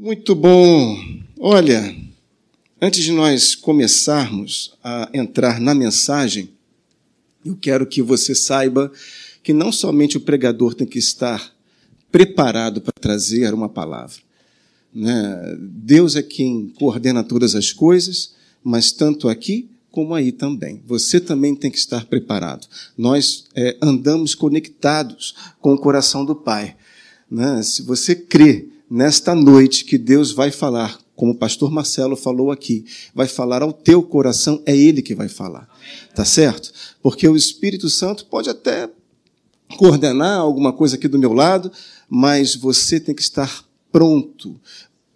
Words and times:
Muito 0.00 0.32
bom. 0.32 0.96
Olha, 1.40 1.92
antes 2.80 3.02
de 3.02 3.10
nós 3.10 3.56
começarmos 3.56 4.78
a 4.82 5.10
entrar 5.12 5.58
na 5.58 5.74
mensagem, 5.74 6.50
eu 7.44 7.56
quero 7.56 7.84
que 7.84 8.00
você 8.00 8.32
saiba 8.32 8.92
que 9.42 9.52
não 9.52 9.72
somente 9.72 10.16
o 10.16 10.20
pregador 10.20 10.72
tem 10.72 10.86
que 10.86 11.00
estar 11.00 11.52
preparado 12.12 12.80
para 12.80 12.92
trazer 13.00 13.52
uma 13.52 13.68
palavra. 13.68 14.18
Né? 14.94 15.56
Deus 15.58 16.14
é 16.14 16.22
quem 16.22 16.68
coordena 16.78 17.24
todas 17.24 17.56
as 17.56 17.72
coisas, 17.72 18.34
mas 18.62 18.92
tanto 18.92 19.28
aqui 19.28 19.68
como 19.90 20.14
aí 20.14 20.30
também. 20.30 20.80
Você 20.86 21.18
também 21.18 21.56
tem 21.56 21.72
que 21.72 21.78
estar 21.78 22.06
preparado. 22.06 22.68
Nós 22.96 23.46
é, 23.52 23.76
andamos 23.82 24.36
conectados 24.36 25.34
com 25.60 25.74
o 25.74 25.80
coração 25.80 26.24
do 26.24 26.36
Pai. 26.36 26.76
Né? 27.28 27.60
Se 27.64 27.82
você 27.82 28.14
crê 28.14 28.77
nesta 28.90 29.34
noite 29.34 29.84
que 29.84 29.98
Deus 29.98 30.32
vai 30.32 30.50
falar, 30.50 30.98
como 31.14 31.32
o 31.32 31.36
pastor 31.36 31.70
Marcelo 31.70 32.16
falou 32.16 32.50
aqui, 32.50 32.84
vai 33.14 33.26
falar 33.26 33.62
ao 33.62 33.72
teu 33.72 34.02
coração, 34.02 34.62
é 34.64 34.76
Ele 34.76 35.02
que 35.02 35.14
vai 35.14 35.28
falar. 35.28 35.68
Tá 36.14 36.24
certo? 36.24 36.72
Porque 37.02 37.26
o 37.28 37.36
Espírito 37.36 37.88
Santo 37.88 38.26
pode 38.26 38.48
até 38.48 38.88
coordenar 39.76 40.38
alguma 40.38 40.72
coisa 40.72 40.96
aqui 40.96 41.08
do 41.08 41.18
meu 41.18 41.32
lado, 41.32 41.70
mas 42.08 42.54
você 42.54 42.98
tem 42.98 43.14
que 43.14 43.22
estar 43.22 43.64
pronto 43.92 44.60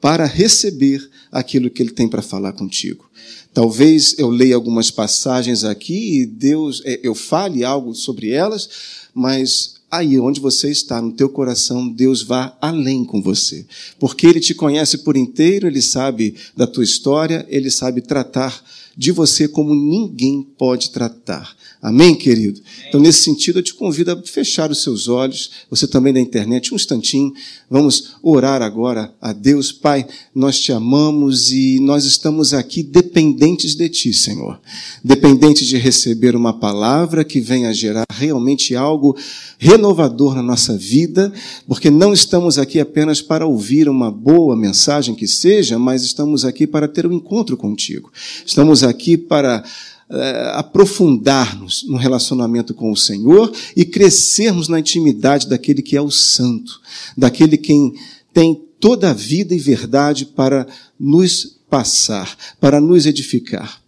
para 0.00 0.26
receber 0.26 1.08
aquilo 1.30 1.70
que 1.70 1.80
ele 1.80 1.92
tem 1.92 2.08
para 2.08 2.20
falar 2.20 2.52
contigo. 2.52 3.08
Talvez 3.54 4.18
eu 4.18 4.28
leia 4.28 4.56
algumas 4.56 4.90
passagens 4.90 5.62
aqui 5.62 6.22
e 6.22 6.26
Deus, 6.26 6.82
é, 6.84 6.98
eu 7.02 7.14
fale 7.14 7.64
algo 7.64 7.94
sobre 7.94 8.30
elas, 8.30 8.68
mas 9.14 9.76
aí 9.92 10.18
onde 10.18 10.40
você 10.40 10.70
está, 10.70 11.02
no 11.02 11.12
teu 11.12 11.28
coração, 11.28 11.86
Deus 11.86 12.22
vá 12.22 12.56
além 12.62 13.04
com 13.04 13.20
você. 13.20 13.66
Porque 14.00 14.26
Ele 14.26 14.40
te 14.40 14.54
conhece 14.54 14.98
por 14.98 15.18
inteiro, 15.18 15.66
Ele 15.66 15.82
sabe 15.82 16.34
da 16.56 16.66
tua 16.66 16.82
história, 16.82 17.44
Ele 17.50 17.70
sabe 17.70 18.00
tratar 18.00 18.64
de 18.96 19.12
você 19.12 19.46
como 19.46 19.74
ninguém 19.74 20.42
pode 20.42 20.90
tratar. 20.90 21.54
Amém, 21.82 22.14
querido? 22.14 22.60
Então, 22.88 23.00
nesse 23.00 23.24
sentido, 23.24 23.58
eu 23.58 23.62
te 23.62 23.74
convido 23.74 24.12
a 24.12 24.22
fechar 24.22 24.70
os 24.70 24.84
seus 24.84 25.08
olhos, 25.08 25.50
você 25.68 25.84
também 25.84 26.12
da 26.12 26.20
internet, 26.20 26.72
um 26.72 26.76
instantinho. 26.76 27.32
Vamos 27.68 28.12
orar 28.22 28.62
agora 28.62 29.12
a 29.20 29.32
Deus. 29.32 29.72
Pai, 29.72 30.06
nós 30.32 30.60
te 30.60 30.70
amamos 30.70 31.50
e 31.50 31.80
nós 31.80 32.04
estamos 32.04 32.54
aqui 32.54 32.84
dependentes 32.84 33.74
de 33.74 33.88
Ti, 33.88 34.14
Senhor. 34.14 34.60
Dependentes 35.02 35.66
de 35.66 35.76
receber 35.76 36.36
uma 36.36 36.52
palavra 36.52 37.24
que 37.24 37.40
venha 37.40 37.74
gerar 37.74 38.06
realmente 38.12 38.76
algo 38.76 39.18
renovador 39.58 40.36
na 40.36 40.42
nossa 40.42 40.76
vida, 40.76 41.32
porque 41.66 41.90
não 41.90 42.12
estamos 42.12 42.58
aqui 42.58 42.78
apenas 42.78 43.20
para 43.20 43.44
ouvir 43.44 43.88
uma 43.88 44.08
boa 44.08 44.54
mensagem 44.54 45.16
que 45.16 45.26
seja, 45.26 45.80
mas 45.80 46.04
estamos 46.04 46.44
aqui 46.44 46.64
para 46.64 46.86
ter 46.86 47.08
um 47.08 47.12
encontro 47.12 47.56
contigo. 47.56 48.12
Estamos 48.46 48.84
aqui 48.84 49.16
para 49.16 49.64
uh, 50.12 50.58
aprofundar-nos 50.58 51.84
no 51.88 51.96
relacionamento 51.96 52.74
com 52.74 52.92
o 52.92 52.96
Senhor 52.96 53.52
e 53.74 53.84
crescermos 53.84 54.68
na 54.68 54.78
intimidade 54.78 55.48
daquele 55.48 55.82
que 55.82 55.96
é 55.96 56.02
o 56.02 56.10
Santo, 56.10 56.80
daquele 57.16 57.56
quem 57.56 57.94
tem 58.32 58.62
toda 58.78 59.10
a 59.10 59.14
vida 59.14 59.54
e 59.54 59.58
verdade 59.58 60.26
para 60.26 60.66
nos 61.00 61.56
passar, 61.70 62.36
para 62.60 62.80
nos 62.80 63.06
edificar. 63.06 63.80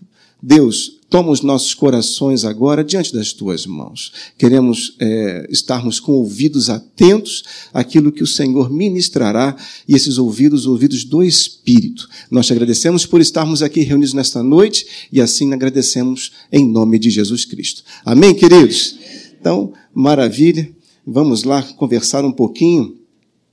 Deus, 0.42 0.98
toma 1.14 1.30
os 1.30 1.42
nossos 1.42 1.74
corações 1.74 2.44
agora 2.44 2.82
diante 2.82 3.12
das 3.12 3.32
tuas 3.32 3.66
mãos. 3.66 4.12
Queremos 4.36 4.96
é, 4.98 5.46
estarmos 5.48 6.00
com 6.00 6.10
ouvidos 6.10 6.68
atentos 6.68 7.44
àquilo 7.72 8.10
que 8.10 8.24
o 8.24 8.26
Senhor 8.26 8.68
ministrará 8.68 9.56
e 9.86 9.94
esses 9.94 10.18
ouvidos, 10.18 10.66
ouvidos 10.66 11.04
do 11.04 11.22
Espírito. 11.22 12.08
Nós 12.28 12.46
te 12.46 12.52
agradecemos 12.52 13.06
por 13.06 13.20
estarmos 13.20 13.62
aqui 13.62 13.82
reunidos 13.82 14.12
nesta 14.12 14.42
noite 14.42 14.88
e 15.12 15.20
assim 15.20 15.52
agradecemos 15.52 16.32
em 16.50 16.66
nome 16.68 16.98
de 16.98 17.10
Jesus 17.10 17.44
Cristo. 17.44 17.84
Amém, 18.04 18.34
queridos? 18.34 18.98
Então, 19.40 19.72
maravilha. 19.94 20.68
Vamos 21.06 21.44
lá 21.44 21.62
conversar 21.62 22.24
um 22.24 22.32
pouquinho. 22.32 22.96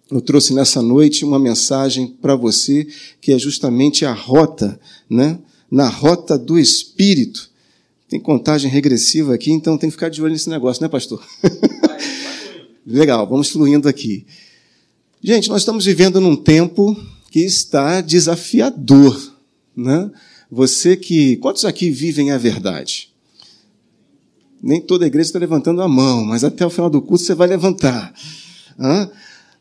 Eu 0.09 0.19
trouxe 0.19 0.51
nessa 0.55 0.81
noite 0.81 1.23
uma 1.23 1.37
mensagem 1.37 2.07
para 2.07 2.35
você 2.35 2.87
que 3.21 3.31
é 3.31 3.37
justamente 3.37 4.03
a 4.03 4.13
rota, 4.13 4.79
né? 5.07 5.37
na 5.69 5.87
rota 5.87 6.39
do 6.39 6.57
Espírito. 6.57 7.50
Tem 8.11 8.19
contagem 8.19 8.69
regressiva 8.69 9.33
aqui, 9.33 9.53
então 9.53 9.77
tem 9.77 9.89
que 9.89 9.93
ficar 9.93 10.09
de 10.09 10.21
olho 10.21 10.33
nesse 10.33 10.49
negócio, 10.49 10.83
né, 10.83 10.89
pastor? 10.89 11.25
Legal, 12.85 13.25
vamos 13.25 13.49
fluindo 13.49 13.87
aqui. 13.87 14.25
Gente, 15.23 15.47
nós 15.47 15.61
estamos 15.61 15.85
vivendo 15.85 16.19
num 16.19 16.35
tempo 16.35 16.93
que 17.29 17.39
está 17.39 18.01
desafiador. 18.01 19.17
Né? 19.73 20.11
Você 20.51 20.97
que. 20.97 21.37
Quantos 21.37 21.63
aqui 21.63 21.89
vivem 21.89 22.31
a 22.31 22.37
verdade? 22.37 23.13
Nem 24.61 24.81
toda 24.81 25.05
a 25.05 25.07
igreja 25.07 25.29
está 25.29 25.39
levantando 25.39 25.81
a 25.81 25.87
mão, 25.87 26.25
mas 26.25 26.43
até 26.43 26.65
o 26.65 26.69
final 26.69 26.89
do 26.89 27.01
curso 27.01 27.23
você 27.23 27.33
vai 27.33 27.47
levantar. 27.47 28.13
Hã? 28.77 29.09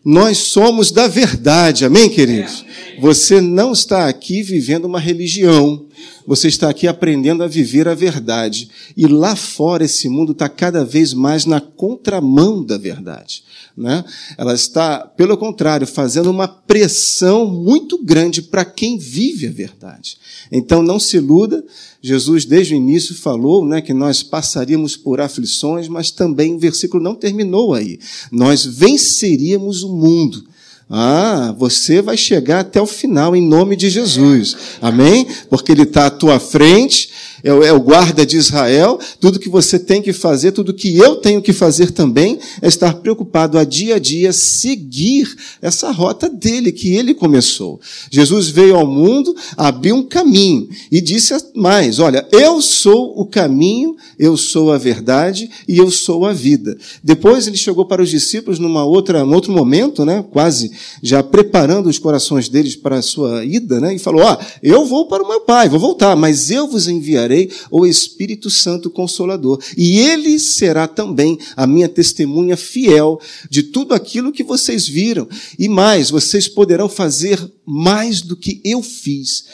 Nós 0.05 0.39
somos 0.39 0.91
da 0.91 1.07
verdade, 1.07 1.85
amém, 1.85 2.09
queridos? 2.09 2.65
Você 3.01 3.41
não 3.41 3.73
está 3.73 4.09
aqui 4.09 4.43
vivendo 4.43 4.85
uma 4.85 5.01
religião, 5.01 5.87
você 6.27 6.49
está 6.49 6.69
aqui 6.69 6.87
aprendendo 6.87 7.43
a 7.43 7.47
viver 7.47 7.89
a 7.89 7.95
verdade. 7.95 8.69
E 8.95 9.07
lá 9.07 9.35
fora, 9.35 9.85
esse 9.85 10.07
mundo 10.07 10.33
está 10.33 10.51
cada 10.51 10.85
vez 10.85 11.15
mais 11.15 11.47
na 11.47 11.63
contramão 11.63 12.63
da 12.63 12.77
verdade. 12.77 13.43
Né? 13.75 14.05
Ela 14.37 14.53
está, 14.53 14.99
pelo 14.99 15.35
contrário, 15.39 15.87
fazendo 15.87 16.31
uma 16.31 16.47
pressão 16.47 17.47
muito 17.47 17.97
grande 18.05 18.43
para 18.43 18.67
quem 18.67 18.99
vive 18.99 19.47
a 19.47 19.51
verdade. 19.51 20.19
Então, 20.53 20.83
não 20.83 21.01
se 21.01 21.17
iluda. 21.17 21.65
Jesus, 22.03 22.45
desde 22.45 22.75
o 22.75 22.77
início, 22.77 23.15
falou 23.15 23.65
né, 23.65 23.81
que 23.81 23.95
nós 23.95 24.23
passaríamos 24.23 24.95
por 24.97 25.23
aflições, 25.23 25.89
mas 25.89 26.11
também 26.11 26.55
o 26.55 26.59
versículo 26.59 27.03
não 27.03 27.15
terminou 27.15 27.73
aí. 27.73 27.99
Nós 28.31 28.67
venceríamos 28.67 29.83
o 29.83 29.97
mundo. 29.97 30.45
Ah, 30.93 31.55
você 31.57 32.03
vai 32.03 32.17
chegar 32.17 32.61
até 32.61 32.83
o 32.83 32.87
final 32.87 33.37
em 33.37 33.47
nome 33.47 33.77
de 33.77 33.89
Jesus. 33.89 34.57
Amém? 34.83 35.25
Porque 35.49 35.71
Ele 35.71 35.85
está 35.85 36.07
à 36.07 36.11
tua 36.11 36.41
frente, 36.41 37.11
é, 37.43 37.49
é 37.49 37.73
o 37.73 37.81
guarda 37.81 38.25
de 38.25 38.37
Israel. 38.37 38.99
Tudo 39.19 39.39
que 39.39 39.49
você 39.49 39.79
tem 39.79 40.03
que 40.03 40.13
fazer, 40.13 40.53
tudo 40.53 40.75
que 40.75 40.97
eu 40.97 41.17
tenho 41.17 41.43
que 41.43 41.53
fazer 41.53 41.91
também, 41.91 42.39
é 42.61 42.69
estar 42.69 42.95
preocupado 42.95 43.59
a 43.59 43.65
dia 43.65 43.97
a 43.97 43.99
dia, 43.99 44.33
seguir 44.33 45.35
essa 45.61 45.91
rota 45.91 46.29
dele, 46.29 46.73
que 46.73 46.95
ele 46.95 47.15
começou. 47.15 47.81
Jesus 48.11 48.49
veio 48.49 48.77
ao 48.77 48.87
mundo, 48.87 49.35
abriu 49.57 49.97
um 49.97 50.03
caminho 50.03 50.69
e 50.91 51.01
disse 51.01 51.35
mais: 51.55 51.99
Olha, 51.99 52.27
eu 52.33 52.61
sou 52.61 53.19
o 53.19 53.27
caminho, 53.27 53.97
eu 54.19 54.37
sou 54.37 54.73
a 54.73 54.79
verdade 54.79 55.51
e 55.67 55.79
eu 55.79 55.91
sou 55.91 56.27
a 56.27 56.33
vida. 56.33 56.77
Depois 57.03 57.47
ele 57.47 57.57
chegou 57.57 57.85
para 57.85 58.03
os 58.03 58.11
discípulos 58.11 58.59
numa 58.59 58.85
outra, 58.85 59.25
num 59.25 59.35
outro 59.35 59.53
momento, 59.53 60.05
né, 60.05 60.25
quase 60.31 60.71
já 61.03 61.23
preparando 61.23 61.89
os 61.89 61.99
corações 61.99 62.49
deles 62.49 62.77
para 62.77 62.97
a 62.97 63.03
sua 63.03 63.45
ida, 63.45 63.81
né, 63.81 63.95
e 63.95 63.99
falou: 63.99 64.23
Ó, 64.23 64.37
eu 64.63 64.85
vou 64.85 65.07
para 65.07 65.23
o 65.23 65.29
meu 65.29 65.41
pai, 65.43 65.69
vou 65.69 65.79
voltar, 65.79 66.17
mas 66.17 66.51
eu 66.51 66.69
vos 66.69 66.89
enviarei 66.89 67.30
o 67.71 67.87
Espírito 67.87 68.51
Santo 68.51 68.91
Consolador, 68.91 69.63
e 69.77 69.99
ele 69.99 70.39
será 70.39 70.89
também 70.89 71.39
a 71.57 71.67
minha 71.67 71.89
testemunha 71.89 72.57
fiel 72.57 73.21
de 73.49 73.63
tudo 73.63 73.95
aquilo 73.95 74.33
que 74.33 74.43
vocês 74.43 74.87
viram, 74.87 75.29
e 75.59 75.69
mais, 75.69 76.11
vocês 76.11 76.49
poderão 76.49 76.89
fazer 76.89 77.39
mais 77.65 78.21
do 78.21 78.37
que 78.37 78.61
eu 78.65 78.83
fiz. 78.83 79.45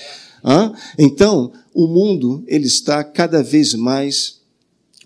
Então, 0.98 1.52
o 1.74 1.86
mundo 1.86 2.42
ele 2.46 2.66
está 2.66 3.02
cada 3.02 3.42
vez 3.42 3.74
mais 3.74 4.36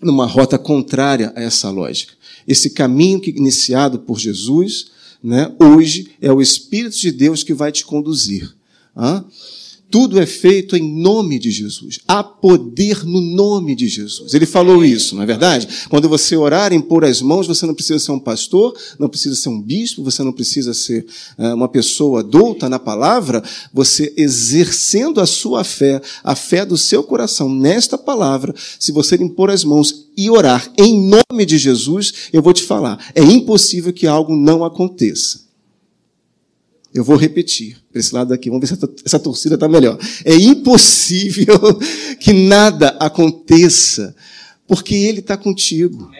numa 0.01 0.25
rota 0.25 0.57
contrária 0.57 1.33
a 1.35 1.41
essa 1.41 1.69
lógica. 1.69 2.13
Esse 2.47 2.71
caminho 2.71 3.19
que 3.19 3.29
iniciado 3.31 3.99
por 3.99 4.19
Jesus, 4.19 4.87
né, 5.23 5.53
hoje 5.59 6.11
é 6.21 6.31
o 6.31 6.41
Espírito 6.41 6.97
de 6.97 7.11
Deus 7.11 7.43
que 7.43 7.53
vai 7.53 7.71
te 7.71 7.85
conduzir. 7.85 8.55
Tudo 9.91 10.21
é 10.21 10.25
feito 10.25 10.77
em 10.77 11.01
nome 11.01 11.37
de 11.37 11.51
Jesus. 11.51 11.99
Há 12.07 12.23
poder 12.23 13.05
no 13.05 13.19
nome 13.19 13.75
de 13.75 13.89
Jesus. 13.89 14.33
Ele 14.33 14.45
falou 14.45 14.85
isso, 14.85 15.15
não 15.15 15.23
é 15.23 15.25
verdade? 15.25 15.67
Quando 15.89 16.07
você 16.07 16.37
orar, 16.37 16.71
impor 16.71 17.03
as 17.03 17.21
mãos, 17.21 17.45
você 17.45 17.65
não 17.65 17.73
precisa 17.73 17.99
ser 17.99 18.13
um 18.13 18.19
pastor, 18.19 18.73
não 18.97 19.09
precisa 19.09 19.35
ser 19.35 19.49
um 19.49 19.61
bispo, 19.61 20.01
você 20.01 20.23
não 20.23 20.31
precisa 20.31 20.73
ser 20.73 21.05
uh, 21.37 21.53
uma 21.53 21.67
pessoa 21.67 22.21
adulta 22.21 22.69
na 22.69 22.79
palavra. 22.79 23.43
Você 23.73 24.13
exercendo 24.15 25.19
a 25.19 25.25
sua 25.25 25.65
fé, 25.65 26.01
a 26.23 26.35
fé 26.35 26.65
do 26.65 26.77
seu 26.77 27.03
coração 27.03 27.53
nesta 27.53 27.97
palavra, 27.97 28.55
se 28.79 28.93
você 28.93 29.17
impor 29.17 29.49
as 29.49 29.65
mãos 29.65 30.07
e 30.15 30.29
orar 30.29 30.71
em 30.77 30.97
nome 30.97 31.45
de 31.45 31.57
Jesus, 31.57 32.13
eu 32.31 32.41
vou 32.41 32.53
te 32.53 32.63
falar, 32.63 33.11
é 33.13 33.21
impossível 33.21 33.91
que 33.91 34.07
algo 34.07 34.35
não 34.35 34.63
aconteça. 34.63 35.50
Eu 36.93 37.03
vou 37.03 37.15
repetir 37.15 37.77
para 37.89 37.99
esse 37.99 38.13
lado 38.13 38.29
daqui, 38.29 38.49
vamos 38.49 38.69
ver 38.69 38.75
se 38.75 38.89
essa 39.05 39.19
torcida 39.19 39.55
está 39.55 39.67
melhor. 39.67 39.97
É 40.25 40.35
impossível 40.35 41.57
que 42.19 42.33
nada 42.33 42.89
aconteça, 42.99 44.15
porque 44.67 44.95
Ele 44.95 45.19
está 45.19 45.37
contigo. 45.37 46.11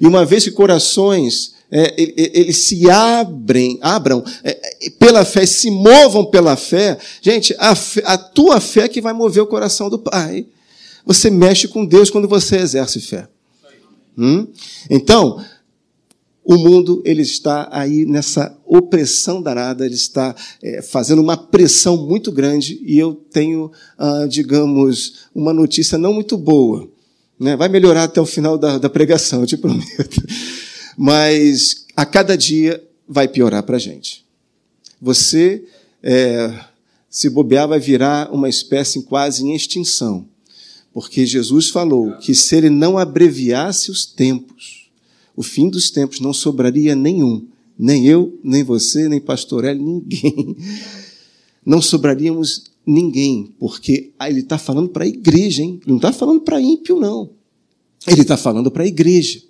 E 0.00 0.06
uma 0.06 0.24
vez 0.24 0.44
que 0.44 0.50
corações 0.50 1.52
é, 1.70 1.94
eles 1.96 2.58
se 2.58 2.90
abrem, 2.90 3.78
abram 3.80 4.22
é, 4.44 4.90
pela 4.98 5.24
fé, 5.24 5.46
se 5.46 5.70
movam 5.70 6.24
pela 6.24 6.54
fé. 6.54 6.98
Gente, 7.22 7.54
a, 7.58 7.74
fé, 7.74 8.02
a 8.04 8.18
tua 8.18 8.60
fé 8.60 8.82
é 8.82 8.88
que 8.88 9.00
vai 9.00 9.14
mover 9.14 9.42
o 9.42 9.46
coração 9.46 9.88
do 9.88 9.98
Pai. 9.98 10.46
Você 11.06 11.30
mexe 11.30 11.66
com 11.66 11.84
Deus 11.84 12.10
quando 12.10 12.28
você 12.28 12.56
exerce 12.56 13.00
fé. 13.00 13.26
Hum? 14.16 14.46
Então, 14.90 15.42
o 16.44 16.56
mundo 16.56 17.00
ele 17.04 17.22
está 17.22 17.68
aí 17.70 18.04
nessa 18.04 18.56
opressão 18.66 19.40
danada, 19.40 19.86
ele 19.86 19.94
está 19.94 20.34
é, 20.62 20.82
fazendo 20.82 21.22
uma 21.22 21.36
pressão 21.36 21.96
muito 21.96 22.32
grande 22.32 22.80
e 22.82 22.98
eu 22.98 23.14
tenho, 23.14 23.70
ah, 23.96 24.26
digamos, 24.28 25.26
uma 25.34 25.52
notícia 25.52 25.96
não 25.96 26.12
muito 26.12 26.36
boa. 26.36 26.88
Né? 27.38 27.56
Vai 27.56 27.68
melhorar 27.68 28.04
até 28.04 28.20
o 28.20 28.26
final 28.26 28.58
da, 28.58 28.78
da 28.78 28.90
pregação, 28.90 29.40
eu 29.40 29.46
te 29.46 29.56
prometo 29.56 30.22
mas 30.96 31.86
a 31.96 32.04
cada 32.04 32.36
dia 32.36 32.82
vai 33.08 33.28
piorar 33.28 33.62
para 33.62 33.76
a 33.76 33.80
gente. 33.80 34.24
Você, 35.00 35.64
é, 36.02 36.52
se 37.10 37.28
bobear, 37.28 37.68
vai 37.68 37.80
virar 37.80 38.32
uma 38.32 38.48
espécie 38.48 39.02
quase 39.02 39.44
em 39.44 39.54
extinção, 39.54 40.26
porque 40.92 41.26
Jesus 41.26 41.68
falou 41.68 42.16
que 42.18 42.34
se 42.34 42.56
ele 42.56 42.70
não 42.70 42.98
abreviasse 42.98 43.90
os 43.90 44.04
tempos, 44.06 44.81
o 45.36 45.42
fim 45.42 45.68
dos 45.68 45.90
tempos 45.90 46.20
não 46.20 46.32
sobraria 46.32 46.94
nenhum, 46.94 47.46
nem 47.78 48.06
eu, 48.06 48.38
nem 48.42 48.62
você, 48.62 49.08
nem 49.08 49.20
pastor 49.20 49.64
ninguém. 49.74 50.56
Não 51.64 51.80
sobraríamos 51.80 52.64
ninguém, 52.84 53.54
porque 53.56 54.10
ele 54.20 54.40
está 54.40 54.58
falando 54.58 54.88
para 54.88 55.04
a 55.04 55.06
igreja, 55.06 55.62
hein? 55.62 55.78
Ele 55.82 55.90
não 55.90 55.96
está 55.96 56.12
falando 56.12 56.40
para 56.40 56.60
ímpio, 56.60 56.98
não. 56.98 57.30
Ele 58.04 58.22
está 58.22 58.36
falando 58.36 58.68
para 58.68 58.82
a 58.82 58.86
igreja. 58.86 59.40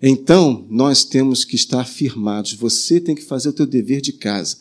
Então, 0.00 0.64
nós 0.70 1.04
temos 1.04 1.44
que 1.44 1.56
estar 1.56 1.84
firmados. 1.84 2.52
Você 2.52 3.00
tem 3.00 3.16
que 3.16 3.24
fazer 3.24 3.48
o 3.48 3.52
teu 3.52 3.66
dever 3.66 4.00
de 4.00 4.12
casa. 4.12 4.58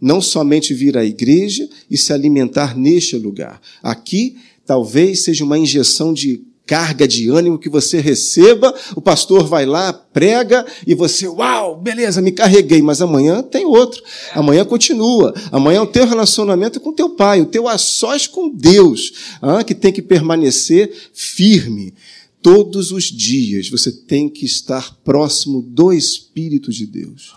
Não 0.00 0.22
somente 0.22 0.72
vir 0.72 0.96
à 0.96 1.04
igreja 1.04 1.68
e 1.90 1.98
se 1.98 2.12
alimentar 2.12 2.76
neste 2.76 3.16
lugar. 3.16 3.60
Aqui, 3.82 4.38
talvez 4.64 5.24
seja 5.24 5.44
uma 5.44 5.58
injeção 5.58 6.14
de 6.14 6.42
carga 6.68 7.08
de 7.08 7.30
ânimo 7.30 7.58
que 7.58 7.70
você 7.70 7.98
receba, 7.98 8.74
o 8.94 9.00
pastor 9.00 9.46
vai 9.46 9.64
lá, 9.64 9.90
prega 9.90 10.66
e 10.86 10.94
você, 10.94 11.26
uau, 11.26 11.80
beleza, 11.80 12.20
me 12.20 12.30
carreguei, 12.30 12.82
mas 12.82 13.00
amanhã 13.00 13.42
tem 13.42 13.64
outro. 13.64 14.02
Amanhã 14.34 14.66
continua. 14.66 15.32
Amanhã 15.50 15.78
é 15.78 15.80
o 15.80 15.86
teu 15.86 16.06
relacionamento 16.06 16.78
com 16.78 16.92
teu 16.92 17.08
pai, 17.08 17.40
o 17.40 17.46
teu 17.46 17.66
a 17.66 17.78
sós 17.78 18.26
com 18.26 18.50
Deus, 18.50 19.14
ah, 19.40 19.64
que 19.64 19.74
tem 19.74 19.90
que 19.90 20.02
permanecer 20.02 20.92
firme. 21.14 21.94
Todos 22.42 22.92
os 22.92 23.04
dias 23.04 23.70
você 23.70 23.90
tem 23.90 24.28
que 24.28 24.44
estar 24.44 24.94
próximo 25.02 25.62
do 25.62 25.90
Espírito 25.90 26.70
de 26.70 26.86
Deus. 26.86 27.32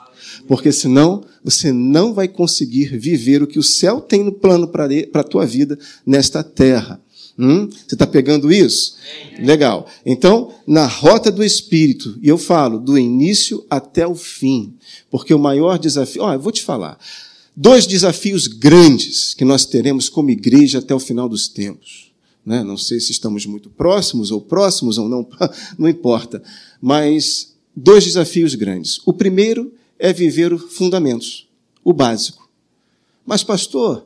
Porque 0.46 0.74
senão 0.74 1.24
você 1.42 1.72
não 1.72 2.14
vai 2.14 2.28
conseguir 2.28 2.98
viver 2.98 3.42
o 3.42 3.48
que 3.48 3.60
o 3.60 3.64
céu 3.64 4.02
tem 4.02 4.24
no 4.24 4.34
plano 4.34 4.68
para 4.68 4.88
a 5.14 5.24
tua 5.24 5.46
vida 5.46 5.80
nesta 6.06 6.44
terra. 6.44 7.02
Hum? 7.44 7.68
Você 7.72 7.96
está 7.96 8.06
pegando 8.06 8.54
isso? 8.54 8.98
Legal. 9.40 9.88
Então, 10.06 10.54
na 10.68 10.86
rota 10.86 11.32
do 11.32 11.44
Espírito, 11.44 12.20
e 12.22 12.30
eu 12.30 12.38
falo 12.38 12.78
do 12.78 13.00
início 13.00 13.66
até 13.68 14.06
o 14.06 14.14
fim, 14.14 14.76
porque 15.10 15.34
o 15.34 15.40
maior 15.40 15.80
desafio. 15.80 16.22
Ó, 16.22 16.32
eu 16.32 16.40
vou 16.40 16.52
te 16.52 16.62
falar. 16.62 17.00
Dois 17.56 17.88
desafios 17.88 18.46
grandes 18.46 19.34
que 19.34 19.44
nós 19.44 19.66
teremos 19.66 20.08
como 20.08 20.30
igreja 20.30 20.78
até 20.78 20.94
o 20.94 21.00
final 21.00 21.28
dos 21.28 21.48
tempos. 21.48 22.12
Né? 22.46 22.64
Não 22.64 22.78
sei 22.78 23.00
se 23.00 23.12
estamos 23.12 23.48
muito 23.48 23.72
próximos 23.72 24.30
ou 24.30 24.40
próximos 24.40 25.00
ou 25.00 25.10
não, 25.10 25.28
não 25.80 25.90
importa. 25.90 26.44
Mas 26.80 27.56
dois 27.76 28.04
desafios 28.04 28.54
grandes. 28.54 29.00
O 29.04 29.14
primeiro 29.14 29.74
é 29.98 30.14
viver 30.14 30.54
os 30.54 30.76
fundamentos, 30.76 31.48
o 31.84 31.92
básico. 31.92 32.48
Mas, 33.26 33.44
pastor, 33.44 34.06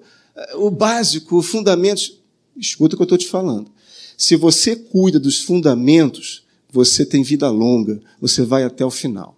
o 0.55 0.71
básico, 0.71 1.37
os 1.37 1.45
fundamentos. 1.45 2.17
Escuta 2.57 2.95
o 2.95 2.97
que 2.97 3.01
eu 3.01 3.05
estou 3.05 3.17
te 3.17 3.27
falando. 3.27 3.71
Se 4.17 4.35
você 4.35 4.75
cuida 4.75 5.19
dos 5.19 5.41
fundamentos, 5.41 6.43
você 6.71 7.05
tem 7.05 7.23
vida 7.23 7.49
longa, 7.49 8.01
você 8.19 8.43
vai 8.43 8.63
até 8.63 8.85
o 8.85 8.91
final. 8.91 9.37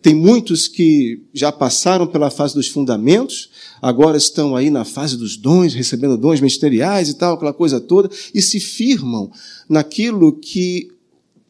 Tem 0.00 0.14
muitos 0.14 0.68
que 0.68 1.22
já 1.34 1.50
passaram 1.50 2.06
pela 2.06 2.30
fase 2.30 2.54
dos 2.54 2.68
fundamentos, 2.68 3.50
agora 3.82 4.16
estão 4.16 4.54
aí 4.54 4.70
na 4.70 4.84
fase 4.84 5.16
dos 5.16 5.36
dons, 5.36 5.74
recebendo 5.74 6.16
dons 6.16 6.40
ministeriais 6.40 7.08
e 7.08 7.14
tal, 7.14 7.34
aquela 7.34 7.52
coisa 7.52 7.80
toda, 7.80 8.08
e 8.32 8.40
se 8.40 8.60
firmam 8.60 9.30
naquilo 9.68 10.32
que, 10.32 10.88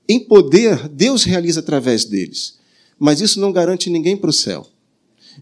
em 0.08 0.18
poder, 0.18 0.88
Deus 0.88 1.24
realiza 1.24 1.60
através 1.60 2.06
deles. 2.06 2.56
Mas 2.98 3.20
isso 3.20 3.38
não 3.38 3.52
garante 3.52 3.90
ninguém 3.90 4.16
para 4.16 4.30
o 4.30 4.32
céu. 4.32 4.66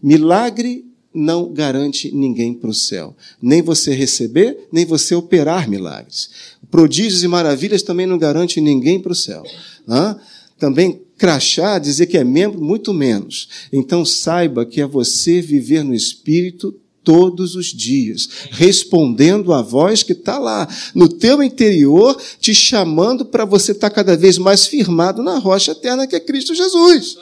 Milagre 0.03 0.85
não 1.13 1.51
garante 1.51 2.13
ninguém 2.13 2.53
para 2.53 2.69
o 2.69 2.73
céu. 2.73 3.15
Nem 3.41 3.61
você 3.61 3.93
receber, 3.93 4.67
nem 4.71 4.85
você 4.85 5.15
operar 5.15 5.69
milagres. 5.69 6.29
Prodígios 6.69 7.23
e 7.23 7.27
maravilhas 7.27 7.81
também 7.81 8.05
não 8.05 8.17
garante 8.17 8.61
ninguém 8.61 8.99
para 8.99 9.11
o 9.11 9.15
céu. 9.15 9.43
Hã? 9.87 10.19
Também 10.59 11.01
crachá, 11.17 11.79
dizer 11.79 12.05
que 12.07 12.17
é 12.17 12.23
membro, 12.23 12.61
muito 12.61 12.93
menos. 12.93 13.49
Então 13.71 14.05
saiba 14.05 14.65
que 14.65 14.81
é 14.81 14.85
você 14.85 15.41
viver 15.41 15.83
no 15.83 15.93
Espírito 15.93 16.75
todos 17.03 17.55
os 17.55 17.67
dias, 17.67 18.27
respondendo 18.51 19.53
à 19.53 19.61
voz 19.61 20.03
que 20.03 20.11
está 20.11 20.37
lá, 20.37 20.67
no 20.93 21.07
teu 21.07 21.41
interior, 21.41 22.21
te 22.37 22.53
chamando 22.53 23.25
para 23.25 23.45
você 23.45 23.71
estar 23.71 23.89
tá 23.89 23.95
cada 23.95 24.17
vez 24.17 24.37
mais 24.37 24.67
firmado 24.67 25.23
na 25.23 25.37
rocha 25.37 25.71
eterna 25.71 26.05
que 26.05 26.17
é 26.17 26.19
Cristo 26.19 26.53
Jesus. 26.53 27.17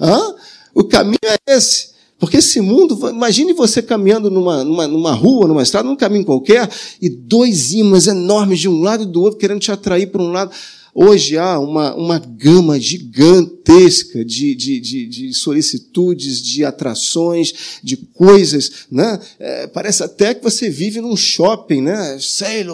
Hã? 0.00 0.34
O 0.74 0.82
caminho 0.82 1.18
é 1.24 1.54
esse. 1.54 1.89
Porque 2.20 2.36
esse 2.36 2.60
mundo, 2.60 3.08
imagine 3.08 3.54
você 3.54 3.80
caminhando 3.80 4.30
numa, 4.30 4.62
numa, 4.62 4.86
numa 4.86 5.12
rua, 5.14 5.48
numa 5.48 5.62
estrada, 5.62 5.88
num 5.88 5.96
caminho 5.96 6.26
qualquer, 6.26 6.68
e 7.00 7.08
dois 7.08 7.72
imãs 7.72 8.06
enormes 8.06 8.60
de 8.60 8.68
um 8.68 8.82
lado 8.82 9.04
e 9.04 9.06
do 9.06 9.22
outro 9.22 9.38
querendo 9.38 9.60
te 9.60 9.72
atrair 9.72 10.06
para 10.08 10.22
um 10.22 10.30
lado. 10.30 10.52
Hoje 10.94 11.38
há 11.38 11.58
uma, 11.58 11.94
uma 11.94 12.18
gama 12.18 12.78
gigantesca 12.78 14.22
de, 14.22 14.54
de, 14.54 14.80
de, 14.80 15.06
de 15.06 15.32
solicitudes, 15.32 16.42
de 16.42 16.62
atrações, 16.62 17.80
de 17.82 17.96
coisas. 17.96 18.86
Né? 18.90 19.18
É, 19.38 19.66
parece 19.68 20.02
até 20.02 20.34
que 20.34 20.42
você 20.42 20.68
vive 20.68 21.00
num 21.00 21.16
shopping, 21.16 21.80
né? 21.80 22.18
Sei, 22.20 22.66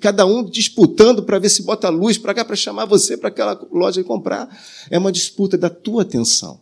cada 0.00 0.24
um 0.24 0.42
disputando 0.42 1.24
para 1.24 1.38
ver 1.38 1.50
se 1.50 1.62
bota 1.62 1.90
luz 1.90 2.16
para 2.16 2.32
cá, 2.32 2.44
para 2.44 2.56
chamar 2.56 2.86
você 2.86 3.14
para 3.14 3.28
aquela 3.28 3.60
loja 3.70 4.00
e 4.00 4.04
comprar. 4.04 4.48
É 4.88 4.96
uma 4.96 5.12
disputa 5.12 5.58
da 5.58 5.68
tua 5.68 6.02
atenção. 6.02 6.60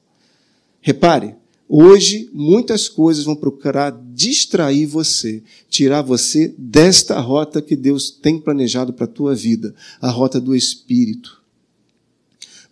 Repare, 0.81 1.37
Hoje, 1.69 2.29
muitas 2.33 2.89
coisas 2.89 3.25
vão 3.25 3.35
procurar 3.35 3.91
distrair 4.13 4.87
você, 4.87 5.43
tirar 5.69 6.03
você 6.03 6.55
desta 6.59 7.19
rota 7.19 7.63
que 7.63 7.75
Deus 7.75 8.11
tem 8.11 8.39
planejado 8.39 8.93
para 8.93 9.05
a 9.05 9.09
tua 9.09 9.35
vida, 9.35 9.75
a 10.01 10.11
rota 10.11 10.41
do 10.41 10.55
Espírito. 10.55 11.43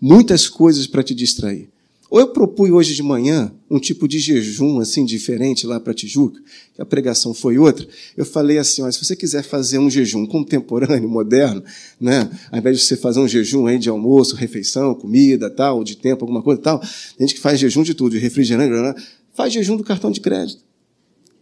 Muitas 0.01 0.49
coisas 0.49 0.87
para 0.87 1.03
te 1.03 1.15
distrair. 1.15 1.72
Ou 2.12 2.21
eu 2.21 2.28
propus 2.28 2.69
hoje 2.69 2.95
de 2.95 3.02
manhã 3.02 3.50
um 3.71 3.78
tipo 3.78 4.07
de 4.07 4.19
jejum 4.19 4.81
assim 4.81 5.02
diferente 5.02 5.66
lá 5.66 5.81
para 5.81 5.95
Tijuca, 5.95 6.38
que 6.75 6.83
a 6.83 6.85
pregação 6.85 7.33
foi 7.33 7.57
outra. 7.57 7.88
Eu 8.14 8.26
falei 8.26 8.59
assim, 8.59 8.83
olha, 8.83 8.92
se 8.92 9.02
você 9.02 9.16
quiser 9.16 9.42
fazer 9.42 9.78
um 9.78 9.88
jejum 9.88 10.26
contemporâneo, 10.26 11.09
moderno, 11.09 11.64
né, 11.99 12.31
ao 12.50 12.59
invés 12.59 12.76
de 12.76 12.85
você 12.85 12.99
fazer 12.99 13.19
um 13.19 13.26
jejum 13.26 13.66
aí 13.66 13.78
de 13.78 13.88
almoço, 13.88 14.37
refeição, 14.37 14.95
comida, 14.95 15.49
tal, 15.49 15.83
de 15.83 15.97
tempo, 15.97 16.23
alguma 16.23 16.42
coisa, 16.42 16.61
tal, 16.61 16.81
tem 16.81 17.26
gente 17.26 17.37
que 17.37 17.40
faz 17.40 17.59
jejum 17.59 17.83
de 17.83 17.95
tudo, 17.95 18.12
de 18.12 18.19
refrigerante, 18.19 19.02
faz 19.33 19.50
jejum 19.50 19.78
do 19.78 19.83
cartão 19.83 20.11
de 20.11 20.21
crédito. 20.21 20.62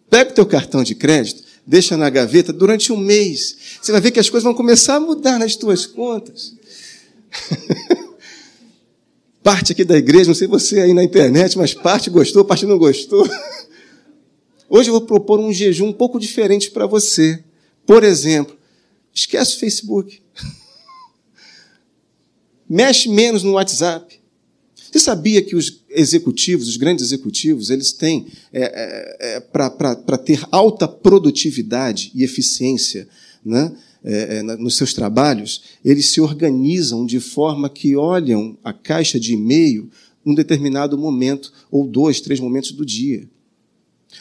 Pega 0.08 0.30
o 0.30 0.34
teu 0.34 0.46
cartão 0.46 0.84
de 0.84 0.94
crédito, 0.94 1.42
deixa 1.66 1.96
na 1.96 2.08
gaveta 2.08 2.52
durante 2.52 2.92
um 2.92 2.96
mês. 2.96 3.56
Você 3.82 3.90
vai 3.90 4.00
ver 4.00 4.12
que 4.12 4.20
as 4.20 4.30
coisas 4.30 4.44
vão 4.44 4.54
começar 4.54 4.94
a 4.94 5.00
mudar 5.00 5.36
nas 5.36 5.56
tuas 5.56 5.84
contas. 5.84 6.54
parte 9.42 9.72
aqui 9.72 9.84
da 9.84 9.96
igreja, 9.96 10.26
não 10.26 10.34
sei 10.34 10.46
você 10.46 10.80
aí 10.80 10.94
na 10.94 11.04
internet, 11.04 11.56
mas 11.56 11.74
parte 11.74 12.10
gostou, 12.10 12.44
parte 12.44 12.66
não 12.66 12.78
gostou. 12.78 13.28
Hoje 14.68 14.88
eu 14.88 14.92
vou 14.92 15.02
propor 15.02 15.40
um 15.40 15.52
jejum 15.52 15.88
um 15.88 15.92
pouco 15.92 16.18
diferente 16.20 16.70
para 16.70 16.86
você. 16.86 17.42
Por 17.84 18.04
exemplo, 18.04 18.56
esquece 19.12 19.56
o 19.56 19.58
Facebook. 19.58 20.20
Mexe 22.68 23.08
menos 23.08 23.42
no 23.42 23.52
WhatsApp. 23.52 24.20
Você 24.90 24.98
sabia 24.98 25.42
que 25.42 25.54
os 25.54 25.84
executivos, 25.88 26.68
os 26.68 26.76
grandes 26.76 27.04
executivos, 27.04 27.70
eles 27.70 27.92
têm, 27.92 28.26
é, 28.52 28.62
é, 28.62 29.36
é, 29.36 29.40
para 29.40 30.18
ter 30.18 30.44
alta 30.50 30.86
produtividade 30.88 32.10
e 32.14 32.24
eficiência, 32.24 33.08
né? 33.44 33.72
É, 34.04 34.38
é 34.38 34.42
nos 34.42 34.76
seus 34.76 34.94
trabalhos, 34.94 35.62
eles 35.84 36.06
se 36.06 36.20
organizam 36.20 37.04
de 37.04 37.20
forma 37.20 37.68
que 37.68 37.96
olham 37.96 38.56
a 38.64 38.72
caixa 38.72 39.18
de 39.18 39.34
e-mail 39.34 39.90
num 40.24 40.34
determinado 40.34 40.98
momento, 40.98 41.52
ou 41.70 41.86
dois, 41.86 42.20
três 42.20 42.40
momentos 42.40 42.72
do 42.72 42.84
dia. 42.84 43.28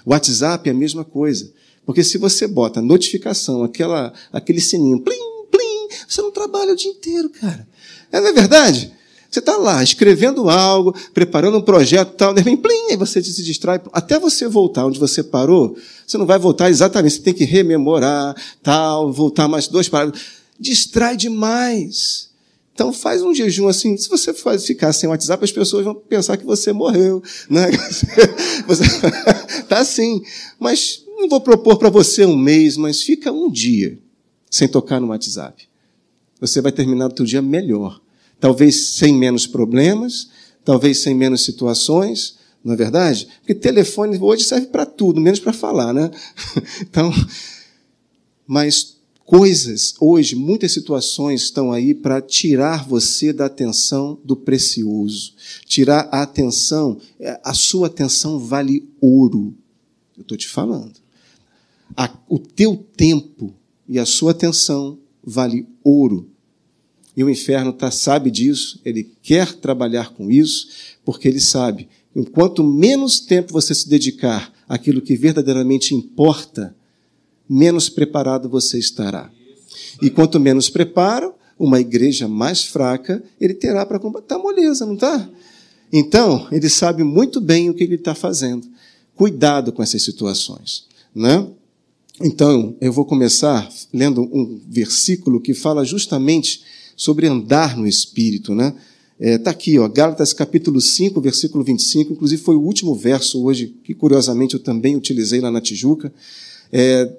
O 0.05 0.12
WhatsApp 0.12 0.67
é 0.69 0.71
a 0.71 0.75
mesma 0.75 1.03
coisa. 1.03 1.51
Porque 1.86 2.03
se 2.03 2.17
você 2.17 2.48
bota 2.48 2.81
notificação, 2.81 3.63
aquela, 3.63 4.13
aquele 4.31 4.62
sininho, 4.62 5.01
plim, 5.01 5.17
plim, 5.50 5.88
você 6.07 6.21
não 6.21 6.31
trabalha 6.31 6.74
o 6.74 6.75
dia 6.75 6.91
inteiro, 6.91 7.29
cara. 7.29 7.67
É, 8.12 8.21
não 8.21 8.27
é 8.27 8.33
verdade? 8.33 8.93
Você 9.29 9.39
está 9.39 9.57
lá 9.57 9.83
escrevendo 9.83 10.50
algo, 10.50 10.95
preparando 11.13 11.57
um 11.57 11.62
projeto 11.62 12.15
tal, 12.15 12.33
de 12.33 12.41
repente, 12.41 12.62
plim, 12.62 12.91
aí 12.91 12.98
você 12.98 13.21
se 13.21 13.43
distrai. 13.43 13.79
Até 13.93 14.17
você 14.17 14.48
voltar 14.48 14.88
onde 14.88 15.00
você 15.00 15.21
parou, 15.21 15.77
você 16.05 16.17
não 16.17 16.25
vai 16.25 16.39
voltar 16.39 16.69
exatamente, 16.69 17.15
você 17.15 17.21
tem 17.21 17.33
que 17.33 17.45
rememorar, 17.45 18.36
tal, 18.63 19.12
voltar 19.12 19.48
mais 19.48 19.67
dois 19.67 19.88
parágrafos. 19.88 20.25
Distrai 20.59 21.15
demais. 21.15 22.29
Então 22.74 22.91
faz 22.91 23.21
um 23.21 23.36
jejum 23.36 23.67
assim. 23.67 23.95
Se 23.98 24.09
você 24.09 24.33
ficar 24.33 24.93
sem 24.93 25.09
WhatsApp, 25.09 25.43
as 25.43 25.51
pessoas 25.51 25.83
vão 25.83 25.93
pensar 25.93 26.38
que 26.38 26.45
você 26.45 26.71
morreu. 26.71 27.21
Né? 27.50 27.69
Você 28.65 28.83
está 29.59 29.79
assim. 29.83 30.24
Mas 30.57 31.03
não 31.17 31.27
vou 31.27 31.41
propor 31.41 31.77
para 31.77 31.89
você 31.89 32.25
um 32.25 32.38
mês, 32.38 32.77
mas 32.77 33.01
fica 33.01 33.31
um 33.31 33.51
dia 33.51 34.00
sem 34.50 34.67
tocar 34.67 35.01
no 35.01 35.07
WhatsApp. 35.07 35.67
Você 36.39 36.62
vai 36.62 36.71
terminar 36.71 37.12
o 37.12 37.17
seu 37.17 37.25
dia 37.25 37.41
melhor. 37.41 38.00
Talvez 38.39 38.91
sem 38.91 39.13
menos 39.13 39.46
problemas, 39.46 40.29
talvez 40.63 41.00
sem 41.00 41.13
menos 41.13 41.43
situações, 41.43 42.38
não 42.63 42.74
é 42.74 42.77
verdade? 42.77 43.27
Porque 43.39 43.55
telefone 43.55 44.17
hoje 44.17 44.43
serve 44.43 44.67
para 44.67 44.86
tudo, 44.86 45.22
menos 45.22 45.39
para 45.39 45.53
falar, 45.53 45.93
né? 45.93 46.12
Então, 46.81 47.12
mas 48.46 48.98
coisas, 49.29 49.93
hoje, 50.00 50.36
muitas 50.36 50.72
situações 50.72 51.43
estão 51.43 51.72
aí 51.72 51.93
para 51.93 52.19
tirar 52.19 52.88
você 52.88 53.31
da 53.31 53.46
atenção 53.46 54.19
do 54.24 54.36
precioso. 54.36 55.36
Tirar 55.65 56.10
a 56.12 56.24
atenção, 56.24 56.98
é, 57.19 57.39
a 57.43 57.53
sua 57.53 57.88
atenção 57.88 58.39
vale 58.39 58.89
ouro. 59.00 59.55
Eu 60.17 60.24
estou 60.24 60.36
te 60.36 60.48
falando. 60.48 60.96
A, 61.96 62.12
o 62.27 62.39
teu 62.39 62.75
tempo 62.98 63.53
e 63.88 64.00
a 64.00 64.05
sua 64.05 64.31
atenção 64.31 64.98
vale 65.24 65.67
ouro. 65.84 66.27
E 67.19 67.23
o 67.25 67.29
inferno 67.29 67.73
tá, 67.73 67.91
sabe 67.91 68.31
disso, 68.31 68.79
ele 68.85 69.11
quer 69.21 69.51
trabalhar 69.51 70.13
com 70.13 70.31
isso, 70.31 70.69
porque 71.03 71.27
ele 71.27 71.41
sabe 71.41 71.89
que 72.13 72.23
quanto 72.23 72.63
menos 72.63 73.19
tempo 73.19 73.51
você 73.51 73.75
se 73.75 73.89
dedicar 73.89 74.53
àquilo 74.69 75.01
que 75.01 75.17
verdadeiramente 75.17 75.93
importa, 75.93 76.73
menos 77.49 77.89
preparado 77.89 78.47
você 78.47 78.79
estará. 78.79 79.29
E 80.01 80.09
quanto 80.09 80.39
menos 80.39 80.69
preparo, 80.69 81.33
uma 81.59 81.81
igreja 81.81 82.25
mais 82.25 82.63
fraca 82.63 83.21
ele 83.38 83.53
terá 83.53 83.85
para 83.85 83.99
combater. 83.99 84.23
Está 84.23 84.38
moleza, 84.38 84.85
não 84.85 84.93
está? 84.93 85.29
Então, 85.91 86.47
ele 86.53 86.69
sabe 86.69 87.03
muito 87.03 87.41
bem 87.41 87.69
o 87.69 87.73
que 87.73 87.83
ele 87.83 87.95
está 87.95 88.15
fazendo. 88.15 88.65
Cuidado 89.13 89.73
com 89.73 89.83
essas 89.83 90.03
situações. 90.03 90.85
Né? 91.13 91.45
Então, 92.21 92.77
eu 92.79 92.93
vou 92.93 93.03
começar 93.03 93.69
lendo 93.93 94.21
um 94.21 94.61
versículo 94.69 95.41
que 95.41 95.53
fala 95.53 95.83
justamente 95.83 96.78
sobre 96.99 97.27
andar 97.27 97.77
no 97.77 97.87
Espírito. 97.87 98.51
Está 98.51 98.63
né? 98.63 98.75
é, 99.17 99.37
tá 99.37 99.51
aqui, 99.51 99.79
ó, 99.79 99.87
Gálatas 99.87 100.33
capítulo 100.33 100.81
5, 100.81 101.21
versículo 101.21 101.63
25, 101.63 102.11
inclusive 102.11 102.41
foi 102.41 102.57
o 102.57 102.61
último 102.61 102.93
verso 102.93 103.41
hoje, 103.41 103.73
que 103.85 103.93
curiosamente 103.93 104.55
eu 104.55 104.59
também 104.59 104.97
utilizei 104.97 105.39
lá 105.39 105.49
na 105.49 105.61
Tijuca. 105.61 106.13
É, 106.69 107.09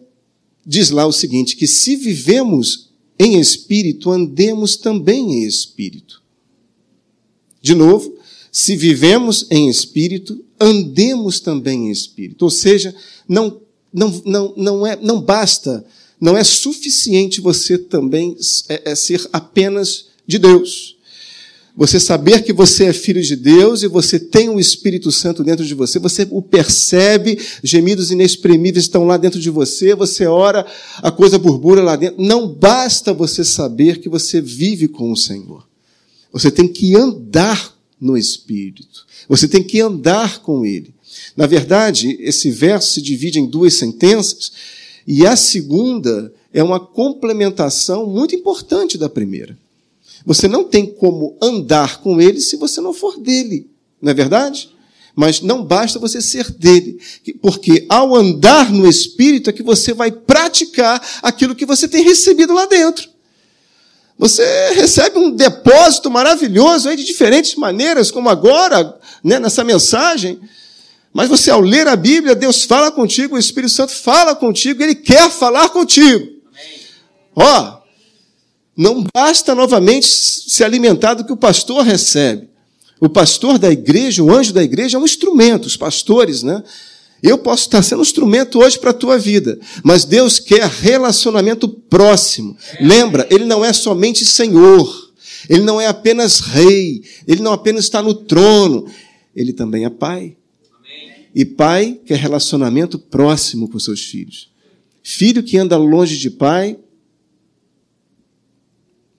diz 0.66 0.90
lá 0.90 1.06
o 1.06 1.12
seguinte: 1.12 1.56
que 1.56 1.66
se 1.66 1.96
vivemos 1.96 2.90
em 3.18 3.40
espírito, 3.40 4.10
andemos 4.10 4.76
também 4.76 5.32
em 5.32 5.44
espírito. 5.44 6.22
De 7.62 7.74
novo, 7.74 8.14
se 8.52 8.76
vivemos 8.76 9.46
em 9.50 9.66
espírito, 9.70 10.44
andemos 10.60 11.40
também 11.40 11.88
em 11.88 11.90
espírito. 11.90 12.42
Ou 12.42 12.50
seja, 12.50 12.94
não, 13.26 13.62
não, 13.90 14.22
não, 14.26 14.54
não, 14.58 14.86
é, 14.86 14.96
não 14.96 15.22
basta, 15.22 15.86
não 16.20 16.36
é 16.36 16.44
suficiente 16.44 17.40
você 17.40 17.78
também 17.78 18.36
é, 18.68 18.92
é 18.92 18.94
ser 18.94 19.26
apenas 19.32 20.06
de 20.26 20.38
Deus. 20.38 20.96
Você 21.76 21.98
saber 21.98 22.42
que 22.42 22.52
você 22.52 22.86
é 22.86 22.92
filho 22.92 23.22
de 23.22 23.36
Deus 23.36 23.82
e 23.82 23.88
você 23.88 24.18
tem 24.18 24.48
o 24.48 24.60
Espírito 24.60 25.10
Santo 25.10 25.42
dentro 25.42 25.64
de 25.64 25.72
você, 25.72 25.98
você 25.98 26.26
o 26.30 26.42
percebe, 26.42 27.38
gemidos 27.62 28.10
inexprimíveis 28.10 28.84
estão 28.84 29.06
lá 29.06 29.16
dentro 29.16 29.40
de 29.40 29.48
você, 29.48 29.94
você 29.94 30.26
ora, 30.26 30.66
a 30.98 31.10
coisa 31.10 31.38
burbura 31.38 31.82
lá 31.82 31.96
dentro. 31.96 32.22
Não 32.22 32.48
basta 32.48 33.14
você 33.14 33.44
saber 33.44 33.98
que 33.98 34.08
você 34.08 34.40
vive 34.40 34.88
com 34.88 35.10
o 35.10 35.16
Senhor. 35.16 35.66
Você 36.32 36.50
tem 36.50 36.68
que 36.68 36.94
andar 36.94 37.74
no 38.00 38.16
Espírito. 38.16 39.06
Você 39.28 39.46
tem 39.48 39.62
que 39.62 39.80
andar 39.80 40.40
com 40.40 40.66
Ele. 40.66 40.92
Na 41.36 41.46
verdade, 41.46 42.16
esse 42.20 42.50
verso 42.50 42.94
se 42.94 43.02
divide 43.02 43.38
em 43.38 43.46
duas 43.46 43.74
sentenças, 43.74 44.52
e 45.06 45.26
a 45.26 45.36
segunda 45.36 46.32
é 46.52 46.62
uma 46.62 46.80
complementação 46.80 48.06
muito 48.06 48.34
importante 48.34 48.98
da 48.98 49.08
primeira. 49.08 49.56
Você 50.24 50.46
não 50.46 50.64
tem 50.64 50.86
como 50.86 51.36
andar 51.40 52.00
com 52.00 52.20
ele 52.20 52.40
se 52.40 52.56
você 52.56 52.80
não 52.80 52.92
for 52.92 53.18
dele, 53.18 53.66
não 54.00 54.10
é 54.10 54.14
verdade? 54.14 54.70
Mas 55.14 55.40
não 55.40 55.64
basta 55.64 55.98
você 55.98 56.20
ser 56.20 56.50
dele, 56.52 57.00
porque 57.40 57.84
ao 57.88 58.14
andar 58.14 58.70
no 58.70 58.88
Espírito 58.88 59.50
é 59.50 59.52
que 59.52 59.62
você 59.62 59.92
vai 59.92 60.10
praticar 60.10 61.02
aquilo 61.22 61.54
que 61.54 61.66
você 61.66 61.88
tem 61.88 62.04
recebido 62.04 62.52
lá 62.52 62.66
dentro. 62.66 63.08
Você 64.20 64.44
recebe 64.74 65.18
um 65.18 65.30
depósito 65.30 66.10
maravilhoso 66.10 66.90
aí 66.90 66.96
de 66.96 67.04
diferentes 67.04 67.54
maneiras, 67.54 68.10
como 68.10 68.28
agora, 68.28 68.98
né, 69.24 69.38
nessa 69.38 69.64
mensagem. 69.64 70.38
Mas 71.12 71.28
você, 71.28 71.50
ao 71.50 71.60
ler 71.60 71.88
a 71.88 71.96
Bíblia, 71.96 72.34
Deus 72.34 72.64
fala 72.64 72.90
contigo, 72.90 73.34
o 73.34 73.38
Espírito 73.38 73.72
Santo 73.72 73.92
fala 73.92 74.34
contigo, 74.34 74.82
ele 74.82 74.94
quer 74.94 75.28
falar 75.30 75.68
contigo. 75.70 76.26
Ó, 77.34 77.80
não 78.76 79.04
basta 79.12 79.54
novamente 79.54 80.06
se 80.06 80.62
alimentar 80.62 81.14
do 81.14 81.24
que 81.24 81.32
o 81.32 81.36
pastor 81.36 81.84
recebe. 81.84 82.48
O 83.00 83.08
pastor 83.08 83.58
da 83.58 83.70
igreja, 83.70 84.22
o 84.22 84.30
anjo 84.32 84.52
da 84.52 84.62
igreja, 84.62 84.96
é 84.96 85.00
um 85.00 85.04
instrumento, 85.04 85.66
os 85.66 85.76
pastores, 85.76 86.42
né? 86.42 86.62
Eu 87.22 87.36
posso 87.38 87.64
estar 87.64 87.82
sendo 87.82 87.98
um 87.98 88.02
instrumento 88.02 88.58
hoje 88.60 88.78
para 88.78 88.90
a 88.90 88.94
tua 88.94 89.18
vida, 89.18 89.58
mas 89.82 90.04
Deus 90.04 90.38
quer 90.38 90.66
relacionamento 90.66 91.68
próximo. 91.68 92.56
Lembra, 92.80 93.26
Ele 93.30 93.44
não 93.44 93.64
é 93.64 93.72
somente 93.72 94.24
Senhor, 94.24 95.10
Ele 95.48 95.62
não 95.62 95.80
é 95.80 95.86
apenas 95.86 96.40
Rei, 96.40 97.02
Ele 97.26 97.42
não 97.42 97.52
apenas 97.52 97.84
está 97.84 98.00
no 98.00 98.14
trono, 98.14 98.86
Ele 99.34 99.52
também 99.52 99.84
é 99.84 99.90
Pai. 99.90 100.36
E 101.34 101.44
Pai 101.44 102.00
quer 102.04 102.18
relacionamento 102.18 102.98
próximo 102.98 103.68
com 103.68 103.78
seus 103.78 104.04
filhos. 104.04 104.50
Filho 105.02 105.42
que 105.42 105.56
anda 105.56 105.76
longe 105.76 106.18
de 106.18 106.30
pai, 106.30 106.78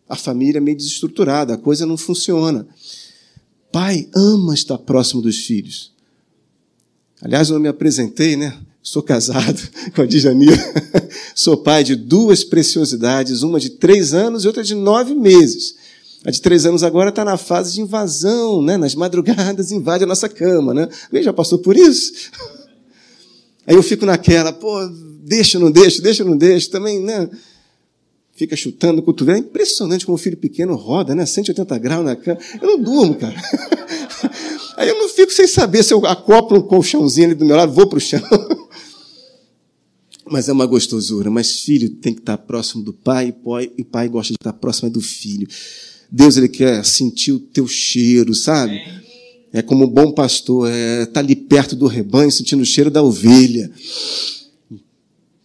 a 0.07 0.15
família 0.15 0.57
é 0.57 0.61
meio 0.61 0.77
desestruturada, 0.77 1.53
a 1.53 1.57
coisa 1.57 1.85
não 1.85 1.97
funciona. 1.97 2.67
Pai 3.71 4.09
ama 4.13 4.53
estar 4.53 4.77
próximo 4.77 5.21
dos 5.21 5.37
filhos. 5.37 5.91
Aliás, 7.21 7.49
eu 7.49 7.59
me 7.59 7.67
apresentei, 7.67 8.35
né? 8.35 8.59
Sou 8.83 9.01
casado 9.01 9.61
com 9.95 10.01
a 10.01 10.05
Djanira. 10.05 10.57
Sou 11.33 11.57
pai 11.57 11.83
de 11.83 11.95
duas 11.95 12.43
preciosidades, 12.43 13.41
uma 13.41 13.59
de 13.59 13.69
três 13.69 14.13
anos 14.13 14.43
e 14.43 14.47
outra 14.47 14.63
de 14.63 14.75
nove 14.75 15.13
meses. 15.15 15.75
A 16.25 16.31
de 16.31 16.41
três 16.41 16.65
anos 16.65 16.83
agora 16.83 17.09
está 17.09 17.25
na 17.25 17.37
fase 17.37 17.73
de 17.73 17.81
invasão, 17.81 18.61
né? 18.61 18.77
Nas 18.77 18.95
madrugadas 18.95 19.71
invade 19.71 20.03
a 20.03 20.07
nossa 20.07 20.29
cama, 20.29 20.73
né? 20.73 20.87
Alguém 21.05 21.23
já 21.23 21.33
passou 21.33 21.59
por 21.59 21.75
isso? 21.75 22.13
Aí 23.65 23.75
eu 23.75 23.83
fico 23.83 24.05
naquela, 24.05 24.51
pô, 24.51 24.87
deixa, 25.23 25.59
não 25.59 25.71
deixa, 25.71 26.01
deixa, 26.01 26.23
não 26.23 26.37
deixa, 26.37 26.69
também, 26.69 26.99
né? 26.99 27.29
fica 28.41 28.55
chutando 28.55 29.01
o 29.01 29.03
cotovelo. 29.03 29.37
É 29.37 29.39
impressionante 29.39 30.03
como 30.03 30.15
o 30.15 30.19
filho 30.19 30.35
pequeno 30.35 30.75
roda, 30.75 31.13
né? 31.13 31.27
180 31.27 31.77
graus 31.77 32.03
na 32.03 32.15
cama. 32.15 32.39
Eu 32.59 32.69
não 32.69 32.81
durmo, 32.81 33.13
cara. 33.13 33.35
Aí 34.77 34.89
eu 34.89 34.97
não 34.97 35.07
fico 35.09 35.31
sem 35.31 35.47
saber 35.47 35.83
se 35.83 35.93
eu 35.93 36.03
acoplo 36.07 36.57
um 36.57 36.61
colchãozinho 36.61 37.27
ali 37.27 37.35
do 37.35 37.45
meu 37.45 37.55
lado, 37.55 37.71
vou 37.71 37.87
para 37.87 37.97
o 37.97 38.01
chão. 38.01 38.21
Mas 40.25 40.49
é 40.49 40.53
uma 40.53 40.65
gostosura. 40.65 41.29
Mas 41.29 41.59
filho 41.59 41.89
tem 41.89 42.15
que 42.15 42.21
estar 42.21 42.37
próximo 42.37 42.83
do 42.83 42.93
pai, 42.93 43.35
e 43.77 43.83
pai 43.83 44.09
gosta 44.09 44.33
de 44.33 44.37
estar 44.39 44.53
próximo 44.53 44.89
do 44.89 45.01
filho. 45.01 45.47
Deus 46.11 46.37
ele 46.37 46.49
quer 46.49 46.83
sentir 46.83 47.31
o 47.31 47.39
teu 47.39 47.67
cheiro, 47.67 48.35
sabe? 48.35 48.81
É 49.53 49.61
como 49.61 49.85
um 49.85 49.89
bom 49.89 50.11
pastor, 50.11 50.69
é 50.69 51.03
estar 51.03 51.13
tá 51.13 51.19
ali 51.19 51.35
perto 51.35 51.75
do 51.75 51.87
rebanho, 51.87 52.31
sentindo 52.31 52.61
o 52.61 52.65
cheiro 52.65 52.91
da 52.91 53.01
ovelha 53.01 53.71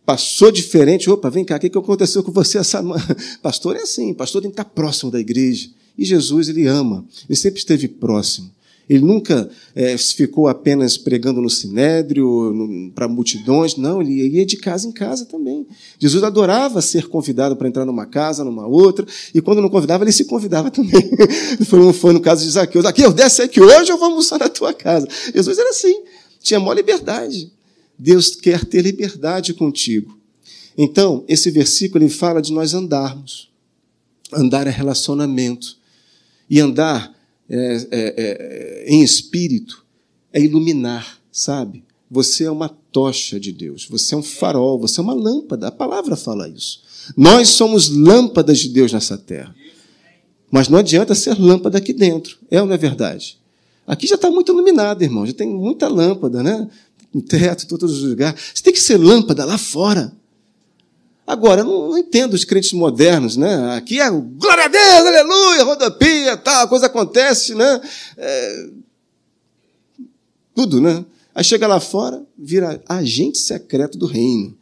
passou 0.07 0.53
diferente, 0.53 1.11
opa, 1.11 1.29
vem 1.29 1.45
cá, 1.45 1.57
o 1.57 1.59
que 1.59 1.67
aconteceu 1.67 2.23
com 2.23 2.31
você 2.31 2.59
essa 2.59 2.81
Pastor 3.43 3.75
é 3.75 3.81
assim, 3.81 4.15
pastor 4.15 4.41
tem 4.41 4.51
que 4.51 4.55
estar 4.55 4.65
próximo 4.65 5.11
da 5.11 5.19
igreja. 5.19 5.69
E 5.99 6.05
Jesus, 6.05 6.49
ele 6.49 6.67
ama, 6.67 7.05
ele 7.29 7.37
sempre 7.37 7.59
esteve 7.59 7.89
próximo. 7.89 8.51
Ele 8.89 9.05
nunca 9.05 9.51
é, 9.75 9.99
ficou 9.99 10.47
apenas 10.47 10.97
pregando 10.97 11.41
no 11.41 11.51
sinédrio, 11.51 12.93
para 12.95 13.09
multidões, 13.09 13.77
não, 13.77 14.01
ele 14.01 14.29
ia 14.29 14.47
de 14.47 14.57
casa 14.57 14.87
em 14.87 14.93
casa 14.93 15.25
também. 15.25 15.67
Jesus 15.99 16.23
adorava 16.23 16.81
ser 16.81 17.09
convidado 17.09 17.57
para 17.57 17.67
entrar 17.67 17.85
numa 17.85 18.07
casa, 18.07 18.45
numa 18.45 18.67
outra, 18.67 19.05
e 19.35 19.41
quando 19.41 19.61
não 19.61 19.69
convidava, 19.69 20.05
ele 20.05 20.13
se 20.13 20.25
convidava 20.25 20.71
também. 20.71 21.11
foi, 21.67 21.93
foi 21.93 22.13
no 22.13 22.21
caso 22.21 22.45
de 22.45 22.51
Zaqueu: 22.51 22.81
Zaqueu, 22.81 23.13
desce 23.13 23.43
aqui 23.43 23.61
hoje, 23.61 23.91
eu 23.91 23.99
vou 23.99 24.09
almoçar 24.11 24.39
na 24.39 24.49
tua 24.49 24.73
casa. 24.73 25.09
Jesus 25.35 25.59
era 25.59 25.71
assim, 25.71 26.03
tinha 26.41 26.61
maior 26.61 26.75
liberdade. 26.75 27.51
Deus 27.99 28.37
quer 28.37 28.65
ter 28.65 28.83
liberdade 28.83 29.53
contigo. 29.53 30.17
Então, 30.79 31.25
esse 31.27 31.51
versículo 31.51 32.05
ele 32.05 32.11
fala 32.11 32.41
de 32.41 32.53
nós 32.53 32.75
andarmos. 32.75 33.51
Andar 34.33 34.67
é 34.67 34.71
relacionamento. 34.71 35.77
E 36.49 36.61
andar 36.61 37.16
é, 37.49 37.87
é, 37.91 38.15
é, 38.17 38.85
em 38.89 39.03
espírito 39.03 39.85
é 40.33 40.41
iluminar, 40.41 41.19
sabe? 41.31 41.85
Você 42.11 42.45
é 42.45 42.51
uma 42.51 42.69
tocha 42.69 43.39
de 43.39 43.53
Deus, 43.53 43.87
você 43.89 44.15
é 44.15 44.19
um 44.19 44.23
farol, 44.23 44.79
você 44.79 45.01
é 45.01 45.03
uma 45.03 45.15
lâmpada. 45.15 45.69
A 45.69 45.73
palavra 45.73 46.17
fala 46.17 46.49
isso. 46.49 46.83
Nós 47.17 47.49
somos 47.49 47.89
lâmpadas 47.89 48.59
de 48.59 48.69
Deus 48.69 48.93
nessa 48.93 49.19
terra. 49.19 49.55
Mas 50.51 50.69
não 50.69 50.79
adianta 50.79 51.15
ser 51.15 51.39
lâmpada 51.39 51.79
aqui 51.79 51.93
dentro. 51.93 52.39
É 52.51 52.61
ou 52.61 52.67
não 52.67 52.75
é 52.75 52.79
verdade? 52.79 53.39
Aqui 53.87 54.07
já 54.07 54.15
está 54.15 54.31
muito 54.31 54.53
iluminado, 54.53 55.03
irmão. 55.03 55.27
Já 55.27 55.33
tem 55.33 55.49
muita 55.49 55.89
lâmpada, 55.89 56.43
né? 56.43 56.69
No 57.13 57.23
teto, 57.23 57.65
em 57.65 57.69
todos 57.69 57.93
os 57.93 58.09
lugares. 58.09 58.41
Você 58.55 58.63
tem 58.63 58.73
que 58.73 58.81
ser 58.81 58.97
lâmpada 58.97 59.45
lá 59.45 59.59
fora. 59.59 60.13
Agora, 61.27 61.65
não, 61.65 61.91
não 61.91 61.99
entendo 61.99 62.35
os 62.35 62.45
crentes 62.45 62.73
modernos, 62.73 63.37
né? 63.37 63.75
Aqui 63.77 64.01
é 64.01 64.09
glória 64.09 64.65
a 64.65 64.69
Deus, 64.69 65.07
aleluia, 65.07 65.65
rodopia, 65.65 66.37
tal, 66.37 66.65
a 66.65 66.69
coisa 66.69 66.87
acontece, 66.87 67.55
né? 67.55 67.81
É, 68.17 68.67
tudo, 70.55 70.81
né? 70.81 71.05
Aí 71.35 71.43
chega 71.45 71.67
lá 71.67 71.81
fora, 71.81 72.23
vira 72.39 72.81
agente 72.89 73.39
secreto 73.39 73.99
do 73.99 74.07
reino. 74.07 74.57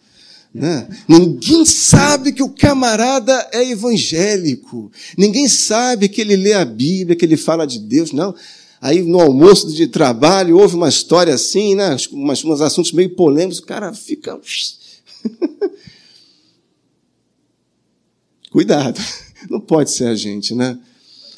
Né? 0.53 0.89
Ninguém 1.09 1.65
sabe 1.65 2.33
que 2.33 2.43
o 2.43 2.49
camarada 2.49 3.49
é 3.53 3.71
evangélico. 3.71 4.91
Ninguém 5.19 5.49
sabe 5.49 6.09
que 6.09 6.21
ele 6.21 6.37
lê 6.37 6.53
a 6.53 6.65
Bíblia, 6.65 7.17
que 7.17 7.25
ele 7.25 7.37
fala 7.37 7.67
de 7.67 7.79
Deus. 7.79 8.13
Não. 8.13 8.35
Aí 8.81 9.03
no 9.03 9.21
almoço 9.21 9.73
de 9.73 9.87
trabalho 9.87 10.59
houve 10.59 10.77
uma 10.77 10.89
história 10.89 11.35
assim, 11.35 11.75
né? 11.75 11.97
Umas, 12.13 12.45
uns 12.45 12.61
assuntos 12.61 12.93
meio 12.93 13.11
polêmicos, 13.11 13.59
o 13.59 13.65
cara 13.65 13.93
fica. 13.93 14.39
Cuidado, 18.55 19.01
não 19.51 19.59
pode 19.59 19.91
ser 19.91 20.05
a 20.07 20.15
gente, 20.15 20.55
né? 20.55 20.79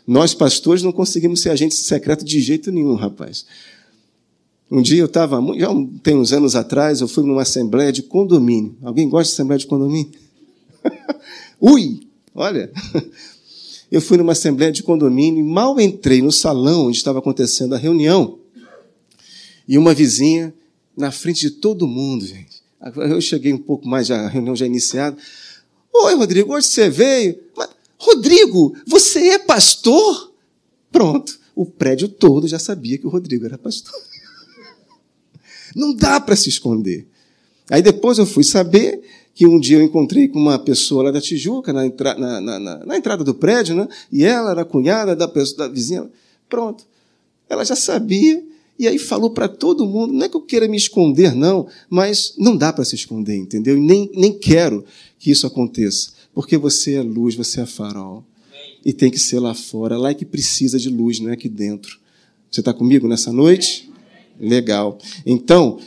Nós, 0.06 0.35
pastores, 0.35 0.82
não 0.82 0.92
conseguimos 0.92 1.40
ser 1.40 1.49
agente 1.49 1.75
secreto 1.75 2.23
de 2.23 2.38
jeito 2.42 2.70
nenhum, 2.70 2.94
rapaz. 2.94 3.46
Um 4.70 4.82
dia 4.82 5.00
eu 5.00 5.06
estava, 5.06 5.40
já 5.56 5.68
tem 6.02 6.14
uns 6.14 6.35
anos 6.35 6.54
atrás, 6.54 7.00
eu 7.00 7.08
fui 7.08 7.25
numa 7.25 7.40
assembleia 7.40 7.90
de 7.90 8.02
condomínio. 8.02 8.76
Alguém 8.82 9.08
gosta 9.08 9.30
de 9.30 9.32
assembleia 9.32 9.58
de 9.58 9.66
condomínio? 9.66 10.12
Ui! 11.58 12.06
Olha! 12.35 12.70
Eu 13.88 14.00
fui 14.00 14.16
numa 14.18 14.32
assembleia 14.32 14.73
de 14.73 14.82
condomínio 14.82 15.38
e 15.38 15.49
mal 15.49 15.80
entrei 15.80 16.20
no 16.20 16.32
salão 16.32 16.88
onde 16.88 16.96
estava 16.96 17.20
acontecendo 17.20 17.73
a 17.73 17.78
reunião. 17.78 18.40
E 19.66 19.78
uma 19.78 19.94
vizinha, 19.94 20.52
na 20.96 21.12
frente 21.12 21.42
de 21.42 21.50
todo 21.50 21.87
mundo, 21.87 22.26
gente. 22.26 22.62
Eu 22.96 23.20
cheguei 23.20 23.52
um 23.52 23.58
pouco 23.58 23.87
mais, 23.87 24.11
a 24.11 24.26
reunião 24.26 24.56
já 24.56 24.66
iniciada. 24.66 25.16
Oi, 26.05 26.15
Rodrigo, 26.15 26.53
hoje 26.53 26.67
você 26.67 26.91
veio? 26.91 27.38
Mas, 27.57 27.69
Rodrigo, 27.99 28.76
você 28.87 29.31
é 29.31 29.38
pastor? 29.38 30.33
Pronto. 30.93 31.38
O 31.55 31.65
prédio 31.65 32.09
todo 32.09 32.47
já 32.47 32.59
sabia 32.59 32.99
que 32.99 33.07
o 33.07 33.11
Rodrigo 33.11 33.47
era 33.47 33.57
pastor. 33.57 33.95
Não 35.75 35.95
dá 35.95 36.21
para 36.21 36.37
se 36.37 36.49
esconder. 36.49 37.07
Aí 37.71 37.81
depois 37.81 38.19
eu 38.19 38.26
fui 38.26 38.45
saber 38.45 39.03
que 39.35 39.47
um 39.47 39.59
dia 39.59 39.79
eu 39.79 39.83
encontrei 39.83 40.29
com 40.29 40.38
uma 40.38 40.59
pessoa 40.59 41.05
lá 41.05 41.11
da 41.11 41.21
Tijuca, 41.21 41.73
na, 41.73 41.87
entra, 41.87 42.15
na, 42.15 42.41
na, 42.41 42.59
na 42.59 42.97
entrada 42.97 43.25
do 43.25 43.35
prédio, 43.35 43.75
né? 43.75 43.88
e 44.11 44.25
ela 44.25 44.50
era 44.50 44.65
cunhada 44.65 45.17
da, 45.17 45.26
pessoa, 45.26 45.67
da 45.67 45.75
vizinha. 45.75 46.09
Pronto. 46.49 46.85
Ela 47.49 47.65
já 47.65 47.76
sabia, 47.76 48.43
e 48.78 48.87
aí 48.87 48.99
falou 48.99 49.30
para 49.30 49.49
todo 49.49 49.87
mundo. 49.87 50.12
Não 50.12 50.25
é 50.25 50.28
que 50.28 50.37
eu 50.37 50.42
queira 50.42 50.68
me 50.68 50.76
esconder, 50.76 51.35
não, 51.35 51.66
mas 51.88 52.35
não 52.37 52.56
dá 52.56 52.73
para 52.73 52.85
se 52.85 52.95
esconder, 52.95 53.37
entendeu? 53.37 53.76
E 53.76 53.80
nem, 53.80 54.11
nem 54.14 54.33
quero 54.33 54.85
que 55.18 55.30
isso 55.30 55.47
aconteça, 55.47 56.11
porque 56.35 56.56
você 56.56 56.95
é 56.95 57.02
luz, 57.02 57.35
você 57.35 57.61
é 57.61 57.66
farol. 57.66 58.25
E 58.85 58.92
tem 58.92 59.11
que 59.11 59.18
ser 59.18 59.40
lá 59.40 59.54
fora, 59.54 59.99
lá 59.99 60.11
é 60.11 60.14
que 60.14 60.25
precisa 60.25 60.78
de 60.78 60.88
luz, 60.88 61.18
não 61.18 61.30
é 61.30 61.33
aqui 61.33 61.49
dentro. 61.49 61.99
Você 62.50 62.61
está 62.61 62.73
comigo 62.73 63.09
nessa 63.09 63.33
noite? 63.33 63.90
Legal. 64.38 64.99
Então, 65.25 65.80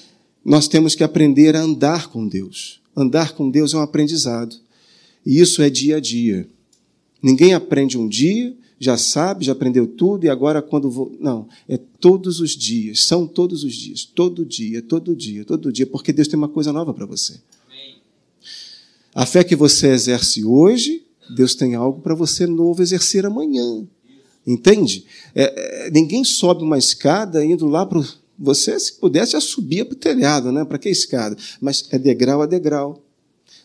nós 0.43 0.67
temos 0.67 0.96
que 0.96 1.03
aprender 1.03 1.55
a 1.55 1.62
andar 1.62 2.10
com 2.10 2.27
Deus. 2.27 2.81
Andar 2.96 3.34
com 3.34 3.50
Deus 3.50 3.74
é 3.74 3.77
um 3.77 3.81
aprendizado. 3.81 4.55
E 5.25 5.39
isso 5.39 5.62
é 5.62 5.69
dia 5.69 5.98
a 5.98 6.00
dia. 6.00 6.48
Ninguém 7.22 7.53
aprende 7.53 7.98
um 7.98 8.07
dia, 8.07 8.53
já 8.79 8.98
sabe, 8.98 9.46
já 9.46 9.51
aprendeu 9.51 9.85
tudo, 9.85 10.25
e 10.25 10.29
agora 10.29 10.61
quando 10.61 10.89
vou. 10.89 11.11
Não, 11.20 11.48
é 11.68 11.77
todos 11.77 12.39
os 12.39 12.51
dias, 12.51 13.01
são 13.01 13.27
todos 13.27 13.63
os 13.63 13.74
dias, 13.74 14.05
todo 14.05 14.46
dia, 14.46 14.81
todo 14.81 15.15
dia, 15.15 15.44
todo 15.44 15.72
dia, 15.72 15.85
porque 15.85 16.13
Deus 16.13 16.27
tem 16.27 16.37
uma 16.37 16.48
coisa 16.48 16.72
nova 16.72 16.94
para 16.94 17.05
você. 17.05 17.39
A 19.13 19.25
fé 19.25 19.44
que 19.44 19.55
você 19.55 19.87
exerce 19.87 20.46
hoje, 20.46 21.03
Deus 21.35 21.55
tem 21.55 21.75
algo 21.75 22.01
para 22.01 22.15
você 22.15 22.48
novo 22.48 22.81
exercer 22.81 23.25
amanhã. 23.25 23.85
Entende? 24.46 25.05
É, 25.35 25.87
é, 25.87 25.92
ninguém 25.92 26.24
sobe 26.24 26.63
uma 26.63 26.77
escada 26.77 27.44
indo 27.44 27.68
lá 27.68 27.85
para 27.85 28.03
você, 28.37 28.79
se 28.79 28.94
pudesse, 28.94 29.33
já 29.33 29.42
subia 29.42 29.83
para 29.83 29.94
o 29.94 29.98
telhado, 29.98 30.51
né? 30.51 30.63
Para 30.63 30.77
que 30.77 30.89
escada? 30.89 31.35
Mas 31.59 31.87
é 31.92 32.00
degrau 32.00 32.42
a 32.42 32.46
degrau. 32.46 33.03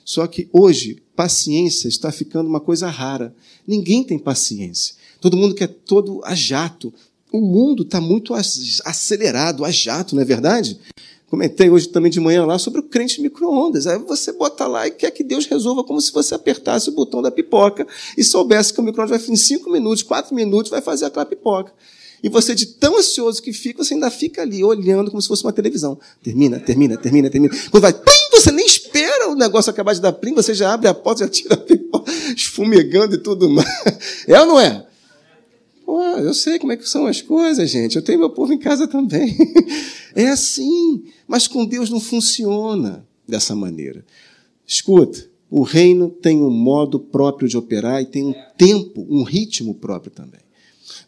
Só 0.04 0.26
que 0.26 0.48
hoje, 0.52 1.02
paciência 1.14 1.88
está 1.88 2.10
ficando 2.10 2.48
uma 2.48 2.60
coisa 2.60 2.88
rara. 2.88 3.34
Ninguém 3.66 4.04
tem 4.04 4.18
paciência. 4.18 4.96
Todo 5.24 5.38
mundo 5.38 5.54
quer 5.54 5.68
todo 5.68 6.20
a 6.22 6.34
jato. 6.34 6.92
O 7.32 7.40
mundo 7.40 7.82
está 7.82 7.98
muito 7.98 8.34
acelerado, 8.34 9.64
a 9.64 9.70
jato, 9.70 10.14
não 10.14 10.20
é 10.20 10.24
verdade? 10.26 10.78
Comentei 11.30 11.70
hoje 11.70 11.88
também 11.88 12.10
de 12.12 12.20
manhã 12.20 12.44
lá 12.44 12.58
sobre 12.58 12.80
o 12.80 12.82
crente 12.82 13.22
micro-ondas. 13.22 13.86
Aí 13.86 13.98
você 14.00 14.32
bota 14.34 14.66
lá 14.66 14.86
e 14.86 14.90
quer 14.90 15.10
que 15.12 15.24
Deus 15.24 15.46
resolva 15.46 15.82
como 15.82 15.98
se 15.98 16.12
você 16.12 16.34
apertasse 16.34 16.90
o 16.90 16.92
botão 16.92 17.22
da 17.22 17.30
pipoca 17.30 17.86
e 18.18 18.22
soubesse 18.22 18.74
que 18.74 18.80
o 18.80 18.82
micro-ondas 18.82 19.18
vai 19.18 19.34
em 19.34 19.36
cinco 19.36 19.70
minutos, 19.70 20.02
quatro 20.02 20.34
minutos, 20.34 20.70
vai 20.70 20.82
fazer 20.82 21.06
aquela 21.06 21.24
pipoca. 21.24 21.72
E 22.22 22.28
você, 22.28 22.54
de 22.54 22.66
tão 22.66 22.98
ansioso 22.98 23.40
que 23.40 23.54
fica, 23.54 23.82
você 23.82 23.94
ainda 23.94 24.10
fica 24.10 24.42
ali 24.42 24.62
olhando 24.62 25.10
como 25.10 25.22
se 25.22 25.28
fosse 25.28 25.42
uma 25.42 25.54
televisão. 25.54 25.98
Termina, 26.22 26.60
termina, 26.60 26.98
termina, 26.98 27.30
termina. 27.30 27.54
Quando 27.70 27.82
vai, 27.82 27.94
plim, 27.94 28.30
você 28.30 28.52
nem 28.52 28.66
espera 28.66 29.30
o 29.30 29.34
negócio 29.34 29.70
acabar 29.70 29.94
de 29.94 30.02
dar 30.02 30.12
plim, 30.12 30.34
você 30.34 30.52
já 30.52 30.74
abre 30.74 30.86
a 30.86 30.92
porta, 30.92 31.24
já 31.24 31.30
tira 31.30 31.54
a 31.54 31.56
pipoca, 31.56 32.12
esfumegando 32.36 33.14
e 33.14 33.18
tudo 33.18 33.48
mais. 33.48 33.66
É 34.28 34.38
ou 34.38 34.46
não 34.46 34.60
é? 34.60 34.86
Pô, 35.84 36.00
eu 36.00 36.32
sei 36.32 36.58
como 36.58 36.72
é 36.72 36.76
que 36.76 36.88
são 36.88 37.06
as 37.06 37.20
coisas, 37.20 37.70
gente. 37.70 37.96
Eu 37.96 38.02
tenho 38.02 38.18
meu 38.18 38.30
povo 38.30 38.52
em 38.52 38.58
casa 38.58 38.86
também. 38.86 39.36
É 40.16 40.28
assim. 40.28 41.02
Mas 41.26 41.48
com 41.48 41.66
Deus 41.66 41.90
não 41.90 41.98
funciona 41.98 43.04
dessa 43.26 43.52
maneira. 43.56 44.04
Escuta, 44.64 45.28
o 45.50 45.62
reino 45.62 46.08
tem 46.08 46.40
um 46.40 46.50
modo 46.50 47.00
próprio 47.00 47.48
de 47.48 47.56
operar 47.56 48.00
e 48.00 48.06
tem 48.06 48.24
um 48.24 48.34
tempo, 48.56 49.04
um 49.10 49.24
ritmo 49.24 49.74
próprio 49.74 50.12
também. 50.12 50.40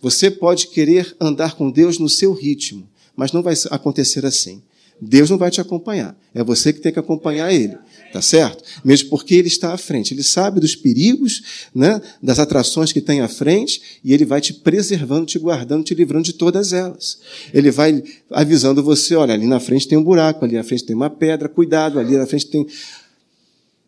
Você 0.01 0.29
pode 0.29 0.67
querer 0.67 1.17
andar 1.21 1.55
com 1.55 1.71
Deus 1.71 2.01
no 2.01 2.09
seu 2.09 2.33
ritmo, 2.33 2.89
mas 3.15 3.31
não 3.31 3.43
vai 3.43 3.55
acontecer 3.71 4.27
assim. 4.27 4.61
Deus 5.01 5.31
não 5.31 5.39
vai 5.39 5.51
te 5.51 5.61
acompanhar. 5.61 6.19
É 6.35 6.43
você 6.43 6.73
que 6.73 6.81
tem 6.81 6.93
que 6.93 6.99
acompanhar 6.99 7.53
Ele. 7.53 7.79
Tá 8.13 8.23
certo? 8.23 8.63
Mesmo 8.85 9.11
porque 9.11 9.35
Ele 9.35 9.49
está 9.49 9.73
à 9.73 9.79
frente. 9.79 10.15
Ele 10.15 10.23
sabe 10.23 10.61
dos 10.61 10.75
perigos, 10.75 11.69
né, 11.75 12.01
das 12.23 12.39
atrações 12.39 12.93
que 12.93 13.01
tem 13.01 13.21
à 13.21 13.29
frente, 13.29 13.83
e 14.03 14.15
Ele 14.15 14.25
vai 14.25 14.41
te 14.41 14.55
preservando, 14.55 15.27
te 15.27 15.39
guardando, 15.39 15.85
te 15.85 15.95
livrando 15.95 16.25
de 16.25 16.33
todas 16.33 16.73
elas. 16.73 17.19
Ele 17.53 17.71
vai 17.71 18.03
avisando 18.31 18.83
você: 18.83 19.15
olha, 19.15 19.35
ali 19.35 19.47
na 19.47 19.61
frente 19.61 19.89
tem 19.89 19.99
um 19.99 20.05
buraco, 20.05 20.45
ali 20.45 20.55
na 20.55 20.65
frente 20.65 20.85
tem 20.85 20.97
uma 20.97 21.11
pedra, 21.11 21.49
cuidado, 21.49 21.99
ali 21.99 22.17
na 22.17 22.27
frente 22.27 22.47
tem 22.47 22.67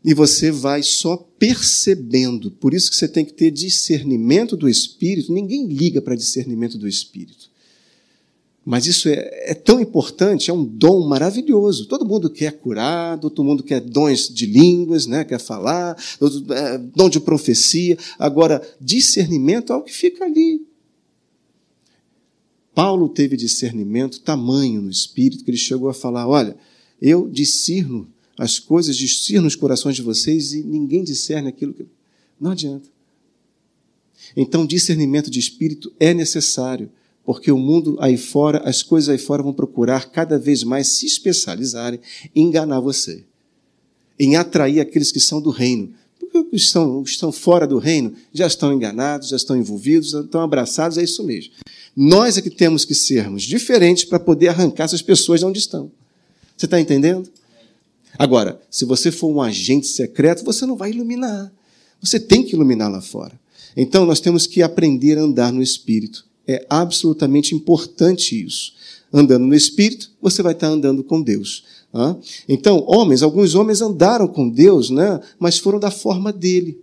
e 0.04 0.14
você 0.14 0.50
vai 0.50 0.83
só 0.83 1.16
percebendo. 1.16 2.50
Por 2.50 2.72
isso 2.72 2.90
que 2.90 2.96
você 2.96 3.09
tem 3.09 3.24
que 3.24 3.33
ter 3.33 3.50
discernimento 3.50 4.57
do 4.57 4.68
Espírito. 4.68 5.33
Ninguém 5.33 5.66
liga 5.66 6.00
para 6.00 6.14
discernimento 6.14 6.78
do 6.78 6.88
Espírito. 6.88 7.47
Mas 8.68 8.85
isso 8.85 9.09
é, 9.09 9.14
é, 9.50 9.54
tão 9.54 9.81
importante, 9.81 10.50
é 10.50 10.52
um 10.52 10.62
dom 10.62 11.09
maravilhoso. 11.09 11.87
Todo 11.87 12.04
mundo 12.04 12.28
quer 12.28 12.52
curado, 12.52 13.31
todo 13.31 13.42
mundo 13.42 13.62
quer 13.62 13.81
dons 13.81 14.28
de 14.28 14.44
línguas, 14.44 15.07
né? 15.07 15.24
quer 15.24 15.40
falar, 15.40 15.96
é, 16.50 16.76
dom 16.76 17.09
de 17.09 17.18
profecia. 17.18 17.96
Agora, 18.18 18.61
discernimento 18.78 19.70
é 19.70 19.74
algo 19.74 19.87
que 19.87 19.94
fica 19.94 20.26
ali. 20.26 20.66
Paulo 22.74 23.09
teve 23.09 23.38
discernimento 23.38 24.20
tamanho 24.20 24.83
no 24.83 24.90
espírito 24.90 25.44
que 25.44 25.50
ele 25.50 25.57
chegou 25.57 25.88
a 25.88 25.94
falar: 25.94 26.28
olha, 26.28 26.54
eu 27.00 27.26
discerno 27.26 28.07
as 28.37 28.59
coisas, 28.59 28.98
discernam 28.98 29.44
nos 29.44 29.57
corações 29.57 29.96
de 29.96 30.02
vocês 30.02 30.52
e 30.52 30.62
ninguém 30.62 31.02
discerne 31.02 31.48
aquilo 31.48 31.72
que. 31.72 31.87
Não 32.38 32.50
adianta. 32.50 32.87
Então, 34.37 34.66
discernimento 34.66 35.31
de 35.31 35.38
espírito 35.38 35.90
é 35.98 36.12
necessário, 36.12 36.90
porque 37.29 37.53
o 37.53 37.59
mundo 37.59 37.95
aí 38.01 38.17
fora, 38.17 38.62
as 38.64 38.83
coisas 38.83 39.11
aí 39.11 39.19
fora 39.19 39.43
vão 39.43 39.53
procurar 39.53 40.11
cada 40.11 40.38
vez 40.38 40.64
mais 40.64 40.97
se 40.97 41.05
especializarem 41.05 42.01
em 42.35 42.47
enganar 42.47 42.81
você, 42.81 43.23
em 44.19 44.37
atrair 44.37 44.81
aqueles 44.81 45.12
que 45.12 45.21
são 45.21 45.38
do 45.38 45.51
reino. 45.51 45.93
Porque 46.19 46.38
os 46.38 46.49
que 46.49 46.57
estão, 46.57 47.03
estão 47.03 47.31
fora 47.31 47.67
do 47.67 47.77
reino 47.77 48.14
já 48.33 48.47
estão 48.47 48.73
enganados, 48.73 49.29
já 49.29 49.37
estão 49.37 49.59
envolvidos, 49.59 50.12
já 50.12 50.21
estão 50.23 50.41
abraçados, 50.41 50.97
é 50.97 51.03
isso 51.03 51.23
mesmo. 51.23 51.53
Nós 51.95 52.38
é 52.38 52.41
que 52.41 52.49
temos 52.49 52.87
que 52.87 52.95
sermos 52.95 53.43
diferentes 53.43 54.05
para 54.07 54.19
poder 54.19 54.49
arrancar 54.49 54.85
essas 54.85 55.03
pessoas 55.03 55.41
de 55.41 55.45
onde 55.45 55.59
estão. 55.59 55.93
Você 56.57 56.64
está 56.64 56.81
entendendo? 56.81 57.31
Agora, 58.19 58.59
se 58.71 58.87
você 58.87 59.12
for 59.12 59.29
um 59.29 59.43
agente 59.43 59.87
secreto, 59.88 60.47
você 60.47 60.64
não 60.64 60.79
vai 60.79 60.93
iluminar. 60.93 61.53
Você 62.01 62.19
tem 62.19 62.43
que 62.43 62.55
iluminar 62.55 62.91
lá 62.91 63.03
fora. 63.03 63.38
Então, 63.77 64.07
nós 64.07 64.19
temos 64.19 64.47
que 64.47 64.62
aprender 64.62 65.19
a 65.19 65.25
andar 65.25 65.53
no 65.53 65.62
Espírito. 65.62 66.27
É 66.48 66.64
absolutamente 66.70 67.54
importante 67.54 68.42
isso. 68.42 68.72
Andando 69.12 69.44
no 69.46 69.54
Espírito, 69.54 70.11
você 70.20 70.42
vai 70.42 70.54
estar 70.54 70.68
andando 70.68 71.04
com 71.04 71.20
Deus. 71.20 71.62
Então, 72.48 72.84
homens, 72.87 73.22
alguns 73.22 73.54
homens 73.54 73.80
andaram 73.80 74.26
com 74.26 74.48
Deus, 74.48 74.90
né? 74.90 75.20
mas 75.38 75.58
foram 75.58 75.78
da 75.78 75.90
forma 75.90 76.32
dele. 76.32 76.80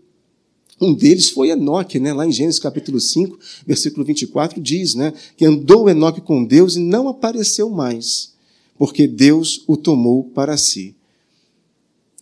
Um 0.79 0.93
deles 0.93 1.29
foi 1.29 1.49
Enoque, 1.49 1.99
né? 1.99 2.13
lá 2.13 2.25
em 2.25 2.31
Gênesis 2.31 2.59
capítulo 2.59 2.99
5, 2.99 3.39
versículo 3.65 4.05
24, 4.05 4.61
diz 4.61 4.93
né? 4.93 5.13
que 5.37 5.45
andou 5.45 5.89
Enoque 5.89 6.21
com 6.21 6.43
Deus 6.43 6.75
e 6.75 6.79
não 6.79 7.07
apareceu 7.07 7.69
mais, 7.69 8.33
porque 8.77 9.07
Deus 9.07 9.63
o 9.67 9.77
tomou 9.77 10.25
para 10.25 10.57
si. 10.57 10.95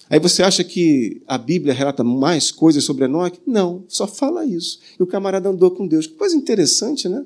Aí 0.10 0.20
você 0.20 0.44
acha 0.44 0.64
que 0.64 1.22
a 1.26 1.38
Bíblia 1.38 1.74
relata 1.74 2.04
mais 2.04 2.52
coisas 2.52 2.84
sobre 2.84 3.06
Enoque? 3.06 3.40
Não, 3.48 3.84
só 3.88 4.06
fala 4.06 4.46
isso. 4.46 4.80
E 5.00 5.02
o 5.02 5.08
camarada 5.08 5.50
andou 5.50 5.72
com 5.72 5.88
Deus. 5.88 6.06
Que 6.06 6.14
coisa 6.14 6.36
interessante, 6.36 7.10
né? 7.10 7.26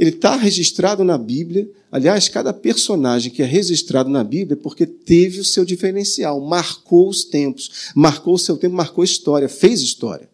Ele 0.00 0.08
está 0.08 0.34
registrado 0.34 1.04
na 1.04 1.18
Bíblia. 1.18 1.70
Aliás, 1.92 2.26
cada 2.26 2.54
personagem 2.54 3.30
que 3.30 3.42
é 3.42 3.44
registrado 3.44 4.08
na 4.08 4.24
Bíblia 4.24 4.58
é 4.58 4.62
porque 4.62 4.86
teve 4.86 5.40
o 5.40 5.44
seu 5.44 5.62
diferencial, 5.62 6.40
marcou 6.40 7.06
os 7.06 7.22
tempos, 7.22 7.90
marcou 7.94 8.32
o 8.32 8.38
seu 8.38 8.56
tempo, 8.56 8.74
marcou 8.74 9.04
história, 9.04 9.46
fez 9.46 9.82
história. 9.82 10.26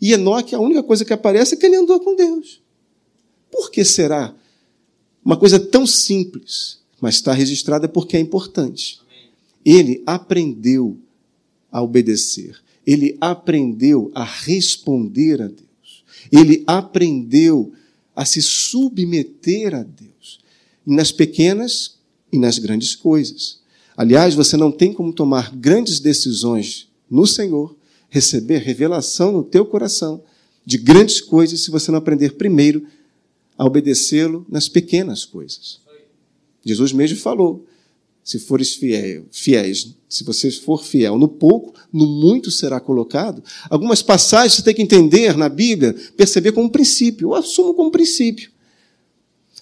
E 0.00 0.12
Enoque, 0.12 0.54
a 0.54 0.60
única 0.60 0.84
coisa 0.84 1.04
que 1.04 1.12
aparece 1.12 1.56
é 1.56 1.58
que 1.58 1.66
ele 1.66 1.74
andou 1.74 1.98
com 1.98 2.14
Deus. 2.14 2.62
Por 3.50 3.72
que 3.72 3.84
será? 3.84 4.32
Uma 5.24 5.36
coisa 5.36 5.58
tão 5.58 5.84
simples, 5.84 6.78
mas 7.00 7.16
está 7.16 7.32
registrada 7.32 7.88
porque 7.88 8.16
é 8.16 8.20
importante. 8.20 9.00
Ele 9.64 10.04
aprendeu 10.06 10.96
a 11.72 11.82
obedecer. 11.82 12.56
Ele 12.86 13.16
aprendeu 13.20 14.12
a 14.14 14.22
responder 14.22 15.42
a 15.42 15.48
Deus. 15.48 16.04
Ele 16.30 16.62
aprendeu 16.68 17.72
a 17.72 17.85
se 18.24 18.40
submeter 18.40 19.74
a 19.74 19.82
Deus, 19.82 20.40
nas 20.84 21.12
pequenas 21.12 21.98
e 22.32 22.38
nas 22.38 22.58
grandes 22.58 22.94
coisas. 22.94 23.60
Aliás, 23.96 24.34
você 24.34 24.56
não 24.56 24.70
tem 24.70 24.92
como 24.92 25.12
tomar 25.12 25.54
grandes 25.54 26.00
decisões 26.00 26.88
no 27.10 27.26
Senhor, 27.26 27.76
receber 28.08 28.58
revelação 28.58 29.32
no 29.32 29.42
teu 29.42 29.66
coração 29.66 30.22
de 30.64 30.78
grandes 30.78 31.20
coisas 31.20 31.60
se 31.60 31.70
você 31.70 31.90
não 31.90 31.98
aprender 31.98 32.34
primeiro 32.34 32.86
a 33.56 33.64
obedecê-lo 33.64 34.44
nas 34.48 34.68
pequenas 34.68 35.24
coisas. 35.24 35.80
Jesus 36.64 36.92
mesmo 36.92 37.18
falou: 37.18 37.64
se 38.26 38.40
fores 38.40 38.74
fiel, 38.74 39.22
fiéis, 39.30 39.94
se 40.08 40.24
você 40.24 40.50
for 40.50 40.82
fiel 40.82 41.16
no 41.16 41.28
pouco, 41.28 41.72
no 41.92 42.04
muito 42.04 42.50
será 42.50 42.80
colocado. 42.80 43.40
Algumas 43.70 44.02
passagens 44.02 44.54
você 44.54 44.62
tem 44.62 44.74
que 44.74 44.82
entender 44.82 45.36
na 45.36 45.48
Bíblia, 45.48 45.94
perceber 46.16 46.50
como 46.50 46.68
princípio. 46.68 47.28
Eu 47.28 47.34
assumo 47.36 47.72
como 47.72 47.88
princípio. 47.88 48.50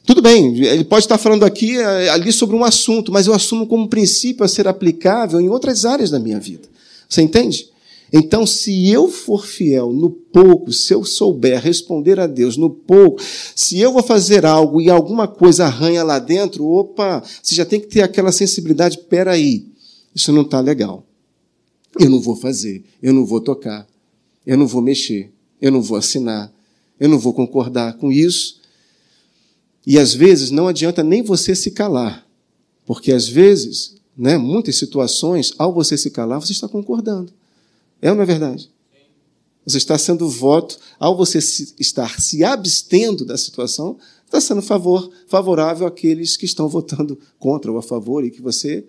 Tudo 0.06 0.22
bem, 0.22 0.58
ele 0.64 0.82
pode 0.82 1.04
estar 1.04 1.18
falando 1.18 1.44
aqui, 1.44 1.76
eh, 1.76 2.08
ali 2.08 2.32
sobre 2.32 2.56
um 2.56 2.64
assunto, 2.64 3.12
mas 3.12 3.26
eu 3.26 3.34
assumo 3.34 3.66
como 3.66 3.86
princípio 3.86 4.42
a 4.42 4.48
ser 4.48 4.66
aplicável 4.66 5.42
em 5.42 5.50
outras 5.50 5.84
áreas 5.84 6.10
da 6.10 6.18
minha 6.18 6.40
vida. 6.40 6.66
Você 7.06 7.20
entende? 7.20 7.68
Então, 8.16 8.46
se 8.46 8.88
eu 8.88 9.08
for 9.08 9.44
fiel 9.44 9.92
no 9.92 10.08
pouco, 10.08 10.72
se 10.72 10.94
eu 10.94 11.04
souber 11.04 11.60
responder 11.60 12.20
a 12.20 12.28
Deus 12.28 12.56
no 12.56 12.70
pouco, 12.70 13.20
se 13.56 13.80
eu 13.80 13.92
vou 13.92 14.04
fazer 14.04 14.46
algo 14.46 14.80
e 14.80 14.88
alguma 14.88 15.26
coisa 15.26 15.64
arranha 15.64 16.04
lá 16.04 16.20
dentro, 16.20 16.64
opa, 16.64 17.24
você 17.42 17.56
já 17.56 17.64
tem 17.64 17.80
que 17.80 17.88
ter 17.88 18.02
aquela 18.02 18.30
sensibilidade, 18.30 18.98
peraí, 18.98 19.66
isso 20.14 20.30
não 20.30 20.42
está 20.42 20.60
legal. 20.60 21.04
Eu 21.98 22.08
não 22.08 22.20
vou 22.20 22.36
fazer, 22.36 22.84
eu 23.02 23.12
não 23.12 23.26
vou 23.26 23.40
tocar, 23.40 23.84
eu 24.46 24.56
não 24.56 24.68
vou 24.68 24.80
mexer, 24.80 25.32
eu 25.60 25.72
não 25.72 25.82
vou 25.82 25.98
assinar, 25.98 26.52
eu 27.00 27.08
não 27.08 27.18
vou 27.18 27.34
concordar 27.34 27.94
com 27.94 28.12
isso. 28.12 28.60
E 29.84 29.98
às 29.98 30.14
vezes 30.14 30.52
não 30.52 30.68
adianta 30.68 31.02
nem 31.02 31.20
você 31.20 31.52
se 31.52 31.72
calar, 31.72 32.24
porque 32.86 33.10
às 33.10 33.26
vezes, 33.26 33.96
né, 34.16 34.38
muitas 34.38 34.76
situações, 34.76 35.52
ao 35.58 35.74
você 35.74 35.98
se 35.98 36.10
calar, 36.10 36.40
você 36.40 36.52
está 36.52 36.68
concordando. 36.68 37.32
É 38.04 38.10
ou 38.10 38.14
não 38.14 38.22
é 38.22 38.26
verdade? 38.26 38.70
Você 39.64 39.78
está 39.78 39.96
sendo 39.96 40.28
voto, 40.28 40.78
ao 41.00 41.16
você 41.16 41.40
se, 41.40 41.74
estar 41.80 42.20
se 42.20 42.44
abstendo 42.44 43.24
da 43.24 43.38
situação, 43.38 43.96
está 44.26 44.38
sendo 44.38 44.60
favor, 44.60 45.10
favorável 45.26 45.86
àqueles 45.86 46.36
que 46.36 46.44
estão 46.44 46.68
votando 46.68 47.18
contra 47.38 47.72
ou 47.72 47.78
a 47.78 47.82
favor 47.82 48.22
e 48.22 48.30
que 48.30 48.42
você 48.42 48.84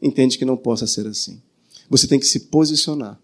entende 0.00 0.38
que 0.38 0.46
não 0.46 0.56
possa 0.56 0.86
ser 0.86 1.06
assim. 1.06 1.38
Você 1.90 2.06
tem 2.06 2.18
que 2.18 2.26
se 2.26 2.40
posicionar. 2.40 3.20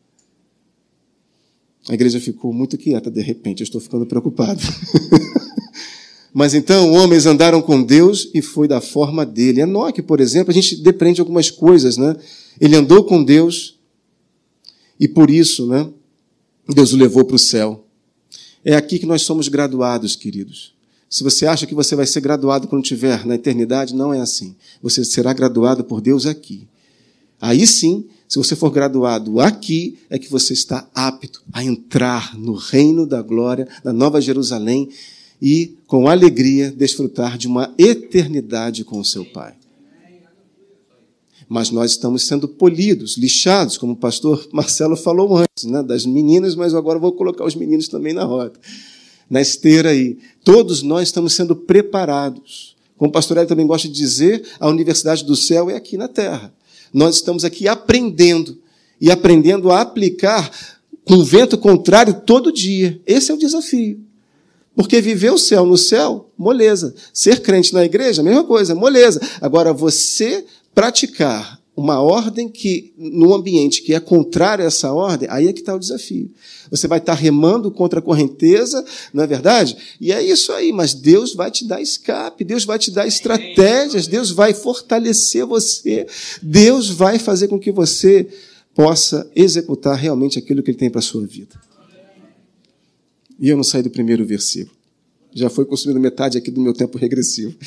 A 1.88 1.94
igreja 1.94 2.20
ficou 2.20 2.52
muito 2.52 2.76
quieta 2.76 3.10
de 3.10 3.22
repente, 3.22 3.62
eu 3.62 3.64
estou 3.64 3.80
ficando 3.80 4.04
preocupado. 4.04 4.60
Mas 6.34 6.52
então, 6.52 6.92
homens 6.92 7.24
andaram 7.24 7.62
com 7.62 7.82
Deus 7.82 8.28
e 8.34 8.42
foi 8.42 8.68
da 8.68 8.82
forma 8.82 9.24
dele. 9.24 9.62
Enoque, 9.62 10.02
por 10.02 10.20
exemplo, 10.20 10.50
a 10.50 10.54
gente 10.54 10.76
depreende 10.82 11.22
algumas 11.22 11.50
coisas, 11.50 11.96
né? 11.96 12.14
Ele 12.60 12.76
andou 12.76 13.04
com 13.04 13.24
Deus, 13.24 13.74
e 14.98 15.08
por 15.08 15.30
isso, 15.30 15.66
né, 15.66 15.88
Deus 16.68 16.92
o 16.92 16.96
levou 16.96 17.24
para 17.24 17.36
o 17.36 17.38
céu. 17.38 17.84
É 18.64 18.74
aqui 18.74 18.98
que 18.98 19.06
nós 19.06 19.22
somos 19.22 19.48
graduados, 19.48 20.16
queridos. 20.16 20.72
Se 21.10 21.22
você 21.22 21.46
acha 21.46 21.66
que 21.66 21.74
você 21.74 21.94
vai 21.94 22.06
ser 22.06 22.20
graduado 22.20 22.66
quando 22.66 22.82
estiver 22.82 23.24
na 23.26 23.34
eternidade, 23.34 23.94
não 23.94 24.12
é 24.12 24.20
assim. 24.20 24.56
Você 24.82 25.04
será 25.04 25.32
graduado 25.32 25.84
por 25.84 26.00
Deus 26.00 26.26
aqui. 26.26 26.66
Aí 27.40 27.66
sim, 27.66 28.06
se 28.26 28.38
você 28.38 28.56
for 28.56 28.70
graduado 28.70 29.38
aqui, 29.38 29.98
é 30.08 30.18
que 30.18 30.30
você 30.30 30.54
está 30.54 30.88
apto 30.94 31.42
a 31.52 31.62
entrar 31.62 32.36
no 32.38 32.54
reino 32.54 33.06
da 33.06 33.20
glória, 33.20 33.68
na 33.84 33.92
Nova 33.92 34.20
Jerusalém 34.20 34.88
e, 35.40 35.76
com 35.86 36.08
alegria, 36.08 36.72
desfrutar 36.72 37.36
de 37.36 37.46
uma 37.46 37.74
eternidade 37.78 38.82
com 38.82 38.98
o 38.98 39.04
seu 39.04 39.24
Pai 39.24 39.54
mas 41.48 41.70
nós 41.70 41.92
estamos 41.92 42.26
sendo 42.26 42.48
polidos, 42.48 43.16
lixados, 43.16 43.76
como 43.76 43.92
o 43.92 43.96
pastor 43.96 44.46
Marcelo 44.52 44.96
falou 44.96 45.36
antes, 45.36 45.64
né, 45.64 45.82
das 45.82 46.06
meninas, 46.06 46.54
mas 46.54 46.74
agora 46.74 46.98
vou 46.98 47.12
colocar 47.12 47.44
os 47.44 47.54
meninos 47.54 47.88
também 47.88 48.12
na 48.12 48.24
roda, 48.24 48.54
na 49.28 49.40
esteira 49.40 49.90
aí. 49.90 50.18
Todos 50.42 50.82
nós 50.82 51.08
estamos 51.08 51.34
sendo 51.34 51.54
preparados. 51.54 52.74
Como 52.96 53.08
o 53.08 53.12
pastor 53.12 53.36
Hélio 53.36 53.48
também 53.48 53.66
gosta 53.66 53.88
de 53.88 53.94
dizer, 53.94 54.44
a 54.60 54.68
universidade 54.68 55.24
do 55.24 55.34
céu 55.34 55.68
é 55.68 55.76
aqui 55.76 55.96
na 55.96 56.08
terra. 56.08 56.52
Nós 56.92 57.16
estamos 57.16 57.44
aqui 57.44 57.66
aprendendo 57.66 58.58
e 59.00 59.10
aprendendo 59.10 59.70
a 59.70 59.80
aplicar 59.80 60.50
com 61.04 61.22
vento 61.22 61.58
contrário 61.58 62.14
todo 62.24 62.52
dia. 62.52 63.00
Esse 63.04 63.30
é 63.30 63.34
o 63.34 63.38
desafio. 63.38 64.00
Porque 64.74 65.00
viver 65.00 65.32
o 65.32 65.38
céu 65.38 65.64
no 65.64 65.76
céu, 65.76 66.30
moleza. 66.36 66.94
Ser 67.12 67.40
crente 67.40 67.72
na 67.72 67.84
igreja, 67.84 68.22
mesma 68.22 68.44
coisa, 68.44 68.74
moleza. 68.74 69.20
Agora, 69.40 69.72
você 69.72 70.44
praticar 70.74 71.62
uma 71.76 72.00
ordem 72.00 72.48
que, 72.48 72.92
num 72.96 73.34
ambiente 73.34 73.82
que 73.82 73.94
é 73.94 74.00
contrário 74.00 74.64
a 74.64 74.68
essa 74.68 74.92
ordem, 74.92 75.28
aí 75.30 75.48
é 75.48 75.52
que 75.52 75.60
está 75.60 75.74
o 75.74 75.78
desafio. 75.78 76.30
Você 76.70 76.86
vai 76.86 76.98
estar 76.98 77.14
remando 77.14 77.70
contra 77.70 77.98
a 77.98 78.02
correnteza, 78.02 78.84
não 79.12 79.24
é 79.24 79.26
verdade? 79.26 79.76
E 80.00 80.12
é 80.12 80.22
isso 80.22 80.52
aí, 80.52 80.72
mas 80.72 80.94
Deus 80.94 81.34
vai 81.34 81.50
te 81.50 81.66
dar 81.66 81.80
escape, 81.80 82.44
Deus 82.44 82.64
vai 82.64 82.78
te 82.78 82.92
dar 82.92 83.06
estratégias, 83.06 84.06
Deus 84.06 84.30
vai 84.30 84.54
fortalecer 84.54 85.44
você, 85.44 86.06
Deus 86.40 86.90
vai 86.90 87.18
fazer 87.18 87.48
com 87.48 87.58
que 87.58 87.72
você 87.72 88.28
possa 88.72 89.28
executar 89.34 89.96
realmente 89.96 90.38
aquilo 90.38 90.62
que 90.62 90.70
Ele 90.70 90.78
tem 90.78 90.90
para 90.90 91.00
a 91.00 91.02
sua 91.02 91.26
vida. 91.26 91.60
E 93.38 93.48
eu 93.48 93.56
não 93.56 93.64
saí 93.64 93.82
do 93.82 93.90
primeiro 93.90 94.24
versículo. 94.24 94.76
Já 95.34 95.50
foi 95.50 95.64
consumido 95.64 95.98
metade 95.98 96.38
aqui 96.38 96.52
do 96.52 96.60
meu 96.60 96.72
tempo 96.72 96.98
regressivo. 96.98 97.54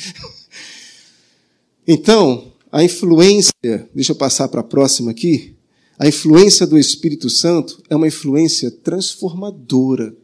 Então, 1.90 2.52
a 2.70 2.84
influência, 2.84 3.52
deixa 3.94 4.12
eu 4.12 4.16
passar 4.16 4.48
para 4.48 4.60
a 4.60 4.64
próxima 4.64 5.10
aqui. 5.10 5.54
A 5.98 6.06
influência 6.06 6.66
do 6.66 6.78
Espírito 6.78 7.28
Santo 7.28 7.82
é 7.88 7.96
uma 7.96 8.06
influência 8.06 8.70
transformadora. 8.70 10.14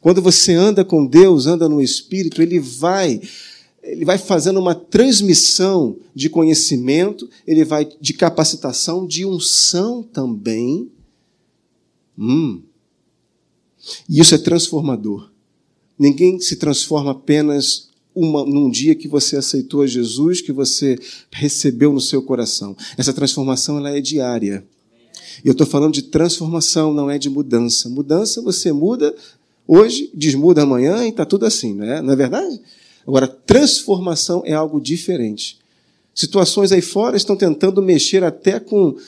Quando 0.00 0.22
você 0.22 0.52
anda 0.52 0.84
com 0.84 1.04
Deus, 1.04 1.46
anda 1.46 1.68
no 1.68 1.82
Espírito, 1.82 2.40
ele 2.40 2.60
vai 2.60 3.20
ele 3.82 4.04
vai 4.04 4.16
fazendo 4.16 4.60
uma 4.60 4.76
transmissão 4.76 5.96
de 6.14 6.30
conhecimento, 6.30 7.28
ele 7.44 7.64
vai 7.64 7.88
de 8.00 8.14
capacitação, 8.14 9.04
de 9.04 9.26
unção 9.26 10.04
também. 10.04 10.88
Hum. 12.16 12.62
E 14.08 14.20
isso 14.20 14.36
é 14.36 14.38
transformador. 14.38 15.32
Ninguém 15.98 16.38
se 16.38 16.56
transforma 16.56 17.10
apenas 17.10 17.90
uma, 18.14 18.44
num 18.44 18.70
dia 18.70 18.94
que 18.94 19.08
você 19.08 19.36
aceitou 19.36 19.82
a 19.82 19.86
Jesus, 19.86 20.40
que 20.40 20.52
você 20.52 20.98
recebeu 21.30 21.92
no 21.92 22.00
seu 22.00 22.22
coração. 22.22 22.76
Essa 22.96 23.12
transformação 23.12 23.78
ela 23.78 23.90
é 23.90 24.00
diária. 24.00 24.64
E 25.44 25.48
eu 25.48 25.52
estou 25.52 25.66
falando 25.66 25.94
de 25.94 26.02
transformação, 26.02 26.92
não 26.92 27.10
é 27.10 27.18
de 27.18 27.30
mudança. 27.30 27.88
Mudança 27.88 28.42
você 28.42 28.72
muda 28.72 29.14
hoje, 29.66 30.10
desmuda 30.14 30.62
amanhã 30.62 31.04
e 31.04 31.08
está 31.08 31.24
tudo 31.24 31.46
assim, 31.46 31.74
não 31.74 31.84
é? 31.84 32.02
não 32.02 32.12
é 32.12 32.16
verdade? 32.16 32.60
Agora, 33.06 33.26
transformação 33.26 34.42
é 34.44 34.52
algo 34.52 34.80
diferente. 34.80 35.58
Situações 36.14 36.72
aí 36.72 36.82
fora 36.82 37.16
estão 37.16 37.34
tentando 37.34 37.82
mexer 37.82 38.22
até 38.22 38.60
com 38.60 38.90
uh, 38.90 38.98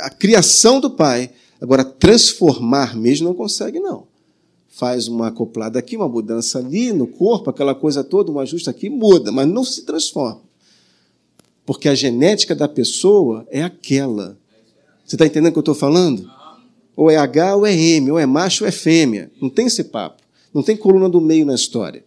a 0.00 0.10
criação 0.10 0.80
do 0.80 0.90
Pai. 0.90 1.30
Agora, 1.60 1.84
transformar 1.84 2.96
mesmo 2.96 3.26
não 3.26 3.34
consegue, 3.34 3.80
não. 3.80 4.07
Faz 4.78 5.08
uma 5.08 5.26
acoplada 5.26 5.76
aqui, 5.76 5.96
uma 5.96 6.08
mudança 6.08 6.60
ali 6.60 6.92
no 6.92 7.08
corpo, 7.08 7.50
aquela 7.50 7.74
coisa 7.74 8.04
toda, 8.04 8.30
um 8.30 8.38
ajuste 8.38 8.70
aqui, 8.70 8.88
muda, 8.88 9.32
mas 9.32 9.48
não 9.48 9.64
se 9.64 9.82
transforma. 9.82 10.40
Porque 11.66 11.88
a 11.88 11.96
genética 11.96 12.54
da 12.54 12.68
pessoa 12.68 13.44
é 13.50 13.60
aquela. 13.60 14.38
Você 15.04 15.16
está 15.16 15.26
entendendo 15.26 15.48
o 15.48 15.52
que 15.54 15.58
eu 15.58 15.62
estou 15.62 15.74
falando? 15.74 16.30
Ou 16.94 17.10
é 17.10 17.16
H 17.16 17.56
ou 17.56 17.66
é 17.66 17.74
M, 17.74 18.12
ou 18.12 18.20
é 18.20 18.24
macho 18.24 18.62
ou 18.62 18.68
é 18.68 18.70
fêmea. 18.70 19.32
Não 19.42 19.50
tem 19.50 19.66
esse 19.66 19.82
papo. 19.82 20.22
Não 20.54 20.62
tem 20.62 20.76
coluna 20.76 21.08
do 21.08 21.20
meio 21.20 21.44
na 21.44 21.56
história. 21.56 22.04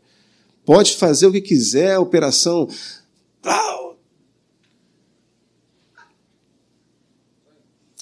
Pode 0.66 0.96
fazer 0.96 1.28
o 1.28 1.32
que 1.34 1.42
quiser, 1.42 2.00
operação. 2.00 2.70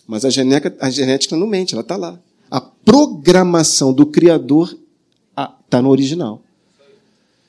Mas 0.06 0.24
a 0.24 0.30
genética, 0.30 0.78
a 0.80 0.92
genética 0.92 1.36
não 1.36 1.48
mente, 1.48 1.74
ela 1.74 1.82
está 1.82 1.96
lá. 1.98 2.22
A 2.50 2.60
programação 2.60 3.94
do 3.94 4.06
Criador 4.06 4.78
está 5.64 5.82
no 5.82 5.90
original. 5.90 6.42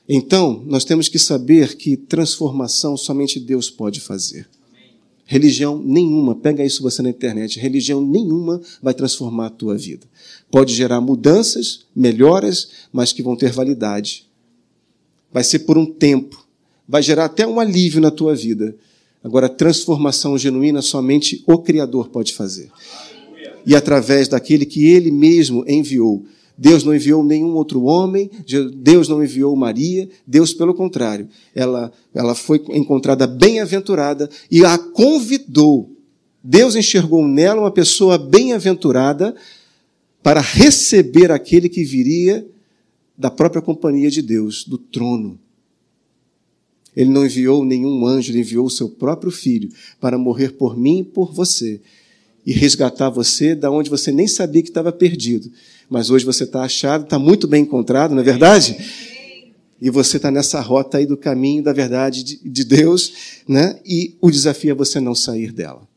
Então, 0.07 0.61
nós 0.65 0.85
temos 0.85 1.09
que 1.09 1.17
saber 1.17 1.75
que 1.75 1.97
transformação 1.97 2.95
somente 2.95 3.39
Deus 3.39 3.69
pode 3.69 3.99
fazer. 3.99 4.47
Religião 5.25 5.81
nenhuma, 5.81 6.35
pega 6.35 6.63
isso 6.63 6.83
você 6.83 7.01
na 7.01 7.09
internet, 7.09 7.57
religião 7.57 8.01
nenhuma 8.01 8.61
vai 8.81 8.93
transformar 8.93 9.47
a 9.47 9.49
tua 9.49 9.77
vida. 9.77 10.05
Pode 10.51 10.73
gerar 10.73 10.99
mudanças, 10.99 11.85
melhoras, 11.95 12.69
mas 12.91 13.13
que 13.13 13.23
vão 13.23 13.35
ter 13.35 13.51
validade. 13.51 14.27
Vai 15.31 15.43
ser 15.43 15.59
por 15.59 15.77
um 15.77 15.85
tempo. 15.85 16.45
Vai 16.87 17.01
gerar 17.01 17.25
até 17.25 17.47
um 17.47 17.59
alívio 17.59 18.01
na 18.01 18.11
tua 18.11 18.35
vida. 18.35 18.75
Agora, 19.23 19.47
transformação 19.47 20.37
genuína 20.37 20.81
somente 20.81 21.41
o 21.47 21.57
Criador 21.59 22.09
pode 22.09 22.33
fazer 22.33 22.69
e 23.65 23.75
através 23.75 24.27
daquele 24.27 24.65
que 24.65 24.85
ele 24.85 25.11
mesmo 25.11 25.63
enviou. 25.67 26.25
Deus 26.57 26.83
não 26.83 26.93
enviou 26.93 27.23
nenhum 27.23 27.55
outro 27.55 27.83
homem, 27.83 28.29
Deus 28.75 29.07
não 29.07 29.23
enviou 29.23 29.55
Maria, 29.55 30.07
Deus, 30.27 30.53
pelo 30.53 30.73
contrário, 30.73 31.27
ela, 31.55 31.91
ela 32.13 32.35
foi 32.35 32.61
encontrada 32.69 33.25
bem-aventurada 33.25 34.29
e 34.49 34.63
a 34.63 34.77
convidou. 34.77 35.91
Deus 36.43 36.75
enxergou 36.75 37.27
nela 37.27 37.61
uma 37.61 37.71
pessoa 37.71 38.17
bem-aventurada 38.17 39.35
para 40.21 40.39
receber 40.39 41.31
aquele 41.31 41.67
que 41.67 41.83
viria 41.83 42.45
da 43.17 43.31
própria 43.31 43.61
companhia 43.61 44.11
de 44.11 44.21
Deus, 44.21 44.63
do 44.63 44.77
trono. 44.77 45.39
Ele 46.95 47.09
não 47.09 47.25
enviou 47.25 47.63
nenhum 47.63 48.05
anjo, 48.05 48.31
ele 48.31 48.41
enviou 48.41 48.65
o 48.65 48.69
seu 48.69 48.89
próprio 48.89 49.31
filho 49.31 49.69
para 49.99 50.17
morrer 50.17 50.51
por 50.51 50.77
mim 50.77 50.99
e 50.99 51.03
por 51.03 51.33
você 51.33 51.81
e 52.45 52.51
resgatar 52.51 53.09
você 53.09 53.53
da 53.53 53.69
onde 53.69 53.89
você 53.89 54.11
nem 54.11 54.27
sabia 54.27 54.61
que 54.61 54.69
estava 54.69 54.91
perdido. 54.91 55.51
Mas 55.89 56.09
hoje 56.09 56.25
você 56.25 56.43
está 56.43 56.63
achado, 56.63 57.03
está 57.03 57.19
muito 57.19 57.47
bem 57.47 57.63
encontrado, 57.63 58.13
não 58.13 58.21
é 58.21 58.23
verdade? 58.25 58.77
E 59.79 59.89
você 59.89 60.17
está 60.17 60.31
nessa 60.31 60.59
rota 60.59 60.97
aí 60.97 61.05
do 61.05 61.17
caminho 61.17 61.63
da 61.63 61.73
verdade 61.73 62.23
de, 62.23 62.37
de 62.43 62.63
Deus, 62.63 63.41
né? 63.47 63.79
E 63.85 64.15
o 64.21 64.31
desafio 64.31 64.71
é 64.71 64.75
você 64.75 64.99
não 64.99 65.13
sair 65.15 65.51
dela. 65.51 65.87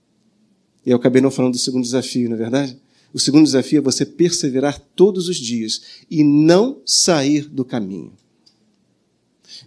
E 0.85 0.90
eu 0.90 0.96
acabei 0.96 1.22
não 1.22 1.30
falando 1.30 1.52
do 1.52 1.59
segundo 1.59 1.83
desafio, 1.83 2.28
não 2.28 2.37
é 2.37 2.38
verdade? 2.38 2.78
O 3.12 3.20
segundo 3.20 3.44
desafio 3.44 3.78
é 3.78 3.83
você 3.83 4.04
perseverar 4.04 4.80
todos 4.96 5.28
os 5.28 5.37
dias 5.37 5.83
e 6.11 6.24
não 6.24 6.78
sair 6.85 7.42
do 7.42 7.64
caminho. 7.64 8.12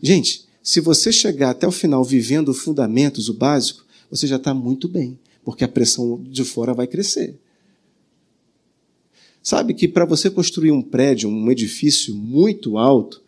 Gente, 0.02 0.46
se 0.62 0.82
você 0.82 1.12
chegar 1.12 1.52
até 1.52 1.66
o 1.66 1.72
final 1.72 2.04
vivendo 2.04 2.54
fundamentos, 2.54 3.30
o 3.30 3.34
básico, 3.34 3.86
você 4.12 4.28
já 4.28 4.36
está 4.36 4.54
muito 4.54 4.88
bem 4.88 5.18
porque 5.48 5.64
a 5.64 5.68
pressão 5.70 6.22
de 6.24 6.44
fora 6.44 6.74
vai 6.74 6.86
crescer. 6.86 7.40
Sabe 9.42 9.74
que 9.74 9.88
para 9.88 10.04
você 10.04 10.30
construir 10.30 10.72
um 10.72 10.82
prédio, 10.82 11.30
um 11.30 11.50
edifício 11.50 12.14
muito 12.14 12.78
alto, 12.78 13.24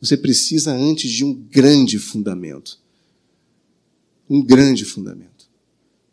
você 0.00 0.16
precisa 0.16 0.72
antes 0.72 1.08
de 1.08 1.24
um 1.24 1.32
grande 1.32 2.00
fundamento. 2.00 2.80
Um 4.28 4.42
grande 4.42 4.84
fundamento. 4.84 5.48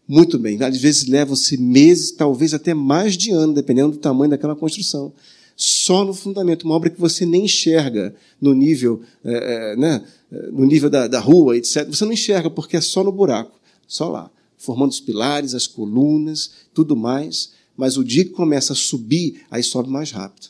Muito 0.08 0.38
bem. 0.38 0.62
Às 0.62 0.78
vezes 0.78 1.08
levam-se 1.08 1.58
meses, 1.58 2.12
talvez 2.12 2.54
até 2.54 2.76
mais 2.76 3.18
de 3.18 3.32
ano, 3.32 3.56
dependendo 3.56 3.94
do 3.94 3.98
tamanho 3.98 4.30
daquela 4.30 4.56
construção. 4.56 5.12
Só 5.56 6.06
no 6.06 6.14
fundamento, 6.14 6.66
uma 6.66 6.76
obra 6.76 6.92
que 6.92 7.02
você 7.02 7.26
nem 7.26 7.46
enxerga 7.46 8.14
no 8.40 8.54
nível, 8.54 9.02
é, 9.26 9.72
é, 9.72 9.76
né, 9.76 10.06
no 10.52 10.68
nível 10.68 10.92
da, 10.92 11.08
da 11.08 11.20
rua, 11.20 11.58
etc. 11.58 11.88
Você 11.88 12.06
não 12.06 12.14
enxerga 12.14 12.52
porque 12.52 12.78
é 12.78 12.82
só 12.82 13.04
no 13.04 13.12
buraco, 13.12 13.60
só 13.88 14.10
lá 14.10 14.32
formando 14.60 14.92
os 14.92 15.00
pilares, 15.00 15.56
as 15.56 15.66
colunas, 15.66 16.52
tudo 16.74 16.96
mais, 16.96 17.54
mas 17.76 17.98
o 17.98 18.04
dia 18.04 18.26
que 18.26 18.32
começa 18.32 18.74
a 18.74 18.76
subir, 18.76 19.42
aí 19.50 19.64
sobe 19.64 19.90
mais 19.90 20.12
rápido. 20.12 20.50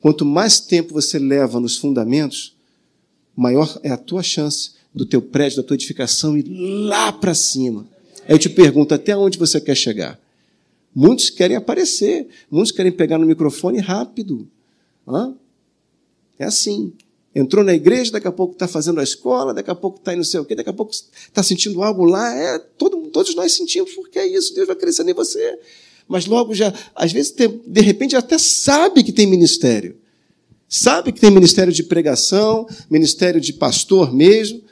Quanto 0.00 0.24
mais 0.24 0.60
tempo 0.60 0.92
você 0.92 1.18
leva 1.18 1.58
nos 1.58 1.76
fundamentos, 1.76 2.54
maior 3.34 3.80
é 3.82 3.90
a 3.90 3.96
tua 3.96 4.22
chance 4.22 4.72
do 4.94 5.06
teu 5.06 5.22
prédio, 5.22 5.62
da 5.62 5.62
tua 5.62 5.74
edificação 5.74 6.36
ir 6.36 6.44
lá 6.48 7.10
para 7.10 7.34
cima. 7.34 7.88
Aí 8.26 8.34
eu 8.34 8.38
te 8.38 8.50
pergunto, 8.50 8.94
até 8.94 9.16
onde 9.16 9.38
você 9.38 9.60
quer 9.60 9.74
chegar? 9.74 10.20
Muitos 10.94 11.30
querem 11.30 11.56
aparecer, 11.56 12.28
muitos 12.50 12.72
querem 12.72 12.92
pegar 12.92 13.16
no 13.16 13.26
microfone 13.26 13.78
rápido. 13.78 14.46
Hã? 15.08 15.34
É 16.38 16.44
assim. 16.44 16.92
Entrou 17.34 17.64
na 17.64 17.72
igreja, 17.72 18.10
daqui 18.10 18.26
a 18.26 18.32
pouco 18.32 18.54
está 18.54 18.66
fazendo 18.66 18.98
a 18.98 19.04
escola, 19.04 19.54
daqui 19.54 19.70
a 19.70 19.74
pouco 19.74 19.98
está 19.98 20.12
em 20.12 20.16
não 20.16 20.24
sei 20.24 20.40
o 20.40 20.44
quê, 20.44 20.54
daqui 20.56 20.70
a 20.70 20.72
pouco 20.72 20.92
está 20.92 21.42
sentindo 21.42 21.82
algo 21.82 22.04
lá. 22.04 22.34
É, 22.34 22.58
todo, 22.58 22.96
todos 23.08 23.34
nós 23.36 23.52
sentimos, 23.52 23.92
porque 23.92 24.18
é 24.18 24.26
isso, 24.26 24.54
Deus 24.54 24.66
vai 24.66 24.76
crescendo 24.76 25.10
em 25.10 25.14
você. 25.14 25.58
Mas 26.08 26.26
logo 26.26 26.52
já, 26.54 26.74
às 26.94 27.12
vezes, 27.12 27.32
de 27.32 27.80
repente, 27.80 28.16
até 28.16 28.36
sabe 28.36 29.04
que 29.04 29.12
tem 29.12 29.28
ministério. 29.28 29.96
Sabe 30.68 31.12
que 31.12 31.20
tem 31.20 31.30
ministério 31.30 31.72
de 31.72 31.84
pregação, 31.84 32.66
ministério 32.90 33.40
de 33.40 33.52
pastor 33.52 34.12
mesmo, 34.12 34.62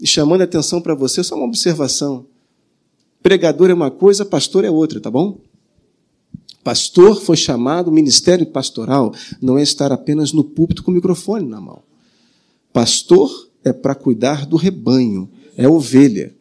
e 0.00 0.06
chamando 0.06 0.42
a 0.42 0.44
atenção 0.44 0.80
para 0.80 0.94
você, 0.94 1.22
só 1.22 1.34
uma 1.34 1.46
observação. 1.46 2.26
Pregador 3.22 3.68
é 3.68 3.74
uma 3.74 3.90
coisa, 3.90 4.24
pastor 4.24 4.64
é 4.64 4.70
outra, 4.70 5.00
tá 5.00 5.10
bom? 5.10 5.38
Pastor 6.62 7.20
foi 7.20 7.36
chamado, 7.36 7.90
ministério 7.90 8.46
pastoral 8.46 9.14
não 9.40 9.58
é 9.58 9.62
estar 9.62 9.92
apenas 9.92 10.32
no 10.32 10.44
púlpito 10.44 10.82
com 10.82 10.90
o 10.90 10.94
microfone 10.94 11.46
na 11.46 11.60
mão. 11.60 11.82
Pastor 12.72 13.48
é 13.64 13.72
para 13.72 13.94
cuidar 13.94 14.46
do 14.46 14.56
rebanho, 14.56 15.28
é 15.56 15.68
ovelha. 15.68 16.34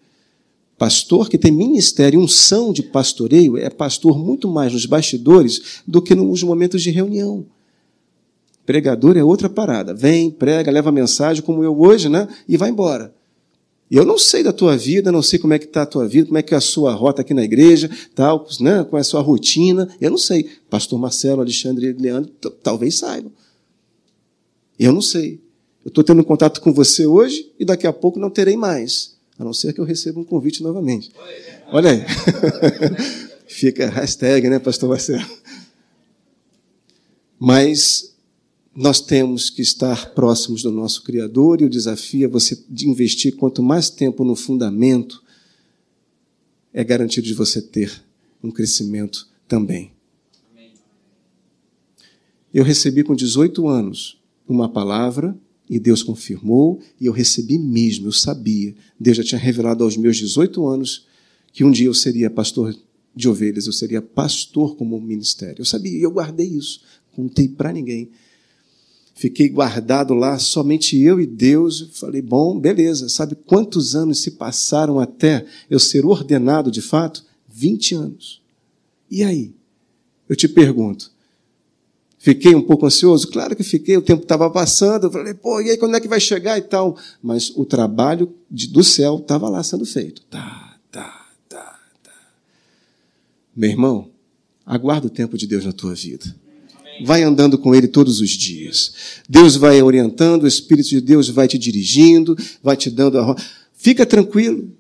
Pastor 0.78 1.30
que 1.30 1.38
tem 1.38 1.52
ministério, 1.52 2.20
unção 2.20 2.72
de 2.72 2.84
pastoreio, 2.84 3.58
é 3.58 3.70
pastor 3.70 4.20
muito 4.20 4.48
mais 4.48 4.74
nos 4.74 4.86
bastidores 4.86 5.82
do 5.88 6.02
que 6.02 6.14
nos 6.14 6.44
momentos 6.44 6.84
de 6.84 6.92
reunião. 6.92 7.46
Pregador 8.66 9.18
é 9.18 9.24
outra 9.24 9.50
parada. 9.50 9.94
Vem, 9.94 10.30
prega, 10.30 10.70
leva 10.70 10.92
mensagem, 10.92 11.42
como 11.42 11.64
eu 11.64 11.80
hoje, 11.80 12.10
né? 12.10 12.28
E 12.48 12.58
vai 12.58 12.70
embora. 12.70 13.16
Eu 13.90 14.06
não 14.06 14.18
sei 14.18 14.44
da 14.44 14.52
tua 14.52 14.76
vida, 14.76 15.12
não 15.12 15.22
sei 15.22 15.40
como 15.40 15.54
é 15.54 15.60
que 15.60 15.66
está 15.66 15.84
a 15.84 15.86
tua 15.86 16.08
vida, 16.08 16.28
como 16.28 16.38
é 16.38 16.42
que 16.42 16.54
é 16.54 16.58
a 16.58 16.62
sua 16.62 16.94
rota 16.94 17.22
aqui 17.22 17.34
na 17.34 17.44
igreja, 17.44 17.90
tal, 18.14 18.46
né? 18.60 18.84
qual 18.84 18.98
é 18.98 19.02
a 19.02 19.04
sua 19.04 19.22
rotina. 19.22 19.88
Eu 20.02 20.12
não 20.12 20.18
sei. 20.18 20.50
Pastor 20.70 21.00
Marcelo, 21.00 21.42
Alexandre 21.42 21.88
e 21.88 21.94
Leandro 21.94 22.30
talvez 22.62 22.98
saibam. 22.98 23.32
Eu 24.78 24.92
não 24.92 25.02
sei. 25.02 25.40
Eu 25.86 25.90
estou 25.90 26.04
tendo 26.04 26.24
contato 26.24 26.60
com 26.60 26.74
você 26.74 27.06
hoje 27.06 27.50
e 27.58 27.64
daqui 27.64 27.88
a 27.88 27.94
pouco 27.94 28.20
não 28.20 28.30
terei 28.30 28.58
mais. 28.58 29.16
A 29.40 29.44
não 29.44 29.54
ser 29.54 29.72
que 29.72 29.80
eu 29.80 29.86
receba 29.86 30.20
um 30.20 30.24
convite 30.26 30.62
novamente. 30.62 31.12
Olha 31.72 31.92
aí. 31.92 32.04
Fica 33.48 33.90
hashtag, 33.90 34.50
né, 34.50 34.60
pastor 34.60 34.90
Marcelo? 34.90 35.26
Mas 37.40 38.14
nós 38.80 39.02
temos 39.02 39.50
que 39.50 39.64
estar 39.64 40.14
próximos 40.14 40.62
do 40.62 40.72
nosso 40.72 41.02
Criador 41.02 41.60
e 41.60 41.66
o 41.66 41.70
desafio 41.70 42.26
é 42.26 42.28
você 42.28 42.64
de 42.70 42.88
investir 42.88 43.36
quanto 43.36 43.64
mais 43.64 43.90
tempo 43.90 44.24
no 44.24 44.36
fundamento, 44.36 45.24
é 46.72 46.84
garantido 46.84 47.26
de 47.26 47.34
você 47.34 47.60
ter 47.60 48.04
um 48.44 48.52
crescimento 48.52 49.28
também. 49.48 49.94
Eu 52.54 52.64
recebi 52.64 53.04
com 53.04 53.16
18 53.16 53.68
anos 53.68 54.22
uma 54.48 54.70
palavra 54.70 55.36
e 55.68 55.80
Deus 55.80 56.04
confirmou, 56.04 56.80
e 57.02 57.08
eu 57.08 57.12
recebi 57.12 57.58
mesmo, 57.58 58.08
eu 58.08 58.12
sabia. 58.12 58.76
Deus 59.00 59.18
já 59.18 59.24
tinha 59.24 59.42
revelado 59.42 59.84
aos 59.84 59.98
meus 59.98 60.18
18 60.18 60.68
anos 60.68 61.08
que 61.52 61.64
um 61.64 61.72
dia 61.72 61.88
eu 61.88 61.96
seria 61.96 62.30
pastor 62.30 62.78
de 63.16 63.28
ovelhas, 63.28 63.66
eu 63.66 63.74
seria 63.74 64.04
pastor 64.04 64.76
como 64.76 65.02
ministério. 65.02 65.62
Eu 65.62 65.66
sabia, 65.66 65.98
e 65.98 66.04
eu 66.04 66.12
guardei 66.12 66.48
isso, 66.48 66.82
contei 67.16 67.48
para 67.48 67.74
ninguém. 67.74 68.12
Fiquei 69.18 69.50
guardado 69.50 70.14
lá, 70.14 70.38
somente 70.38 70.96
eu 70.96 71.20
e 71.20 71.26
Deus. 71.26 71.90
Falei, 71.94 72.22
bom, 72.22 72.60
beleza. 72.60 73.10
Sabe 73.10 73.36
quantos 73.36 73.96
anos 73.96 74.20
se 74.20 74.30
passaram 74.30 75.00
até 75.00 75.44
eu 75.72 75.80
ser 75.80 76.06
ordenado 76.06 76.70
de 76.70 76.84
fato? 76.84 77.26
20 77.50 77.96
anos. 77.96 78.42
E 79.10 79.24
aí? 79.24 79.56
Eu 80.30 80.36
te 80.36 80.48
pergunto. 80.48 81.12
Fiquei 82.20 82.54
um 82.54 82.62
pouco 82.62 82.86
ansioso? 82.86 83.28
Claro 83.30 83.56
que 83.56 83.64
fiquei, 83.64 83.98
o 83.98 84.04
tempo 84.04 84.22
estava 84.22 84.52
passando. 84.52 85.08
Eu 85.08 85.12
falei, 85.12 85.34
pô, 85.34 85.60
e 85.62 85.72
aí 85.72 85.78
quando 85.78 85.96
é 85.96 86.00
que 86.00 86.08
vai 86.08 86.20
chegar 86.20 86.60
e 86.60 86.62
tal? 86.62 86.96
Mas 87.20 87.50
o 87.56 87.66
trabalho 87.66 88.32
de, 88.52 88.68
do 88.68 88.84
céu 88.84 89.18
estava 89.18 89.50
lá 89.50 89.64
sendo 89.64 89.86
feito. 89.88 90.22
Tá, 90.30 90.78
tá, 90.92 91.28
tá, 91.50 91.80
tá. 92.04 92.14
Meu 93.56 93.72
irmão, 93.72 94.12
aguarda 94.64 95.08
o 95.08 95.10
tempo 95.10 95.36
de 95.40 95.48
Deus 95.48 95.66
na 95.66 95.74
tua 95.74 95.96
vida. 95.96 96.36
Vai 97.04 97.24
andando 97.24 97.58
com 97.58 97.74
Ele 97.76 97.88
todos 97.88 98.20
os 98.20 98.30
dias. 98.30 98.94
Deus 99.28 99.56
vai 99.56 99.82
orientando, 99.82 100.44
o 100.44 100.48
Espírito 100.48 100.90
de 100.90 101.02
Deus 101.02 101.30
vai 101.30 101.48
te 101.48 101.58
dirigindo, 101.58 102.38
vai 102.62 102.76
te 102.76 102.90
dando 102.90 103.20
a. 103.20 103.36
Fica 103.76 104.06
tranquilo. 104.06 104.72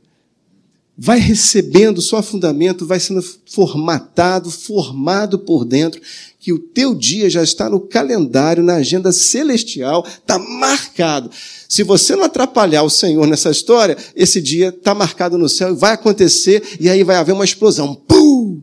Vai 0.99 1.19
recebendo 1.19 2.01
só 2.01 2.23
fundamento, 2.23 2.83
vai 2.83 2.99
sendo 2.99 3.21
formatado, 3.45 4.49
formado 4.49 5.37
por 5.37 5.63
dentro, 5.63 6.01
que 6.39 6.51
o 6.51 6.57
teu 6.57 6.95
dia 6.95 7.29
já 7.29 7.43
está 7.43 7.69
no 7.69 7.79
calendário, 7.79 8.63
na 8.63 8.77
agenda 8.77 9.11
celestial, 9.11 10.03
está 10.07 10.39
marcado. 10.39 11.29
Se 11.69 11.83
você 11.83 12.15
não 12.15 12.23
atrapalhar 12.23 12.81
o 12.81 12.89
Senhor 12.89 13.27
nessa 13.27 13.51
história, 13.51 13.95
esse 14.15 14.41
dia 14.41 14.69
está 14.69 14.95
marcado 14.95 15.37
no 15.37 15.47
céu 15.47 15.71
e 15.71 15.77
vai 15.77 15.93
acontecer, 15.93 16.63
e 16.79 16.89
aí 16.89 17.03
vai 17.03 17.17
haver 17.17 17.33
uma 17.33 17.45
explosão. 17.45 17.93
Pum! 17.93 18.59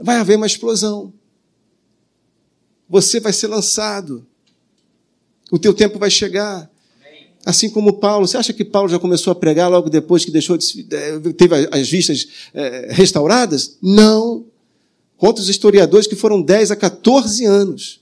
Vai 0.00 0.16
haver 0.16 0.38
uma 0.38 0.46
explosão. 0.46 1.12
Você 2.88 3.20
vai 3.20 3.32
ser 3.32 3.48
lançado. 3.48 4.26
O 5.50 5.58
teu 5.58 5.72
tempo 5.74 5.98
vai 5.98 6.10
chegar. 6.10 6.70
Assim 7.44 7.68
como 7.68 7.94
Paulo. 7.94 8.26
Você 8.26 8.36
acha 8.36 8.52
que 8.52 8.64
Paulo 8.64 8.88
já 8.88 8.98
começou 8.98 9.30
a 9.30 9.34
pregar 9.34 9.70
logo 9.70 9.90
depois 9.90 10.24
que 10.24 10.30
deixou 10.30 10.56
de, 10.56 10.84
teve 11.36 11.68
as 11.70 11.88
vistas 11.88 12.26
é, 12.52 12.88
restauradas? 12.90 13.76
Não. 13.82 14.46
Conta 15.16 15.40
os 15.40 15.48
historiadores 15.48 16.06
que 16.06 16.16
foram 16.16 16.40
10 16.40 16.70
a 16.70 16.76
14 16.76 17.44
anos. 17.44 18.00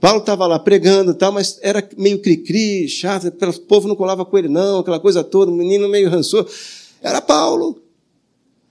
Paulo 0.00 0.18
estava 0.18 0.48
lá 0.48 0.58
pregando, 0.58 1.14
tal, 1.14 1.30
mas 1.30 1.60
era 1.62 1.88
meio 1.96 2.20
cri-cri, 2.20 2.88
chato, 2.88 3.28
o 3.28 3.60
povo 3.60 3.86
não 3.86 3.94
colava 3.94 4.24
com 4.24 4.36
ele, 4.36 4.48
não, 4.48 4.80
aquela 4.80 4.98
coisa 4.98 5.22
toda, 5.22 5.52
o 5.52 5.54
menino 5.54 5.88
meio 5.88 6.10
rançou. 6.10 6.44
Era 7.00 7.20
Paulo. 7.20 7.80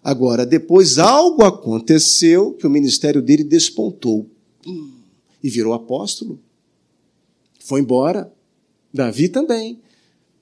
Agora, 0.03 0.45
depois 0.45 0.97
algo 0.97 1.43
aconteceu 1.43 2.51
que 2.53 2.67
o 2.67 2.69
ministério 2.69 3.21
dele 3.21 3.45
despontou 3.45 4.29
e 4.65 5.49
virou 5.49 5.73
apóstolo. 5.73 6.39
Foi 7.59 7.81
embora. 7.81 8.31
Davi 8.93 9.29
também. 9.29 9.79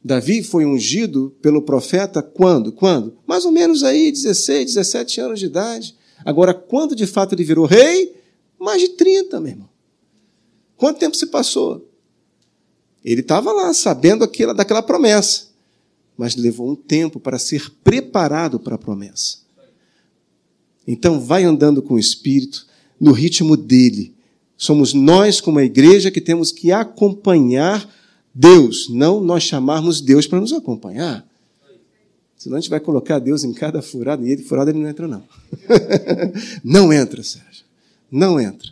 Davi 0.04 0.42
foi 0.42 0.66
ungido 0.66 1.36
pelo 1.42 1.62
profeta 1.62 2.22
quando? 2.22 2.72
Quando? 2.72 3.18
Mais 3.28 3.46
ou 3.46 3.52
menos 3.52 3.84
aí, 3.84 4.12
16, 4.12 4.74
17 4.76 5.22
anos 5.22 5.40
de 5.40 5.46
idade. 5.46 5.96
Agora, 6.24 6.54
quando 6.54 6.96
de 6.96 7.06
fato 7.06 7.36
ele 7.36 7.44
virou 7.44 7.66
rei? 7.66 8.16
Mais 8.60 8.82
de 8.82 8.90
30, 8.90 9.40
meu 9.40 9.52
irmão. 9.52 9.70
Quanto 10.76 11.00
tempo 11.00 11.16
se 11.16 11.28
passou? 11.28 11.90
Ele 13.04 13.22
estava 13.22 13.52
lá, 13.52 13.74
sabendo 13.74 14.24
aquela, 14.24 14.54
daquela 14.54 14.82
promessa. 14.82 15.48
Mas 16.18 16.36
levou 16.36 16.70
um 16.70 16.76
tempo 16.76 17.20
para 17.20 17.40
ser 17.40 17.70
preparado 17.84 18.60
para 18.60 18.76
a 18.76 18.78
promessa. 18.78 19.40
Então, 20.88 21.20
vai 21.20 21.44
andando 21.44 21.82
com 21.82 21.94
o 21.94 22.00
Espírito, 22.00 22.66
no 23.00 23.12
ritmo 23.12 23.56
dele. 23.56 24.14
Somos 24.58 24.94
nós, 24.94 25.40
como 25.40 25.60
a 25.60 25.64
igreja, 25.64 26.12
que 26.12 26.20
temos 26.20 26.52
que 26.52 26.72
acompanhar 26.72 27.90
Deus, 28.34 28.90
não 28.90 29.22
nós 29.22 29.44
chamarmos 29.44 30.02
Deus 30.02 30.28
para 30.28 30.40
nos 30.40 30.54
acompanhar. 30.54 31.26
Senão 32.38 32.58
a 32.58 32.60
gente 32.60 32.70
vai 32.70 32.80
colocar 32.80 33.20
Deus 33.20 33.44
em 33.44 33.54
cada 33.54 33.82
furada, 33.82 34.26
e 34.26 34.32
ele 34.32 34.44
furada 34.44 34.72
ele 34.72 34.80
não 34.80 34.90
entra, 34.90 35.08
não. 35.08 35.24
não 36.64 36.94
entra, 36.94 37.22
Sérgio. 37.24 37.66
Não 38.12 38.40
entra. 38.40 38.70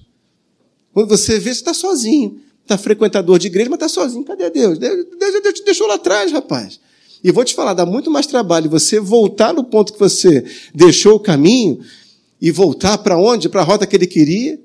Quando 0.93 1.09
você 1.09 1.39
vê, 1.39 1.53
você 1.53 1.59
está 1.59 1.73
sozinho. 1.73 2.39
Está 2.63 2.77
frequentador 2.77 3.39
de 3.39 3.47
igreja, 3.47 3.69
mas 3.69 3.77
está 3.77 3.89
sozinho. 3.89 4.23
Cadê 4.23 4.49
Deus? 4.49 4.77
Deus? 4.77 5.05
Deus 5.17 5.53
te 5.53 5.63
deixou 5.63 5.87
lá 5.87 5.95
atrás, 5.95 6.31
rapaz. 6.31 6.79
E 7.23 7.31
vou 7.31 7.43
te 7.43 7.55
falar, 7.55 7.73
dá 7.73 7.85
muito 7.85 8.11
mais 8.11 8.27
trabalho 8.27 8.69
você 8.69 8.99
voltar 8.99 9.53
no 9.53 9.63
ponto 9.63 9.93
que 9.93 9.99
você 9.99 10.45
deixou 10.73 11.15
o 11.15 11.19
caminho 11.19 11.79
e 12.41 12.51
voltar 12.51 12.97
para 12.99 13.17
onde? 13.17 13.49
Para 13.49 13.61
a 13.61 13.63
rota 13.63 13.87
que 13.87 13.95
ele 13.95 14.07
queria. 14.07 14.59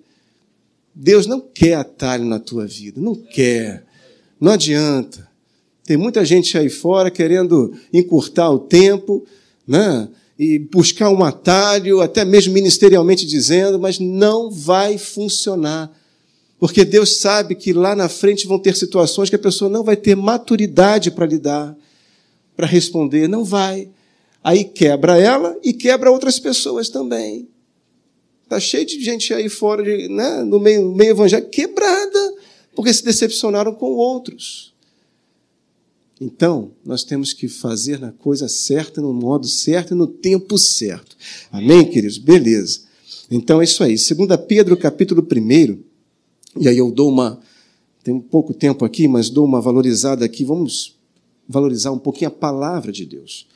Deus 0.95 1.27
não 1.27 1.41
quer 1.41 1.75
atalho 1.75 2.25
na 2.25 2.39
tua 2.39 2.67
vida, 2.67 3.01
não 3.01 3.15
quer. 3.15 3.85
Não 4.41 4.53
adianta. 4.53 5.29
Tem 5.85 5.97
muita 5.97 6.25
gente 6.25 6.57
aí 6.57 6.69
fora 6.69 7.11
querendo 7.11 7.75
encurtar 7.93 8.51
o 8.51 8.59
tempo, 8.59 9.25
né? 9.67 10.09
E 10.39 10.59
buscar 10.59 11.11
um 11.11 11.23
atalho, 11.23 12.01
até 12.01 12.25
mesmo 12.25 12.53
ministerialmente 12.53 13.27
dizendo, 13.27 13.79
mas 13.79 13.99
não 13.99 14.51
vai 14.51 14.99
funcionar. 14.99 15.91
Porque 16.59 16.85
Deus 16.85 17.17
sabe 17.17 17.55
que 17.55 17.73
lá 17.73 17.97
na 17.97 18.09
frente 18.09 18.47
vão 18.47 18.59
ter 18.59 18.77
situações 18.77 19.29
que 19.29 19.37
a 19.37 19.39
pessoa 19.39 19.71
não 19.71 19.83
vai 19.83 19.97
ter 19.97 20.15
maturidade 20.15 21.11
para 21.11 21.27
lidar, 21.27 21.77
para 22.57 22.67
responder, 22.67 23.29
não 23.29 23.45
vai. 23.45 23.89
Aí 24.45 24.65
quebra 24.65 25.19
ela 25.19 25.57
e 25.63 25.73
quebra 25.73 26.11
outras 26.11 26.39
pessoas 26.39 26.89
também. 26.89 27.49
Está 28.53 28.61
cheio 28.61 28.85
de 28.85 29.03
gente 29.03 29.33
aí 29.33 29.49
fora, 29.49 29.83
de, 29.83 30.11
né, 30.11 30.43
no 30.43 30.61
meio, 30.61 30.95
meio 30.95 31.12
evangélico, 31.12 31.51
quebrada, 31.51 32.35
porque 32.77 32.93
se 32.93 33.03
decepcionaram 33.03 33.75
com 33.75 33.87
outros. 33.93 34.75
Então, 36.21 36.73
nós 36.85 37.03
temos 37.03 37.33
que 37.33 37.49
fazer 37.49 37.99
na 37.99 38.12
coisa 38.12 38.49
certa, 38.49 39.01
no 39.01 39.15
modo 39.15 39.49
certo 39.49 39.95
e 39.95 39.97
no 39.97 40.07
tempo 40.07 40.59
certo. 40.59 41.17
Amém, 41.51 41.83
queridos? 41.88 42.19
Beleza. 42.19 42.81
Então 43.31 43.59
é 43.62 43.65
isso 43.65 43.83
aí. 43.83 43.95
2 43.95 44.07
Pedro, 44.47 44.77
capítulo 44.77 45.27
1, 45.27 45.79
e 46.61 46.69
aí 46.69 46.77
eu 46.77 46.91
dou 46.91 47.09
uma. 47.09 47.41
Tem 48.05 48.21
pouco 48.21 48.53
tempo 48.53 48.85
aqui, 48.85 49.09
mas 49.09 49.31
dou 49.31 49.47
uma 49.47 49.62
valorizada 49.62 50.27
aqui. 50.27 50.45
Vamos 50.45 50.99
valorizar 51.49 51.91
um 51.91 51.99
pouquinho 51.99 52.29
a 52.29 52.35
palavra 52.35 52.93
de 52.93 53.07
Deus. 53.07 53.47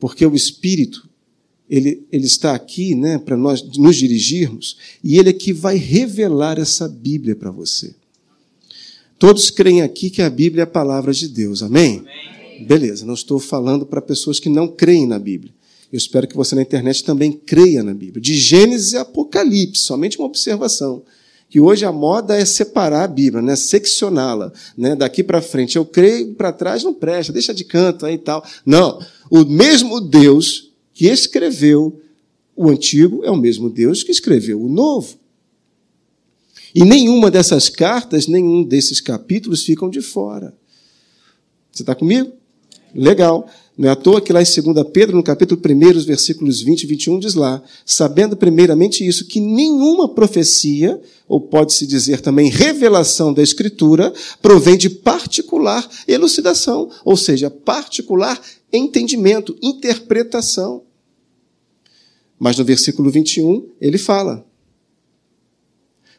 Porque 0.00 0.24
o 0.24 0.34
Espírito, 0.34 1.06
ele, 1.68 2.06
ele 2.10 2.26
está 2.26 2.54
aqui 2.54 2.94
né, 2.94 3.18
para 3.18 3.36
nós 3.36 3.62
nos 3.76 3.96
dirigirmos, 3.96 4.76
e 5.02 5.18
ele 5.18 5.30
é 5.30 5.32
que 5.32 5.52
vai 5.52 5.76
revelar 5.76 6.58
essa 6.58 6.88
Bíblia 6.88 7.36
para 7.36 7.50
você. 7.50 7.94
Todos 9.18 9.50
creem 9.50 9.82
aqui 9.82 10.10
que 10.10 10.22
a 10.22 10.30
Bíblia 10.30 10.62
é 10.62 10.64
a 10.64 10.66
palavra 10.66 11.12
de 11.12 11.28
Deus, 11.28 11.62
amém? 11.62 11.98
amém. 11.98 12.66
Beleza, 12.66 13.04
não 13.04 13.14
estou 13.14 13.38
falando 13.38 13.84
para 13.84 14.00
pessoas 14.00 14.40
que 14.40 14.48
não 14.48 14.68
creem 14.68 15.06
na 15.06 15.18
Bíblia. 15.18 15.52
Eu 15.92 15.96
espero 15.96 16.26
que 16.26 16.36
você 16.36 16.54
na 16.54 16.62
internet 16.62 17.02
também 17.02 17.32
creia 17.32 17.82
na 17.82 17.94
Bíblia. 17.94 18.20
De 18.20 18.34
Gênesis 18.34 18.92
e 18.92 18.96
Apocalipse, 18.96 19.82
somente 19.82 20.18
uma 20.18 20.26
observação. 20.26 21.02
Que 21.48 21.58
hoje 21.58 21.84
a 21.86 21.92
moda 21.92 22.36
é 22.36 22.44
separar 22.44 23.04
a 23.04 23.08
Bíblia, 23.08 23.42
né? 23.42 23.56
seccioná-la. 23.56 24.52
Né? 24.76 24.94
Daqui 24.94 25.24
para 25.24 25.40
frente 25.40 25.76
eu 25.76 25.84
creio, 25.84 26.34
para 26.34 26.52
trás 26.52 26.84
não 26.84 26.92
presta, 26.92 27.32
deixa 27.32 27.54
de 27.54 27.64
canto 27.64 28.04
aí 28.04 28.14
e 28.14 28.18
tal. 28.18 28.44
Não. 28.66 29.00
O 29.30 29.44
mesmo 29.44 30.00
Deus 30.00 30.67
que 30.98 31.06
escreveu 31.06 32.02
o 32.56 32.68
antigo 32.68 33.24
é 33.24 33.30
o 33.30 33.36
mesmo 33.36 33.70
Deus 33.70 34.02
que 34.02 34.10
escreveu 34.10 34.60
o 34.60 34.68
novo. 34.68 35.16
E 36.74 36.84
nenhuma 36.84 37.30
dessas 37.30 37.68
cartas, 37.68 38.26
nenhum 38.26 38.64
desses 38.64 39.00
capítulos 39.00 39.62
ficam 39.62 39.88
de 39.88 40.02
fora. 40.02 40.52
Você 41.70 41.84
está 41.84 41.94
comigo? 41.94 42.32
Legal. 42.92 43.48
Não 43.76 43.88
é 43.88 43.92
à 43.92 43.94
toa 43.94 44.20
que 44.20 44.32
lá 44.32 44.42
em 44.42 44.44
2 44.44 44.88
Pedro, 44.92 45.16
no 45.16 45.22
capítulo 45.22 45.60
1, 45.64 45.98
os 45.98 46.04
versículos 46.04 46.62
20 46.62 46.82
e 46.82 46.86
21, 46.88 47.20
diz 47.20 47.34
lá, 47.34 47.62
sabendo 47.86 48.36
primeiramente 48.36 49.06
isso, 49.06 49.24
que 49.26 49.38
nenhuma 49.38 50.08
profecia, 50.08 51.00
ou 51.28 51.40
pode-se 51.40 51.86
dizer 51.86 52.20
também 52.20 52.50
revelação 52.50 53.32
da 53.32 53.40
Escritura, 53.40 54.12
provém 54.42 54.76
de 54.76 54.90
particular 54.90 55.88
elucidação, 56.08 56.90
ou 57.04 57.16
seja, 57.16 57.48
particular 57.48 58.42
entendimento, 58.72 59.56
interpretação. 59.62 60.87
Mas 62.38 62.56
no 62.56 62.64
versículo 62.64 63.10
21, 63.10 63.66
ele 63.80 63.98
fala: 63.98 64.46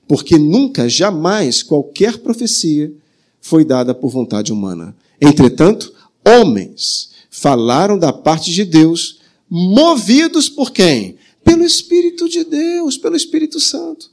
Porque 0.08 0.38
nunca, 0.38 0.90
jamais, 0.90 1.64
qualquer 1.64 2.18
profecia 2.18 2.94
foi 3.40 3.64
dada 3.64 3.94
por 3.94 4.10
vontade 4.10 4.52
humana. 4.52 4.96
Entretanto, 5.22 5.94
homens 6.26 7.12
falaram 7.30 7.98
da 7.98 8.12
parte 8.12 8.52
de 8.52 8.66
Deus, 8.66 9.20
movidos 9.50 10.50
por 10.50 10.72
quem? 10.72 11.18
Pelo 11.44 11.64
Espírito 11.64 12.28
de 12.28 12.44
Deus, 12.44 12.98
pelo 12.98 13.16
Espírito 13.16 13.60
Santo. 13.60 14.12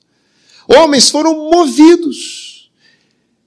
Homens 0.68 1.10
foram 1.10 1.50
movidos. 1.50 2.70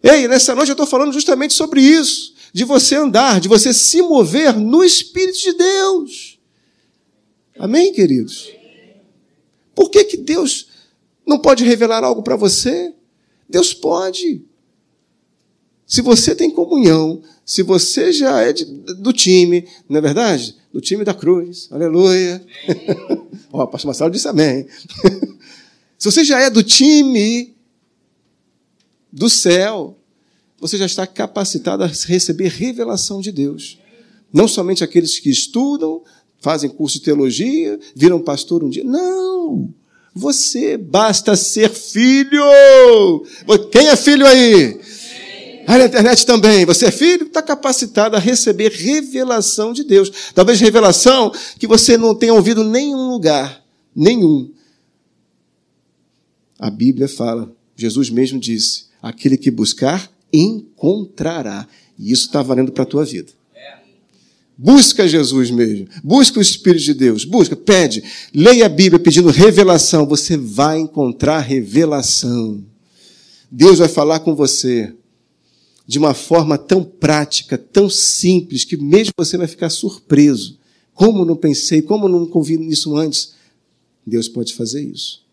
Ei, 0.01 0.27
nessa 0.27 0.55
noite 0.55 0.69
eu 0.69 0.73
estou 0.73 0.87
falando 0.87 1.13
justamente 1.13 1.53
sobre 1.53 1.81
isso. 1.81 2.33
De 2.51 2.63
você 2.63 2.95
andar, 2.95 3.39
de 3.39 3.47
você 3.47 3.73
se 3.73 4.01
mover 4.01 4.57
no 4.57 4.83
Espírito 4.83 5.39
de 5.39 5.53
Deus. 5.53 6.38
Amém, 7.59 7.91
queridos? 7.91 8.53
Por 9.75 9.89
que, 9.89 10.05
que 10.05 10.15
Deus 10.15 10.67
não 11.27 11.37
pode 11.37 11.65
revelar 11.65 12.05
algo 12.05 12.23
para 12.23 12.37
você? 12.37 12.93
Deus 13.49 13.73
pode. 13.73 14.41
Se 15.85 16.01
você 16.01 16.33
tem 16.33 16.49
comunhão, 16.49 17.21
se 17.45 17.61
você 17.61 18.13
já 18.13 18.39
é 18.39 18.53
de, 18.53 18.63
do 18.63 19.11
time, 19.11 19.67
não 19.89 19.97
é 19.97 20.01
verdade? 20.01 20.55
Do 20.71 20.79
time 20.79 21.03
da 21.03 21.13
cruz, 21.13 21.67
aleluia. 21.69 22.41
Ó, 23.51 23.63
o 23.63 23.67
pastor 23.67 23.87
Marcelo 23.87 24.11
disse 24.11 24.27
amém. 24.29 24.65
se 25.97 26.09
você 26.09 26.23
já 26.23 26.39
é 26.39 26.49
do 26.49 26.63
time 26.63 27.53
do 29.11 29.29
céu, 29.29 29.97
você 30.57 30.77
já 30.77 30.85
está 30.85 31.05
capacitado 31.05 31.83
a 31.83 31.87
receber 31.87 32.47
revelação 32.47 33.19
de 33.19 33.33
Deus. 33.33 33.79
Não 34.31 34.47
somente 34.47 34.83
aqueles 34.83 35.19
que 35.19 35.29
estudam, 35.29 36.03
fazem 36.39 36.69
curso 36.69 36.97
de 36.97 37.05
teologia, 37.05 37.79
viram 37.95 38.19
pastor 38.19 38.63
um 38.63 38.69
dia. 38.69 38.83
Não! 38.83 39.73
Você 40.13 40.77
basta 40.77 41.35
ser 41.35 41.69
filho. 41.69 42.43
Quem 43.71 43.87
é 43.87 43.95
filho 43.95 44.25
aí? 44.25 44.79
Ah, 45.67 45.77
na 45.77 45.85
internet 45.85 46.25
também. 46.25 46.65
Você 46.65 46.87
é 46.87 46.91
filho? 46.91 47.27
Está 47.27 47.43
capacitado 47.43 48.15
a 48.15 48.19
receber 48.19 48.71
revelação 48.71 49.71
de 49.71 49.83
Deus. 49.83 50.11
Talvez 50.33 50.59
revelação 50.59 51.31
que 51.59 51.67
você 51.67 51.95
não 51.95 52.15
tenha 52.15 52.33
ouvido 52.33 52.63
em 52.63 52.69
nenhum 52.69 53.09
lugar. 53.11 53.63
Nenhum. 53.95 54.51
A 56.57 56.71
Bíblia 56.71 57.07
fala, 57.07 57.51
Jesus 57.75 58.09
mesmo 58.09 58.39
disse: 58.39 58.85
aquele 59.01 59.37
que 59.37 59.51
buscar, 59.51 60.11
encontrará. 60.33 61.67
E 61.97 62.11
isso 62.11 62.25
está 62.25 62.41
valendo 62.41 62.71
para 62.71 62.83
a 62.83 62.87
tua 62.87 63.05
vida. 63.05 63.31
Busca 64.61 65.07
Jesus 65.07 65.49
mesmo. 65.49 65.87
Busca 66.03 66.37
o 66.37 66.41
Espírito 66.41 66.83
de 66.83 66.93
Deus. 66.93 67.23
Busca, 67.23 67.55
pede. 67.55 68.03
Leia 68.33 68.65
a 68.65 68.69
Bíblia 68.69 68.99
pedindo 68.99 69.29
revelação. 69.29 70.05
Você 70.05 70.35
vai 70.35 70.79
encontrar 70.79 71.39
revelação. 71.39 72.61
Deus 73.49 73.79
vai 73.79 73.87
falar 73.87 74.19
com 74.19 74.35
você 74.35 74.93
de 75.87 75.97
uma 75.97 76.13
forma 76.13 76.57
tão 76.57 76.83
prática, 76.83 77.57
tão 77.57 77.89
simples, 77.89 78.65
que 78.65 78.75
mesmo 78.75 79.13
você 79.17 79.37
vai 79.37 79.47
ficar 79.47 79.69
surpreso. 79.69 80.59
Como 80.93 81.23
não 81.23 81.37
pensei, 81.37 81.81
como 81.81 82.09
não 82.09 82.29
ouvi 82.33 82.55
isso 82.67 82.97
antes? 82.97 83.35
Deus 84.05 84.27
pode 84.27 84.53
fazer 84.53 84.83
isso. 84.83 85.23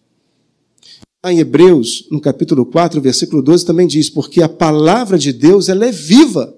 Em 1.25 1.41
Hebreus, 1.41 2.07
no 2.13 2.21
capítulo 2.21 2.65
4, 2.65 3.01
versículo 3.01 3.43
12, 3.43 3.67
também 3.67 3.89
diz: 3.89 4.09
Porque 4.09 4.41
a 4.41 4.49
palavra 4.49 5.19
de 5.19 5.33
Deus 5.33 5.69
ela 5.69 5.85
é 5.85 5.91
viva 5.91 6.57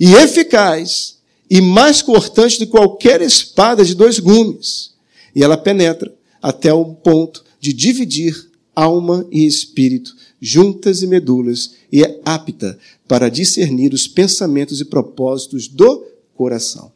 e 0.00 0.14
eficaz 0.14 1.18
e 1.50 1.60
mais 1.60 2.00
cortante 2.00 2.58
de 2.58 2.66
qualquer 2.66 3.20
espada 3.20 3.84
de 3.84 3.94
dois 3.94 4.18
gumes. 4.18 4.94
E 5.34 5.42
ela 5.42 5.56
penetra 5.56 6.14
até 6.40 6.72
o 6.72 6.84
ponto 6.94 7.44
de 7.60 7.72
dividir 7.72 8.50
alma 8.74 9.26
e 9.30 9.46
espírito, 9.46 10.16
juntas 10.40 11.02
e 11.02 11.06
medulas, 11.06 11.74
e 11.90 12.02
é 12.02 12.20
apta 12.24 12.78
para 13.06 13.28
discernir 13.28 13.92
os 13.92 14.08
pensamentos 14.08 14.80
e 14.80 14.84
propósitos 14.84 15.68
do 15.68 16.06
coração. 16.34 16.90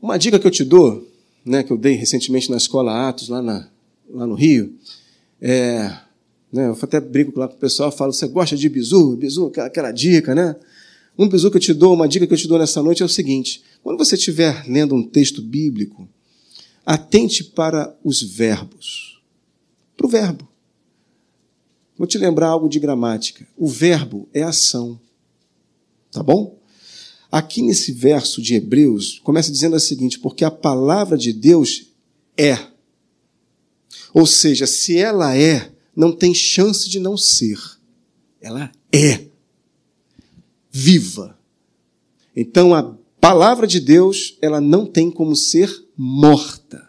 Uma 0.00 0.16
dica 0.18 0.38
que 0.38 0.46
eu 0.46 0.50
te 0.52 0.64
dou, 0.64 1.10
né, 1.44 1.62
que 1.62 1.72
eu 1.72 1.76
dei 1.76 1.94
recentemente 1.94 2.50
na 2.50 2.56
escola 2.56 3.08
Atos, 3.08 3.28
lá, 3.28 3.42
na, 3.42 3.68
lá 4.08 4.26
no 4.26 4.34
Rio, 4.34 4.72
é 5.40 6.05
né? 6.56 6.68
Eu 6.68 6.78
até 6.80 7.00
brinco 7.00 7.38
lá 7.38 7.46
com 7.46 7.54
o 7.54 7.58
pessoal, 7.58 7.92
falo, 7.92 8.12
você 8.12 8.26
gosta 8.26 8.56
de 8.56 8.68
bizu? 8.68 9.16
Bizu, 9.16 9.46
aquela, 9.46 9.66
aquela 9.66 9.92
dica, 9.92 10.34
né? 10.34 10.56
Um 11.18 11.28
bizu 11.28 11.50
que 11.50 11.56
eu 11.56 11.60
te 11.60 11.72
dou, 11.72 11.94
uma 11.94 12.08
dica 12.08 12.26
que 12.26 12.32
eu 12.32 12.38
te 12.38 12.48
dou 12.48 12.58
nessa 12.58 12.82
noite 12.82 13.02
é 13.02 13.06
o 13.06 13.08
seguinte: 13.08 13.62
quando 13.82 13.98
você 13.98 14.16
estiver 14.16 14.64
lendo 14.68 14.94
um 14.94 15.02
texto 15.02 15.40
bíblico, 15.40 16.08
atente 16.84 17.44
para 17.44 17.96
os 18.02 18.22
verbos. 18.22 19.20
Para 19.96 20.06
o 20.06 20.10
verbo. 20.10 20.48
Vou 21.96 22.06
te 22.06 22.18
lembrar 22.18 22.48
algo 22.48 22.68
de 22.68 22.78
gramática. 22.78 23.46
O 23.56 23.66
verbo 23.66 24.28
é 24.34 24.42
ação. 24.42 25.00
Tá 26.10 26.22
bom? 26.22 26.58
Aqui 27.32 27.62
nesse 27.62 27.92
verso 27.92 28.40
de 28.40 28.54
Hebreus, 28.54 29.20
começa 29.24 29.50
dizendo 29.50 29.76
o 29.76 29.80
seguinte: 29.80 30.18
porque 30.18 30.44
a 30.44 30.50
palavra 30.50 31.16
de 31.16 31.32
Deus 31.32 31.86
é. 32.36 32.58
Ou 34.12 34.26
seja, 34.26 34.66
se 34.66 34.96
ela 34.96 35.36
é, 35.36 35.72
não 35.96 36.12
tem 36.12 36.34
chance 36.34 36.88
de 36.88 37.00
não 37.00 37.16
ser. 37.16 37.58
Ela 38.40 38.70
é 38.92 39.24
viva. 40.70 41.38
Então 42.36 42.74
a 42.74 42.94
palavra 43.18 43.66
de 43.66 43.80
Deus, 43.80 44.36
ela 44.42 44.60
não 44.60 44.84
tem 44.84 45.10
como 45.10 45.34
ser 45.34 45.74
morta. 45.96 46.86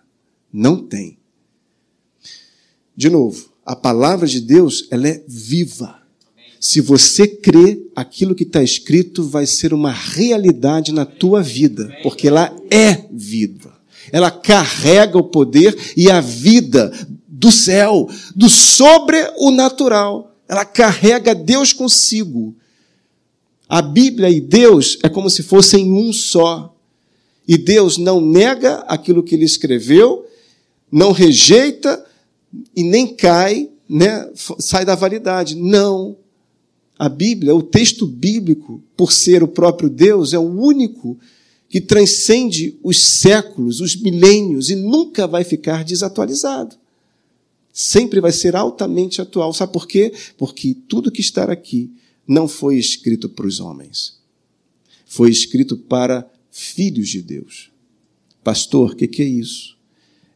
Não 0.52 0.78
tem. 0.78 1.18
De 2.96 3.10
novo, 3.10 3.50
a 3.66 3.76
palavra 3.76 4.28
de 4.28 4.42
Deus, 4.42 4.88
ela 4.92 5.08
é 5.08 5.24
viva. 5.28 6.02
Se 6.60 6.82
você 6.82 7.28
crê, 7.28 7.86
aquilo 7.96 8.36
que 8.36 8.44
está 8.44 8.62
escrito 8.64 9.24
vai 9.24 9.46
ser 9.46 9.74
uma 9.74 9.92
realidade 9.92 10.92
na 10.92 11.06
tua 11.06 11.42
vida, 11.42 11.96
porque 12.02 12.28
ela 12.28 12.54
é 12.70 13.08
viva. 13.12 13.78
Ela 14.12 14.32
carrega 14.32 15.18
o 15.18 15.24
poder 15.24 15.78
e 15.96 16.10
a 16.10 16.20
vida 16.20 16.92
do 17.48 17.52
céu, 17.52 18.10
do 18.36 18.50
sobre 18.50 19.18
o 19.38 19.52
natural. 19.52 20.36
Ela 20.50 20.66
carrega 20.66 21.34
Deus 21.34 21.72
consigo. 21.72 22.54
A 23.70 23.82
Bíblia 23.82 24.30
e 24.30 24.42
Deus 24.42 24.98
é 25.02 25.08
como 25.08 25.30
se 25.30 25.44
fossem 25.44 25.90
um 25.92 26.12
só. 26.12 26.76
E 27.48 27.58
Deus 27.58 27.98
não 27.98 28.20
nega 28.20 28.80
aquilo 28.80 29.24
que 29.24 29.34
ele 29.34 29.46
escreveu, 29.46 30.26
não 30.92 31.14
rejeita 31.14 32.06
e 32.76 32.84
nem 32.84 33.08
cai, 33.08 33.70
né, 33.88 34.30
sai 34.60 34.84
da 34.84 34.96
validade. 34.96 35.56
Não. 35.56 36.18
A 37.00 37.08
Bíblia, 37.08 37.56
o 37.56 37.64
texto 37.64 38.06
bíblico, 38.06 38.84
por 38.98 39.14
ser 39.14 39.42
o 39.42 39.48
próprio 39.48 39.90
Deus, 39.90 40.34
é 40.34 40.40
o 40.40 40.42
único 40.42 41.18
que 41.70 41.80
transcende 41.80 42.78
os 42.84 43.00
séculos, 43.00 43.80
os 43.80 43.96
milênios 43.96 44.70
e 44.70 44.76
nunca 44.76 45.26
vai 45.26 45.46
ficar 45.46 45.86
desatualizado 45.86 46.76
sempre 47.78 48.20
vai 48.20 48.32
ser 48.32 48.56
altamente 48.56 49.22
atual. 49.22 49.54
Sabe 49.54 49.72
por 49.72 49.88
quê? 49.88 50.12
Porque 50.36 50.76
tudo 50.88 51.12
que 51.12 51.22
está 51.22 51.44
aqui 51.44 51.92
não 52.28 52.48
foi 52.48 52.80
escrito 52.80 53.30
para 53.30 53.46
os 53.46 53.60
homens. 53.60 54.18
Foi 55.06 55.30
escrito 55.30 55.78
para 55.78 56.28
filhos 56.50 57.08
de 57.08 57.22
Deus. 57.22 57.70
Pastor, 58.44 58.94
o 58.94 58.96
que, 58.96 59.08
que 59.08 59.22
é 59.22 59.26
isso? 59.26 59.78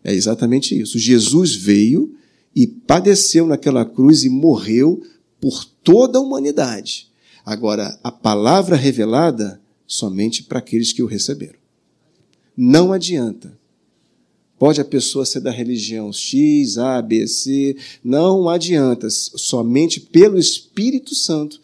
É 0.04 0.14
exatamente 0.14 0.80
isso. 0.80 1.00
Jesus 1.00 1.56
veio 1.56 2.16
e 2.56 2.68
padeceu 2.68 3.48
naquela 3.48 3.86
cruz 3.86 4.24
e 4.24 4.30
morreu 4.30 5.02
por 5.40 5.66
toda 5.66 6.20
a 6.20 6.22
humanidade. 6.22 7.10
Agora, 7.44 8.00
a 8.04 8.12
palavra 8.12 8.76
revelada 8.76 9.60
somente 9.88 10.44
para 10.44 10.60
aqueles 10.60 10.94
que 10.94 11.02
o 11.02 11.08
receberam. 11.08 11.60
Não 12.56 12.94
adianta 12.94 13.60
Pode 14.62 14.80
a 14.80 14.86
pessoa 14.86 15.26
ser 15.26 15.40
da 15.40 15.50
religião 15.50 16.14
X, 16.14 16.78
A, 16.78 17.02
B, 17.02 17.26
C, 17.26 17.76
não 18.04 18.48
adianta, 18.48 19.10
somente 19.10 20.00
pelo 20.00 20.38
Espírito 20.38 21.16
Santo. 21.16 21.60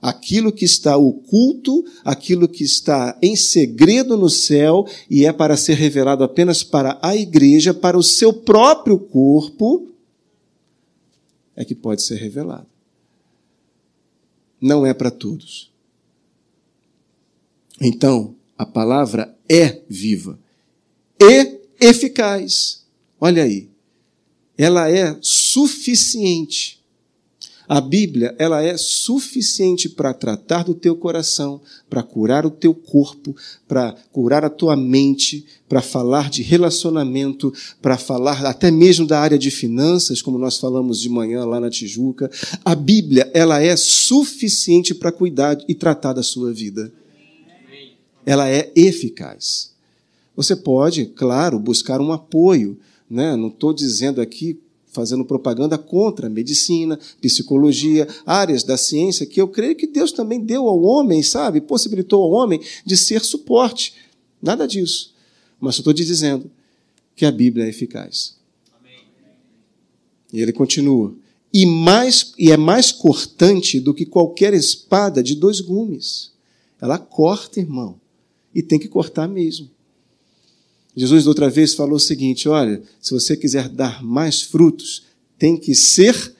Aquilo 0.00 0.50
que 0.50 0.64
está 0.64 0.96
oculto, 0.96 1.84
aquilo 2.04 2.48
que 2.48 2.64
está 2.64 3.16
em 3.22 3.36
segredo 3.36 4.16
no 4.16 4.28
céu 4.28 4.84
e 5.08 5.24
é 5.24 5.32
para 5.32 5.56
ser 5.56 5.74
revelado 5.74 6.24
apenas 6.24 6.64
para 6.64 6.98
a 7.00 7.14
igreja, 7.14 7.72
para 7.72 7.96
o 7.96 8.02
seu 8.02 8.32
próprio 8.32 8.98
corpo, 8.98 9.86
é 11.54 11.64
que 11.64 11.76
pode 11.76 12.02
ser 12.02 12.16
revelado. 12.16 12.66
Não 14.60 14.84
é 14.84 14.92
para 14.92 15.12
todos. 15.12 15.70
Então, 17.80 18.34
a 18.58 18.66
palavra 18.66 19.32
é 19.48 19.80
viva. 19.88 20.36
E 21.20 21.61
eficaz. 21.82 22.82
Olha 23.20 23.42
aí. 23.42 23.68
Ela 24.56 24.90
é 24.90 25.16
suficiente. 25.20 26.80
A 27.68 27.80
Bíblia, 27.80 28.34
ela 28.38 28.62
é 28.62 28.76
suficiente 28.76 29.88
para 29.88 30.12
tratar 30.12 30.62
do 30.62 30.74
teu 30.74 30.94
coração, 30.94 31.60
para 31.88 32.02
curar 32.02 32.44
o 32.44 32.50
teu 32.50 32.74
corpo, 32.74 33.34
para 33.66 33.96
curar 34.12 34.44
a 34.44 34.50
tua 34.50 34.76
mente, 34.76 35.46
para 35.68 35.80
falar 35.80 36.28
de 36.28 36.42
relacionamento, 36.42 37.52
para 37.80 37.96
falar 37.96 38.44
até 38.44 38.70
mesmo 38.70 39.06
da 39.06 39.20
área 39.20 39.38
de 39.38 39.50
finanças, 39.50 40.20
como 40.20 40.38
nós 40.38 40.58
falamos 40.58 41.00
de 41.00 41.08
manhã 41.08 41.44
lá 41.46 41.58
na 41.58 41.70
Tijuca. 41.70 42.30
A 42.64 42.74
Bíblia, 42.74 43.30
ela 43.32 43.62
é 43.62 43.74
suficiente 43.74 44.94
para 44.94 45.10
cuidar 45.10 45.56
e 45.66 45.74
tratar 45.74 46.12
da 46.12 46.22
sua 46.22 46.52
vida. 46.52 46.92
Ela 48.26 48.50
é 48.50 48.70
eficaz. 48.76 49.71
Você 50.36 50.56
pode, 50.56 51.06
claro, 51.06 51.58
buscar 51.58 52.00
um 52.00 52.12
apoio. 52.12 52.78
Né? 53.08 53.36
Não 53.36 53.48
estou 53.48 53.72
dizendo 53.72 54.20
aqui, 54.20 54.58
fazendo 54.86 55.24
propaganda 55.24 55.76
contra 55.76 56.28
medicina, 56.28 56.98
psicologia, 57.20 58.06
áreas 58.24 58.62
da 58.62 58.76
ciência 58.76 59.26
que 59.26 59.40
eu 59.40 59.48
creio 59.48 59.76
que 59.76 59.86
Deus 59.86 60.12
também 60.12 60.40
deu 60.40 60.68
ao 60.68 60.82
homem, 60.82 61.22
sabe? 61.22 61.60
Possibilitou 61.60 62.22
ao 62.22 62.30
homem 62.30 62.60
de 62.84 62.96
ser 62.96 63.22
suporte. 63.22 63.94
Nada 64.40 64.66
disso. 64.66 65.14
Mas 65.60 65.76
estou 65.76 65.94
te 65.94 66.04
dizendo 66.04 66.50
que 67.14 67.24
a 67.24 67.30
Bíblia 67.30 67.66
é 67.66 67.68
eficaz. 67.68 68.36
E 70.32 70.40
ele 70.40 70.52
continua. 70.52 71.14
E, 71.52 71.66
mais, 71.66 72.32
e 72.38 72.50
é 72.50 72.56
mais 72.56 72.90
cortante 72.90 73.78
do 73.78 73.92
que 73.92 74.06
qualquer 74.06 74.54
espada 74.54 75.22
de 75.22 75.34
dois 75.34 75.60
gumes. 75.60 76.32
Ela 76.80 76.98
corta, 76.98 77.60
irmão. 77.60 78.00
E 78.54 78.62
tem 78.62 78.78
que 78.78 78.88
cortar 78.88 79.28
mesmo. 79.28 79.70
Jesus, 80.94 81.26
outra 81.26 81.48
vez, 81.48 81.74
falou 81.74 81.96
o 81.96 82.00
seguinte: 82.00 82.48
olha, 82.48 82.82
se 83.00 83.12
você 83.12 83.36
quiser 83.36 83.68
dar 83.68 84.02
mais 84.02 84.42
frutos, 84.42 85.04
tem 85.38 85.56
que 85.56 85.74
ser 85.74 86.34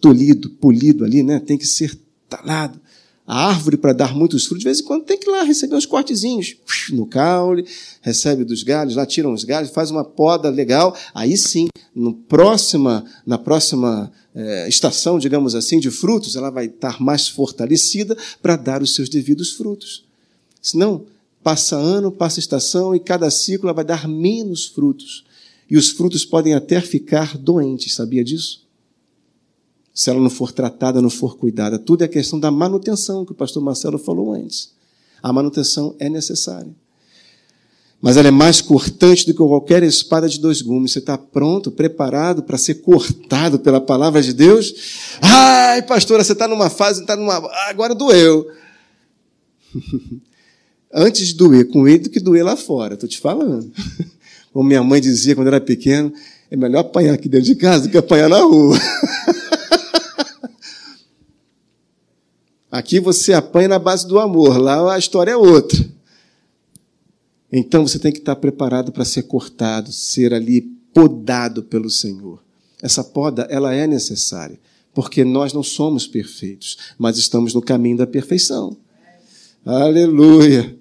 tolhido, 0.00 0.50
polido 0.50 1.04
ali, 1.04 1.22
né? 1.22 1.40
tem 1.40 1.58
que 1.58 1.66
ser 1.66 1.98
talado. 2.28 2.80
a 3.26 3.48
árvore 3.48 3.76
para 3.76 3.92
dar 3.92 4.14
muitos 4.14 4.46
frutos, 4.46 4.60
de 4.60 4.64
vez 4.64 4.80
em 4.80 4.84
quando 4.84 5.04
tem 5.04 5.18
que 5.18 5.28
ir 5.28 5.30
lá 5.30 5.42
receber 5.42 5.76
uns 5.76 5.84
cortezinhos 5.84 6.56
no 6.90 7.06
caule, 7.06 7.66
recebe 8.00 8.44
dos 8.44 8.62
galhos, 8.62 8.96
lá 8.96 9.04
tiram 9.04 9.32
os 9.32 9.44
galhos, 9.44 9.70
faz 9.70 9.90
uma 9.90 10.04
poda 10.04 10.48
legal. 10.48 10.96
Aí 11.14 11.36
sim, 11.36 11.68
no 11.94 12.14
próxima, 12.14 13.04
na 13.26 13.36
próxima 13.36 14.10
é, 14.34 14.68
estação, 14.68 15.18
digamos 15.18 15.54
assim, 15.54 15.78
de 15.78 15.90
frutos, 15.90 16.36
ela 16.36 16.50
vai 16.50 16.66
estar 16.66 17.00
mais 17.02 17.28
fortalecida 17.28 18.16
para 18.40 18.56
dar 18.56 18.82
os 18.82 18.94
seus 18.94 19.08
devidos 19.08 19.52
frutos. 19.52 20.04
Senão, 20.62 21.04
passa 21.48 21.76
ano, 21.76 22.12
passa 22.12 22.38
estação 22.38 22.94
e 22.94 23.00
cada 23.00 23.30
ciclo 23.30 23.72
vai 23.72 23.82
dar 23.82 24.06
menos 24.06 24.66
frutos. 24.66 25.24
E 25.70 25.78
os 25.78 25.88
frutos 25.88 26.22
podem 26.22 26.52
até 26.52 26.78
ficar 26.78 27.38
doentes, 27.38 27.94
sabia 27.94 28.22
disso? 28.22 28.68
se 29.94 30.10
ela 30.10 30.20
não 30.20 30.30
for 30.30 30.52
tratada, 30.52 31.02
não 31.02 31.10
for 31.10 31.36
cuidada. 31.36 31.76
Tudo 31.76 32.04
é 32.04 32.08
questão 32.08 32.38
da 32.38 32.52
manutenção, 32.52 33.24
que 33.24 33.32
o 33.32 33.34
pastor 33.34 33.60
Marcelo 33.60 33.98
falou 33.98 34.32
antes. 34.32 34.72
A 35.20 35.32
manutenção 35.32 35.96
é 35.98 36.08
necessária. 36.08 36.70
Mas 38.00 38.16
ela 38.16 38.28
é 38.28 38.30
mais 38.30 38.60
cortante 38.60 39.26
do 39.26 39.32
que 39.32 39.38
qualquer 39.38 39.82
espada 39.82 40.28
de 40.28 40.38
dois 40.38 40.62
gumes. 40.62 40.92
Você 40.92 41.00
está 41.00 41.18
pronto, 41.18 41.72
preparado 41.72 42.44
para 42.44 42.56
ser 42.56 42.74
cortado 42.74 43.58
pela 43.58 43.80
palavra 43.80 44.22
de 44.22 44.32
Deus? 44.32 44.72
Ai, 45.20 45.82
pastora, 45.82 46.22
você 46.22 46.32
está 46.32 46.46
numa 46.46 46.70
fase, 46.70 47.00
está 47.00 47.16
numa. 47.16 47.34
Agora 47.68 47.92
doeu. 47.92 48.46
Antes 50.92 51.28
de 51.28 51.34
doer 51.34 51.68
com 51.68 51.86
ele 51.86 52.04
do 52.04 52.10
que 52.10 52.20
doer 52.20 52.44
lá 52.44 52.56
fora, 52.56 52.94
estou 52.94 53.08
te 53.08 53.18
falando. 53.18 53.70
Como 54.52 54.66
minha 54.66 54.82
mãe 54.82 55.00
dizia 55.00 55.34
quando 55.34 55.48
era 55.48 55.60
pequeno, 55.60 56.12
é 56.50 56.56
melhor 56.56 56.80
apanhar 56.80 57.14
aqui 57.14 57.28
dentro 57.28 57.46
de 57.46 57.54
casa 57.54 57.84
do 57.84 57.90
que 57.90 57.98
apanhar 57.98 58.28
na 58.28 58.40
rua. 58.40 58.78
Aqui 62.70 63.00
você 63.00 63.32
apanha 63.32 63.68
na 63.68 63.78
base 63.78 64.06
do 64.06 64.18
amor, 64.18 64.58
lá 64.58 64.94
a 64.94 64.98
história 64.98 65.32
é 65.32 65.36
outra. 65.36 65.78
Então 67.50 67.86
você 67.86 67.98
tem 67.98 68.12
que 68.12 68.18
estar 68.18 68.36
preparado 68.36 68.92
para 68.92 69.06
ser 69.06 69.22
cortado, 69.22 69.90
ser 69.90 70.34
ali 70.34 70.60
podado 70.92 71.62
pelo 71.62 71.88
Senhor. 71.88 72.42
Essa 72.82 73.02
poda, 73.02 73.46
ela 73.50 73.74
é 73.74 73.86
necessária, 73.86 74.60
porque 74.92 75.24
nós 75.24 75.52
não 75.52 75.62
somos 75.62 76.06
perfeitos, 76.06 76.76
mas 76.98 77.16
estamos 77.16 77.54
no 77.54 77.62
caminho 77.62 77.96
da 77.96 78.06
perfeição. 78.06 78.76
Aleluia. 79.64 80.77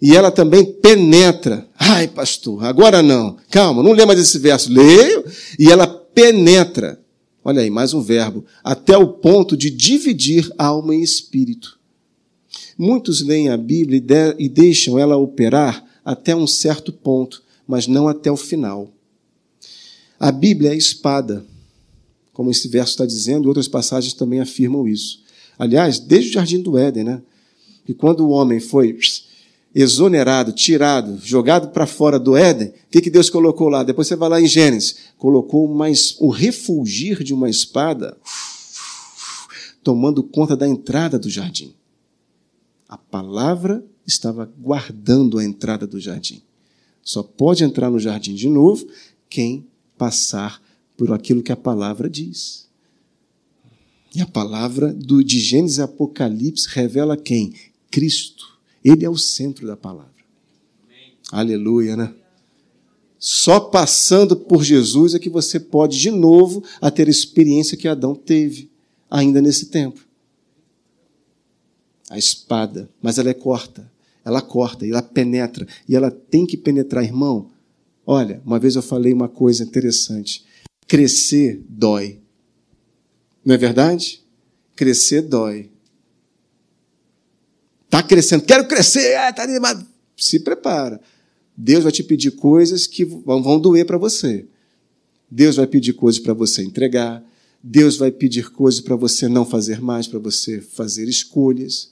E 0.00 0.16
ela 0.16 0.30
também 0.30 0.64
penetra. 0.64 1.68
Ai, 1.78 2.08
pastor, 2.08 2.64
agora 2.64 3.02
não. 3.02 3.36
Calma, 3.50 3.82
não 3.82 3.92
lê 3.92 4.06
mais 4.06 4.18
esse 4.18 4.38
verso. 4.38 4.72
Leio. 4.72 5.24
E 5.58 5.70
ela 5.70 5.86
penetra 5.86 7.00
Olha 7.42 7.62
aí, 7.62 7.70
mais 7.70 7.94
um 7.94 8.02
verbo. 8.02 8.44
Até 8.62 8.96
o 8.96 9.08
ponto 9.08 9.56
de 9.56 9.70
dividir 9.70 10.50
alma 10.58 10.94
e 10.94 11.02
espírito. 11.02 11.78
Muitos 12.76 13.22
leem 13.22 13.48
a 13.48 13.56
Bíblia 13.56 14.02
e 14.38 14.48
deixam 14.48 14.98
ela 14.98 15.16
operar 15.16 15.84
até 16.04 16.36
um 16.36 16.46
certo 16.46 16.92
ponto, 16.92 17.42
mas 17.66 17.86
não 17.86 18.08
até 18.08 18.30
o 18.30 18.36
final. 18.36 18.92
A 20.18 20.30
Bíblia 20.30 20.72
é 20.72 20.76
espada, 20.76 21.44
como 22.32 22.50
esse 22.50 22.68
verso 22.68 22.92
está 22.92 23.06
dizendo, 23.06 23.46
outras 23.46 23.68
passagens 23.68 24.12
também 24.12 24.40
afirmam 24.40 24.86
isso. 24.86 25.22
Aliás, 25.58 25.98
desde 25.98 26.30
o 26.30 26.32
jardim 26.34 26.60
do 26.60 26.76
Éden, 26.76 27.04
né? 27.04 27.22
E 27.88 27.94
quando 27.94 28.20
o 28.20 28.30
homem 28.30 28.60
foi 28.60 28.98
exonerado, 29.74 30.52
tirado, 30.52 31.18
jogado 31.22 31.68
para 31.68 31.86
fora 31.86 32.18
do 32.18 32.36
Éden, 32.36 32.68
o 32.68 32.90
que, 32.90 33.00
que 33.00 33.10
Deus 33.10 33.30
colocou 33.30 33.68
lá? 33.68 33.82
Depois 33.82 34.08
você 34.08 34.16
vai 34.16 34.28
lá 34.28 34.40
em 34.40 34.46
Gênesis, 34.46 34.96
colocou 35.16 35.68
mais 35.68 36.16
o 36.18 36.28
refulgir 36.28 37.22
de 37.22 37.32
uma 37.32 37.48
espada 37.48 38.16
tomando 39.82 40.22
conta 40.22 40.56
da 40.56 40.68
entrada 40.68 41.18
do 41.18 41.30
jardim. 41.30 41.74
A 42.88 42.98
palavra 42.98 43.84
estava 44.06 44.50
guardando 44.58 45.38
a 45.38 45.44
entrada 45.44 45.86
do 45.86 46.00
jardim. 46.00 46.42
Só 47.02 47.22
pode 47.22 47.64
entrar 47.64 47.90
no 47.90 47.98
jardim 47.98 48.34
de 48.34 48.48
novo 48.48 48.86
quem 49.28 49.66
passar 49.96 50.60
por 50.96 51.12
aquilo 51.12 51.42
que 51.42 51.52
a 51.52 51.56
palavra 51.56 52.10
diz. 52.10 52.68
E 54.14 54.20
a 54.20 54.26
palavra 54.26 54.92
do, 54.92 55.22
de 55.22 55.38
Gênesis 55.38 55.78
e 55.78 55.82
Apocalipse 55.82 56.68
revela 56.68 57.16
quem? 57.16 57.54
Cristo. 57.90 58.49
Ele 58.84 59.04
é 59.04 59.10
o 59.10 59.16
centro 59.16 59.66
da 59.66 59.76
palavra. 59.76 60.10
Amém. 60.84 61.14
Aleluia, 61.30 61.96
né? 61.96 62.14
Só 63.18 63.60
passando 63.60 64.34
por 64.34 64.64
Jesus 64.64 65.14
é 65.14 65.18
que 65.18 65.28
você 65.28 65.60
pode 65.60 65.98
de 65.98 66.10
novo 66.10 66.64
a 66.80 66.90
ter 66.90 67.06
a 67.06 67.10
experiência 67.10 67.76
que 67.76 67.86
Adão 67.86 68.14
teve 68.14 68.70
ainda 69.10 69.42
nesse 69.42 69.66
tempo. 69.66 70.00
A 72.08 72.16
espada, 72.16 72.88
mas 73.02 73.18
ela 73.18 73.28
é 73.28 73.34
corta. 73.34 73.90
Ela 74.24 74.40
corta 74.40 74.86
e 74.86 74.90
ela 74.90 75.02
penetra 75.02 75.66
e 75.86 75.94
ela 75.94 76.10
tem 76.10 76.46
que 76.46 76.56
penetrar, 76.56 77.04
irmão. 77.04 77.50
Olha, 78.06 78.40
uma 78.44 78.58
vez 78.58 78.74
eu 78.74 78.82
falei 78.82 79.12
uma 79.12 79.28
coisa 79.28 79.62
interessante. 79.62 80.44
Crescer 80.88 81.62
dói. 81.68 82.20
Não 83.44 83.54
é 83.54 83.58
verdade? 83.58 84.22
Crescer 84.74 85.22
dói. 85.22 85.70
Está 87.90 88.04
crescendo, 88.04 88.44
quero 88.44 88.68
crescer, 88.68 89.16
ah, 89.16 89.34
animado. 89.38 89.84
Se 90.16 90.38
prepara. 90.38 91.00
Deus 91.56 91.82
vai 91.82 91.90
te 91.90 92.04
pedir 92.04 92.30
coisas 92.30 92.86
que 92.86 93.04
vão, 93.04 93.42
vão 93.42 93.58
doer 93.58 93.84
para 93.84 93.98
você. 93.98 94.46
Deus 95.28 95.56
vai 95.56 95.66
pedir 95.66 95.94
coisas 95.94 96.20
para 96.20 96.32
você 96.32 96.62
entregar. 96.62 97.20
Deus 97.60 97.96
vai 97.96 98.12
pedir 98.12 98.52
coisas 98.52 98.80
para 98.80 98.94
você 98.94 99.26
não 99.26 99.44
fazer 99.44 99.80
mais, 99.80 100.06
para 100.06 100.20
você 100.20 100.60
fazer 100.60 101.08
escolhas. 101.08 101.90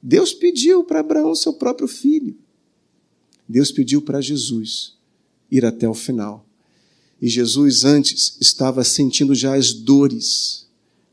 Deus 0.00 0.32
pediu 0.32 0.84
para 0.84 1.00
Abraão 1.00 1.34
seu 1.34 1.52
próprio 1.52 1.88
filho. 1.88 2.36
Deus 3.48 3.72
pediu 3.72 4.00
para 4.00 4.20
Jesus 4.20 4.94
ir 5.50 5.66
até 5.66 5.88
o 5.88 5.94
final. 5.94 6.46
E 7.20 7.28
Jesus 7.28 7.82
antes 7.84 8.36
estava 8.40 8.84
sentindo 8.84 9.34
já 9.34 9.56
as 9.56 9.72
dores 9.72 10.67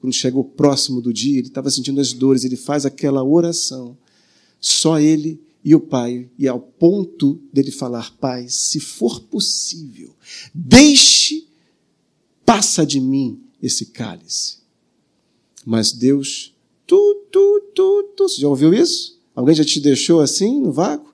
quando 0.05 0.13
chegou 0.13 0.43
próximo 0.43 1.01
do 1.01 1.11
dia, 1.11 1.39
ele 1.39 1.47
estava 1.47 1.71
sentindo 1.71 1.99
as 1.99 2.13
dores, 2.13 2.43
ele 2.43 2.55
faz 2.55 2.85
aquela 2.85 3.23
oração. 3.23 3.97
Só 4.59 4.99
ele 4.99 5.41
e 5.63 5.73
o 5.73 5.79
Pai, 5.79 6.29
e 6.37 6.47
ao 6.47 6.59
ponto 6.59 7.41
dele 7.51 7.71
falar: 7.71 8.15
Pai, 8.17 8.45
se 8.47 8.79
for 8.79 9.19
possível, 9.21 10.15
deixe, 10.53 11.47
passa 12.45 12.85
de 12.85 12.99
mim 12.99 13.41
esse 13.61 13.87
cálice. 13.87 14.59
Mas 15.65 15.91
Deus, 15.91 16.53
tu, 16.85 17.25
tu, 17.31 17.61
tu, 17.73 18.13
tu, 18.15 18.29
você 18.29 18.41
já 18.41 18.47
ouviu 18.47 18.73
isso? 18.75 19.19
Alguém 19.33 19.55
já 19.55 19.65
te 19.65 19.79
deixou 19.79 20.21
assim, 20.21 20.61
no 20.61 20.71
vácuo? 20.71 21.11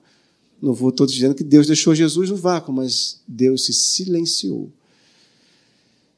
Não 0.60 0.74
vou 0.74 0.92
todo 0.92 1.10
dizendo 1.10 1.34
que 1.34 1.42
Deus 1.42 1.66
deixou 1.66 1.94
Jesus 1.94 2.28
no 2.28 2.36
vácuo, 2.36 2.74
mas 2.74 3.22
Deus 3.26 3.64
se 3.64 3.72
silenciou 3.72 4.70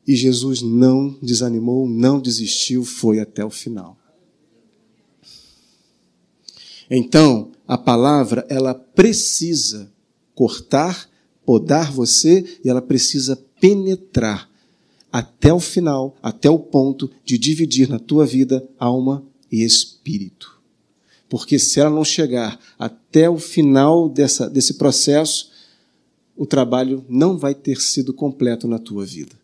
e 0.07 0.15
Jesus 0.15 0.63
não 0.63 1.17
desanimou, 1.23 1.89
não 1.89 2.21
desistiu, 2.21 2.85
foi 2.85 3.21
até 3.21 3.45
o 3.45 3.51
final. 3.51 3.97
Então, 6.91 7.51
a 7.67 7.79
palavra, 7.79 8.47
ela 8.49 8.75
precisa 8.75 9.91
cortar, 10.35 11.09
podar 11.45 11.91
você 11.91 12.59
e 12.65 12.69
ela 12.69 12.83
precisa 12.83 13.37
penetrar 13.61 14.51
até 15.11 15.53
o 15.53 15.61
final, 15.61 16.17
até 16.23 16.51
o 16.51 16.59
ponto 16.59 17.11
de 17.25 17.39
dividir 17.39 17.89
na 17.89 17.99
tua 17.99 18.27
vida 18.27 18.69
alma 18.79 19.25
e 19.51 19.65
espírito. 19.65 20.61
Porque 21.29 21.59
se 21.59 21.81
ela 21.81 21.91
não 21.91 22.05
chegar 22.05 22.59
até 22.79 23.31
o 23.31 23.39
final 23.39 24.09
dessa, 24.09 24.51
desse 24.51 24.75
processo, 24.75 25.51
o 26.37 26.45
trabalho 26.45 27.05
não 27.09 27.39
vai 27.39 27.55
ter 27.55 27.81
sido 27.81 28.13
completo 28.13 28.69
na 28.69 28.79
tua 28.79 29.07
vida. 29.07 29.44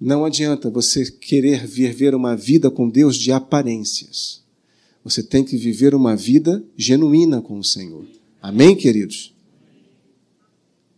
Não 0.00 0.24
adianta 0.24 0.70
você 0.70 1.10
querer 1.10 1.66
viver 1.66 2.14
uma 2.14 2.34
vida 2.34 2.70
com 2.70 2.88
Deus 2.88 3.16
de 3.16 3.30
aparências. 3.30 4.42
Você 5.04 5.22
tem 5.22 5.44
que 5.44 5.58
viver 5.58 5.94
uma 5.94 6.16
vida 6.16 6.64
genuína 6.74 7.42
com 7.42 7.58
o 7.58 7.64
Senhor. 7.64 8.06
Amém, 8.40 8.74
queridos? 8.74 9.34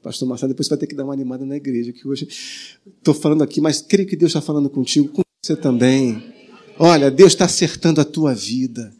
Pastor 0.00 0.28
Marcelo, 0.28 0.52
depois 0.52 0.68
você 0.68 0.70
vai 0.70 0.78
ter 0.78 0.86
que 0.86 0.94
dar 0.94 1.02
uma 1.02 1.12
animada 1.12 1.44
na 1.44 1.56
igreja, 1.56 1.92
que 1.92 2.06
hoje 2.06 2.28
estou 2.98 3.14
falando 3.14 3.42
aqui, 3.42 3.60
mas 3.60 3.82
creio 3.82 4.08
que 4.08 4.14
Deus 4.14 4.30
está 4.30 4.40
falando 4.40 4.70
contigo, 4.70 5.08
com 5.08 5.22
você 5.42 5.56
também. 5.56 6.22
Olha, 6.78 7.10
Deus 7.10 7.32
está 7.32 7.46
acertando 7.46 8.00
a 8.00 8.04
tua 8.04 8.34
vida. 8.34 8.92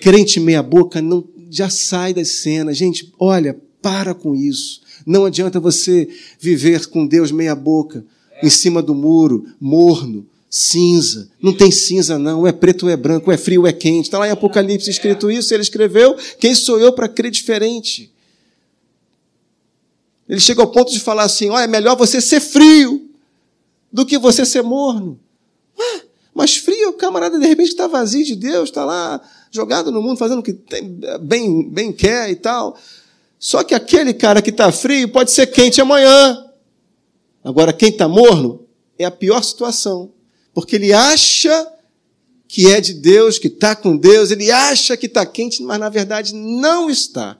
Crente 0.00 0.40
meia 0.40 0.64
boca, 0.64 1.00
não, 1.00 1.28
já 1.48 1.70
sai 1.70 2.12
das 2.12 2.30
cenas. 2.30 2.76
Gente, 2.76 3.12
olha, 3.20 3.56
para 3.80 4.14
com 4.14 4.34
isso. 4.34 4.80
Não 5.06 5.24
adianta 5.24 5.60
você 5.60 6.08
viver 6.40 6.86
com 6.86 7.06
Deus 7.06 7.30
meia 7.30 7.54
boca 7.54 8.04
em 8.42 8.50
cima 8.50 8.82
do 8.82 8.94
muro, 8.94 9.46
morno, 9.60 10.26
cinza. 10.48 11.28
Não 11.40 11.52
tem 11.52 11.70
cinza, 11.70 12.18
não. 12.18 12.46
É 12.46 12.52
preto 12.52 12.86
ou 12.86 12.90
é 12.90 12.96
branco, 12.96 13.30
é 13.30 13.36
frio 13.36 13.62
ou 13.62 13.66
é 13.66 13.72
quente. 13.72 14.06
Está 14.06 14.18
lá 14.18 14.28
em 14.28 14.32
Apocalipse 14.32 14.90
escrito 14.90 15.30
isso. 15.30 15.52
Ele 15.52 15.62
escreveu: 15.62 16.16
Quem 16.38 16.54
sou 16.54 16.78
eu 16.78 16.92
para 16.92 17.08
crer 17.08 17.30
diferente? 17.30 18.12
Ele 20.28 20.40
chega 20.40 20.60
ao 20.60 20.70
ponto 20.70 20.92
de 20.92 21.00
falar 21.00 21.24
assim: 21.24 21.50
Olha, 21.50 21.64
é 21.64 21.68
melhor 21.68 21.96
você 21.96 22.20
ser 22.20 22.40
frio 22.40 23.08
do 23.92 24.04
que 24.04 24.18
você 24.18 24.44
ser 24.44 24.62
morno. 24.62 25.18
Ué, 25.78 26.02
mas 26.34 26.56
frio, 26.56 26.92
camarada 26.92 27.38
de 27.38 27.46
repente 27.46 27.68
está 27.68 27.86
vazio 27.86 28.24
de 28.24 28.36
Deus, 28.36 28.68
está 28.68 28.84
lá 28.84 29.20
jogado 29.50 29.90
no 29.90 30.02
mundo, 30.02 30.18
fazendo 30.18 30.40
o 30.40 30.42
que 30.42 30.52
tem, 30.52 30.98
bem, 31.20 31.68
bem 31.68 31.92
quer 31.92 32.30
e 32.30 32.36
tal. 32.36 32.76
Só 33.38 33.62
que 33.62 33.74
aquele 33.74 34.12
cara 34.12 34.42
que 34.42 34.50
está 34.50 34.70
frio 34.70 35.08
pode 35.08 35.30
ser 35.30 35.46
quente 35.46 35.80
amanhã. 35.80 36.45
Agora, 37.46 37.72
quem 37.72 37.90
está 37.90 38.08
morno 38.08 38.66
é 38.98 39.04
a 39.04 39.10
pior 39.10 39.40
situação, 39.40 40.12
porque 40.52 40.74
ele 40.74 40.92
acha 40.92 41.72
que 42.48 42.66
é 42.66 42.80
de 42.80 42.92
Deus, 42.92 43.38
que 43.38 43.46
está 43.46 43.76
com 43.76 43.96
Deus, 43.96 44.32
ele 44.32 44.50
acha 44.50 44.96
que 44.96 45.06
está 45.06 45.24
quente, 45.24 45.62
mas 45.62 45.78
na 45.78 45.88
verdade 45.88 46.34
não 46.34 46.90
está. 46.90 47.38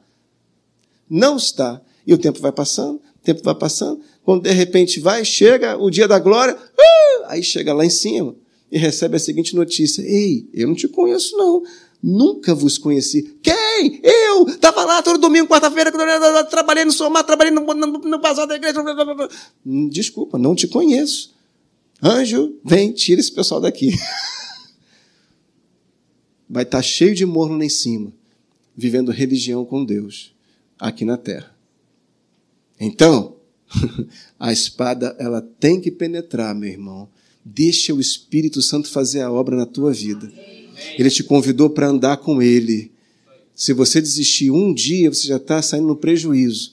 Não 1.10 1.36
está. 1.36 1.82
E 2.06 2.14
o 2.14 2.18
tempo 2.18 2.38
vai 2.38 2.52
passando, 2.52 2.98
o 2.98 3.24
tempo 3.24 3.42
vai 3.42 3.56
passando, 3.56 4.00
quando 4.22 4.44
de 4.44 4.52
repente 4.52 5.00
vai, 5.00 5.24
chega 5.24 5.76
o 5.76 5.90
dia 5.90 6.06
da 6.06 6.20
glória, 6.20 6.54
uh, 6.54 7.24
aí 7.24 7.42
chega 7.42 7.74
lá 7.74 7.84
em 7.84 7.90
cima 7.90 8.36
e 8.70 8.78
recebe 8.78 9.16
a 9.16 9.18
seguinte 9.18 9.56
notícia: 9.56 10.02
Ei, 10.02 10.48
eu 10.54 10.68
não 10.68 10.76
te 10.76 10.86
conheço, 10.86 11.36
não. 11.36 11.64
Nunca 12.00 12.54
vos 12.54 12.78
conheci. 12.78 13.36
Eu! 14.02 14.48
Estava 14.48 14.84
lá 14.84 15.02
todo 15.02 15.18
domingo, 15.18 15.48
quarta-feira, 15.48 15.92
trabalhei 16.44 16.84
no 16.84 16.92
Somar, 16.92 17.24
trabalhei 17.24 17.52
no, 17.52 17.62
no, 17.62 17.86
no 17.86 18.18
da 18.18 18.56
igreja. 18.56 18.80
Desculpa, 19.90 20.38
não 20.38 20.54
te 20.54 20.66
conheço. 20.66 21.34
Anjo, 22.02 22.58
vem, 22.64 22.92
tira 22.92 23.20
esse 23.20 23.32
pessoal 23.32 23.60
daqui. 23.60 23.92
Vai 26.48 26.62
estar 26.62 26.78
tá 26.78 26.82
cheio 26.82 27.14
de 27.14 27.26
morno 27.26 27.58
lá 27.58 27.64
em 27.64 27.68
cima, 27.68 28.12
vivendo 28.76 29.10
religião 29.10 29.64
com 29.64 29.84
Deus, 29.84 30.32
aqui 30.78 31.04
na 31.04 31.16
terra. 31.16 31.54
Então, 32.78 33.36
a 34.38 34.52
espada, 34.52 35.16
ela 35.18 35.40
tem 35.40 35.80
que 35.80 35.90
penetrar, 35.90 36.54
meu 36.54 36.68
irmão. 36.68 37.08
Deixa 37.44 37.94
o 37.94 38.00
Espírito 38.00 38.60
Santo 38.60 38.90
fazer 38.90 39.22
a 39.22 39.30
obra 39.30 39.56
na 39.56 39.66
tua 39.66 39.92
vida. 39.92 40.30
Ele 40.98 41.10
te 41.10 41.22
convidou 41.22 41.70
para 41.70 41.88
andar 41.88 42.18
com 42.18 42.42
Ele. 42.42 42.92
Se 43.56 43.72
você 43.72 44.02
desistir 44.02 44.50
um 44.50 44.74
dia, 44.74 45.08
você 45.08 45.28
já 45.28 45.38
está 45.38 45.62
saindo 45.62 45.86
no 45.86 45.96
prejuízo. 45.96 46.72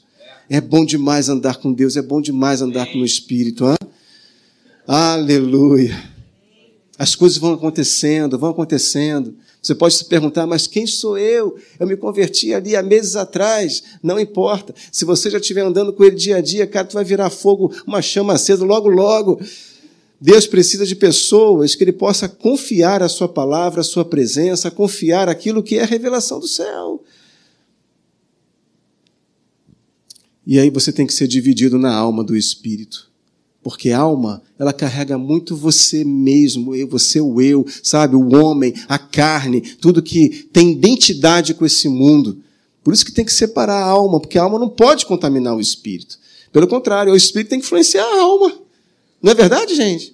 É 0.50 0.60
bom 0.60 0.84
demais 0.84 1.30
andar 1.30 1.56
com 1.56 1.72
Deus, 1.72 1.96
é 1.96 2.02
bom 2.02 2.22
demais 2.22 2.62
andar 2.62 2.92
com 2.92 3.00
o 3.00 3.06
Espírito. 3.06 3.64
Hein? 3.66 3.78
Aleluia. 4.86 5.98
As 7.00 7.16
coisas 7.16 7.38
vão 7.38 7.54
acontecendo, 7.54 8.38
vão 8.38 8.50
acontecendo. 8.50 9.34
Você 9.62 9.74
pode 9.74 9.96
se 9.96 10.04
perguntar, 10.04 10.46
mas 10.46 10.68
quem 10.68 10.86
sou 10.86 11.18
eu? 11.18 11.58
Eu 11.80 11.88
me 11.88 11.96
converti 11.96 12.54
ali 12.54 12.76
há 12.76 12.84
meses 12.84 13.16
atrás. 13.16 13.82
Não 14.04 14.20
importa. 14.20 14.76
Se 14.92 15.06
você 15.06 15.30
já 15.30 15.38
estiver 15.38 15.62
andando 15.62 15.94
com 15.94 16.04
ele 16.04 16.18
dia 16.18 16.36
a 16.36 16.42
dia, 16.42 16.68
cara, 16.68 16.86
tu 16.86 16.96
vai 16.96 17.06
virar 17.06 17.30
fogo, 17.30 17.74
uma 17.88 18.02
chama 18.02 18.34
acesa 18.34 18.66
logo, 18.66 18.90
logo. 18.90 19.40
Deus 20.24 20.48
precisa 20.48 20.86
de 20.86 20.96
pessoas 20.96 21.76
que 21.76 21.84
ele 21.84 21.92
possa 21.92 22.30
confiar 22.30 23.04
a 23.04 23.10
sua 23.10 23.28
palavra, 23.28 23.82
a 23.82 23.84
sua 23.84 24.06
presença, 24.06 24.72
confiar 24.72 25.28
aquilo 25.28 25.62
que 25.62 25.78
é 25.78 25.84
a 25.84 25.86
revelação 25.86 26.40
do 26.40 26.48
céu. 26.48 27.04
E 30.48 30.58
aí 30.58 30.70
você 30.70 30.94
tem 30.94 31.06
que 31.06 31.14
ser 31.14 31.28
dividido 31.28 31.78
na 31.78 31.94
alma 31.94 32.24
do 32.24 32.38
espírito. 32.38 33.12
Porque 33.62 33.92
a 33.92 34.00
alma, 34.00 34.42
ela 34.58 34.72
carrega 34.72 35.18
muito 35.18 35.58
você 35.58 36.06
mesmo, 36.06 36.72
você 36.88 37.20
o 37.20 37.42
eu, 37.42 37.66
sabe? 37.84 38.16
O 38.16 38.34
homem, 38.34 38.74
a 38.88 38.98
carne, 38.98 39.60
tudo 39.60 40.02
que 40.02 40.48
tem 40.54 40.72
identidade 40.72 41.54
com 41.54 41.66
esse 41.66 41.90
mundo. 41.90 42.42
Por 42.82 42.94
isso 42.94 43.06
que 43.06 43.12
tem 43.12 43.26
que 43.26 43.34
separar 43.34 43.84
a 43.84 43.88
alma, 43.88 44.22
porque 44.22 44.38
a 44.38 44.44
alma 44.44 44.58
não 44.58 44.70
pode 44.70 45.06
contaminar 45.06 45.54
o 45.54 45.60
espírito. 45.60 46.18
Pelo 46.50 46.66
contrário, 46.66 47.12
o 47.12 47.18
espírito 47.18 47.50
tem 47.50 47.60
que 47.60 47.66
influenciar 47.66 48.06
a 48.06 48.22
alma. 48.22 48.63
Não 49.24 49.32
é 49.32 49.34
verdade, 49.36 49.74
gente? 49.74 50.14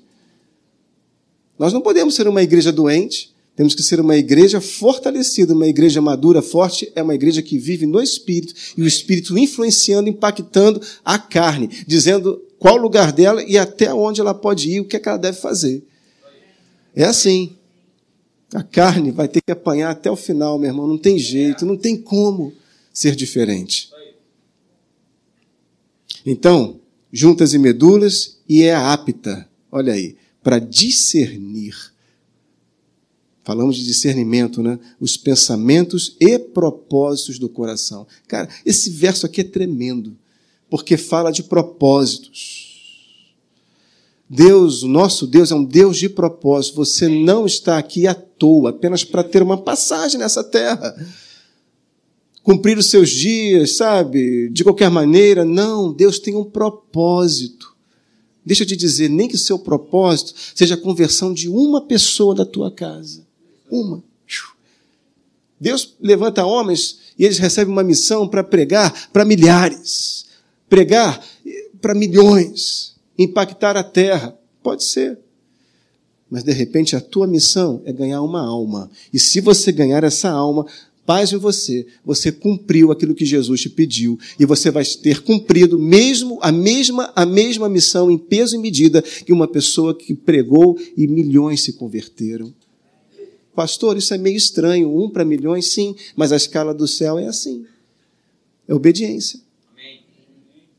Nós 1.57 1.73
não 1.73 1.81
podemos 1.81 2.13
ser 2.13 2.27
uma 2.27 2.43
igreja 2.43 2.71
doente, 2.71 3.33
temos 3.55 3.73
que 3.73 3.81
ser 3.81 3.99
uma 3.99 4.15
igreja 4.15 4.61
fortalecida, 4.61 5.53
uma 5.53 5.67
igreja 5.67 5.99
madura, 5.99 6.43
forte, 6.43 6.89
é 6.95 7.01
uma 7.01 7.15
igreja 7.15 7.41
que 7.41 7.57
vive 7.57 7.87
no 7.87 8.01
Espírito, 8.01 8.53
e 8.77 8.83
o 8.83 8.87
Espírito 8.87 9.37
influenciando, 9.37 10.07
impactando 10.07 10.79
a 11.03 11.17
carne, 11.17 11.67
dizendo 11.85 12.41
qual 12.59 12.75
o 12.75 12.81
lugar 12.81 13.11
dela 13.11 13.43
e 13.43 13.57
até 13.57 13.93
onde 13.93 14.21
ela 14.21 14.33
pode 14.33 14.69
ir, 14.69 14.79
o 14.79 14.85
que, 14.85 14.95
é 14.95 14.99
que 14.99 15.09
ela 15.09 15.17
deve 15.17 15.39
fazer. 15.39 15.83
É 16.95 17.03
assim. 17.03 17.55
A 18.53 18.63
carne 18.63 19.11
vai 19.11 19.27
ter 19.27 19.41
que 19.41 19.51
apanhar 19.51 19.91
até 19.91 20.09
o 20.09 20.15
final, 20.15 20.57
meu 20.57 20.69
irmão. 20.69 20.87
Não 20.87 20.97
tem 20.97 21.19
jeito, 21.19 21.65
não 21.65 21.77
tem 21.77 21.95
como 21.95 22.53
ser 22.91 23.15
diferente. 23.15 23.91
Então, 26.25 26.78
juntas 27.11 27.53
e 27.53 27.59
medulas, 27.59 28.37
e 28.47 28.63
é 28.63 28.75
apta, 28.75 29.47
olha 29.71 29.93
aí, 29.93 30.15
para 30.43 30.59
discernir. 30.59 31.75
Falamos 33.43 33.77
de 33.77 33.85
discernimento, 33.85 34.61
né? 34.61 34.79
Os 34.99 35.17
pensamentos 35.17 36.15
e 36.19 36.37
propósitos 36.37 37.39
do 37.39 37.49
coração. 37.49 38.05
Cara, 38.27 38.47
esse 38.65 38.89
verso 38.89 39.25
aqui 39.25 39.41
é 39.41 39.43
tremendo 39.43 40.15
porque 40.69 40.97
fala 40.97 41.31
de 41.31 41.43
propósitos. 41.43 42.67
Deus, 44.29 44.83
o 44.83 44.87
nosso 44.87 45.25
Deus 45.25 45.51
é 45.51 45.55
um 45.55 45.63
Deus 45.63 45.97
de 45.97 46.07
propósito. 46.07 46.75
Você 46.75 47.07
não 47.07 47.47
está 47.47 47.79
aqui 47.79 48.05
à 48.05 48.13
toa, 48.13 48.69
apenas 48.69 49.03
para 49.03 49.23
ter 49.23 49.41
uma 49.41 49.57
passagem 49.57 50.19
nessa 50.19 50.43
terra. 50.43 50.95
Cumprir 52.43 52.77
os 52.77 52.89
seus 52.89 53.09
dias, 53.09 53.75
sabe? 53.75 54.49
De 54.49 54.63
qualquer 54.63 54.89
maneira. 54.89 55.45
Não, 55.45 55.93
Deus 55.93 56.19
tem 56.19 56.35
um 56.35 56.43
propósito. 56.43 57.75
Deixa 58.45 58.63
eu 58.63 58.67
te 58.67 58.75
dizer, 58.75 59.09
nem 59.09 59.27
que 59.27 59.35
o 59.35 59.39
seu 59.39 59.59
propósito 59.59 60.33
seja 60.55 60.75
a 60.75 60.77
conversão 60.77 61.33
de 61.33 61.47
uma 61.49 61.81
pessoa 61.81 62.33
da 62.33 62.45
tua 62.45 62.71
casa. 62.71 63.25
Uma. 63.69 64.03
Deus 65.61 65.95
levanta 65.99 66.45
homens 66.45 66.99
e 67.17 67.25
eles 67.25 67.37
recebem 67.37 67.71
uma 67.71 67.83
missão 67.83 68.25
para 68.27 68.43
pregar 68.43 69.09
para 69.11 69.25
milhares 69.25 70.29
pregar 70.69 71.21
para 71.81 71.95
milhões, 71.95 72.95
impactar 73.17 73.75
a 73.75 73.83
terra. 73.83 74.37
Pode 74.61 74.83
ser. 74.83 75.17
Mas 76.29 76.43
de 76.43 76.51
repente 76.51 76.95
a 76.95 77.01
tua 77.01 77.25
missão 77.25 77.81
é 77.85 77.91
ganhar 77.91 78.21
uma 78.21 78.45
alma. 78.45 78.89
E 79.11 79.17
se 79.17 79.41
você 79.41 79.71
ganhar 79.71 80.03
essa 80.03 80.29
alma, 80.29 80.65
paz 81.09 81.33
em 81.33 81.37
você, 81.37 81.87
você 82.05 82.31
cumpriu 82.31 82.91
aquilo 82.91 83.15
que 83.15 83.25
Jesus 83.25 83.61
te 83.61 83.67
pediu 83.67 84.19
e 84.39 84.45
você 84.45 84.69
vai 84.69 84.85
ter 84.85 85.23
cumprido 85.23 85.79
mesmo 85.79 86.37
a 86.39 86.51
mesma 86.51 87.11
a 87.15 87.25
mesma 87.25 87.67
missão 87.67 88.11
em 88.11 88.17
peso 88.19 88.55
e 88.55 88.59
medida 88.59 89.01
que 89.01 89.33
uma 89.33 89.47
pessoa 89.47 89.97
que 89.97 90.13
pregou 90.13 90.77
e 90.95 91.07
milhões 91.07 91.63
se 91.63 91.73
converteram. 91.73 92.53
Pastor, 93.55 93.97
isso 93.97 94.13
é 94.13 94.19
meio 94.19 94.37
estranho, 94.37 94.95
um 94.95 95.09
para 95.09 95.25
milhões, 95.25 95.71
sim, 95.71 95.95
mas 96.15 96.31
a 96.31 96.35
escala 96.35 96.75
do 96.75 96.87
céu 96.87 97.17
é 97.17 97.25
assim. 97.25 97.65
É 98.67 98.75
obediência. 98.75 99.39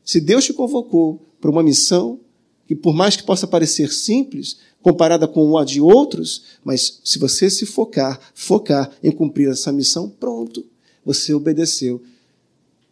Se 0.01 0.21
Deus 0.21 0.45
te 0.45 0.53
convocou 0.53 1.19
para 1.41 1.51
uma 1.51 1.61
missão, 1.61 2.21
que 2.69 2.73
por 2.73 2.93
mais 2.93 3.17
que 3.17 3.23
possa 3.23 3.45
parecer 3.45 3.91
simples, 3.91 4.59
comparada 4.81 5.27
com 5.27 5.57
a 5.57 5.65
de 5.65 5.79
outros, 5.79 6.43
mas 6.63 6.99
se 7.03 7.19
você 7.19 7.49
se 7.49 7.65
focar, 7.65 8.19
focar 8.33 8.91
em 9.03 9.11
cumprir 9.11 9.49
essa 9.49 9.71
missão, 9.71 10.09
pronto, 10.09 10.65
você 11.05 11.33
obedeceu. 11.33 12.01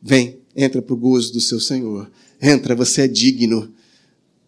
Vem, 0.01 0.37
entra 0.55 0.81
para 0.81 0.93
o 0.93 0.97
gozo 0.97 1.33
do 1.33 1.41
seu 1.41 1.59
Senhor. 1.59 2.09
Entra, 2.41 2.75
você 2.75 3.01
é 3.01 3.07
digno. 3.07 3.73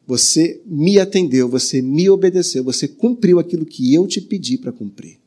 Você 0.07 0.61
me 0.65 0.99
atendeu, 0.99 1.47
você 1.47 1.81
me 1.81 2.09
obedeceu, 2.09 2.63
você 2.63 2.87
cumpriu 2.87 3.39
aquilo 3.39 3.65
que 3.65 3.93
eu 3.93 4.07
te 4.07 4.19
pedi 4.19 4.57
para 4.57 4.71
cumprir. 4.71 5.19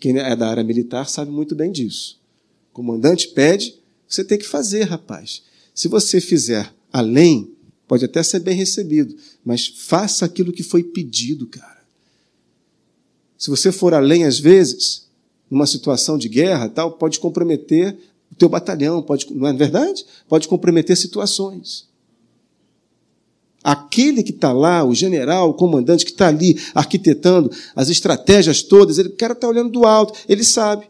Quem 0.00 0.16
é 0.18 0.36
da 0.36 0.48
área 0.48 0.62
militar 0.62 1.08
sabe 1.08 1.30
muito 1.30 1.54
bem 1.54 1.72
disso. 1.72 2.20
O 2.70 2.74
comandante 2.74 3.28
pede, 3.28 3.78
você 4.08 4.24
tem 4.24 4.38
que 4.38 4.46
fazer, 4.46 4.84
rapaz. 4.84 5.42
Se 5.74 5.88
você 5.88 6.20
fizer 6.20 6.72
além, 6.92 7.50
pode 7.88 8.04
até 8.04 8.22
ser 8.22 8.40
bem 8.40 8.54
recebido, 8.54 9.16
mas 9.42 9.66
faça 9.66 10.26
aquilo 10.26 10.52
que 10.52 10.62
foi 10.62 10.84
pedido, 10.84 11.46
cara. 11.46 11.78
Se 13.38 13.48
você 13.48 13.72
for 13.72 13.94
além, 13.94 14.24
às 14.24 14.38
vezes, 14.38 15.08
numa 15.50 15.66
situação 15.66 16.18
de 16.18 16.28
guerra, 16.28 16.68
tal, 16.68 16.92
pode 16.92 17.18
comprometer 17.18 17.96
o 18.30 18.34
teu 18.34 18.48
batalhão, 18.48 19.02
pode, 19.02 19.26
não 19.34 19.48
é 19.48 19.52
verdade? 19.52 20.04
Pode 20.28 20.46
comprometer 20.46 20.96
situações. 20.96 21.88
Aquele 23.64 24.22
que 24.22 24.32
está 24.32 24.52
lá, 24.52 24.84
o 24.84 24.94
general, 24.94 25.50
o 25.50 25.54
comandante 25.54 26.04
que 26.04 26.10
está 26.10 26.28
ali 26.28 26.60
arquitetando 26.74 27.50
as 27.74 27.88
estratégias 27.88 28.62
todas, 28.62 28.98
ele, 28.98 29.08
o 29.08 29.16
cara 29.16 29.32
está 29.32 29.48
olhando 29.48 29.70
do 29.70 29.86
alto, 29.86 30.18
ele 30.28 30.44
sabe. 30.44 30.88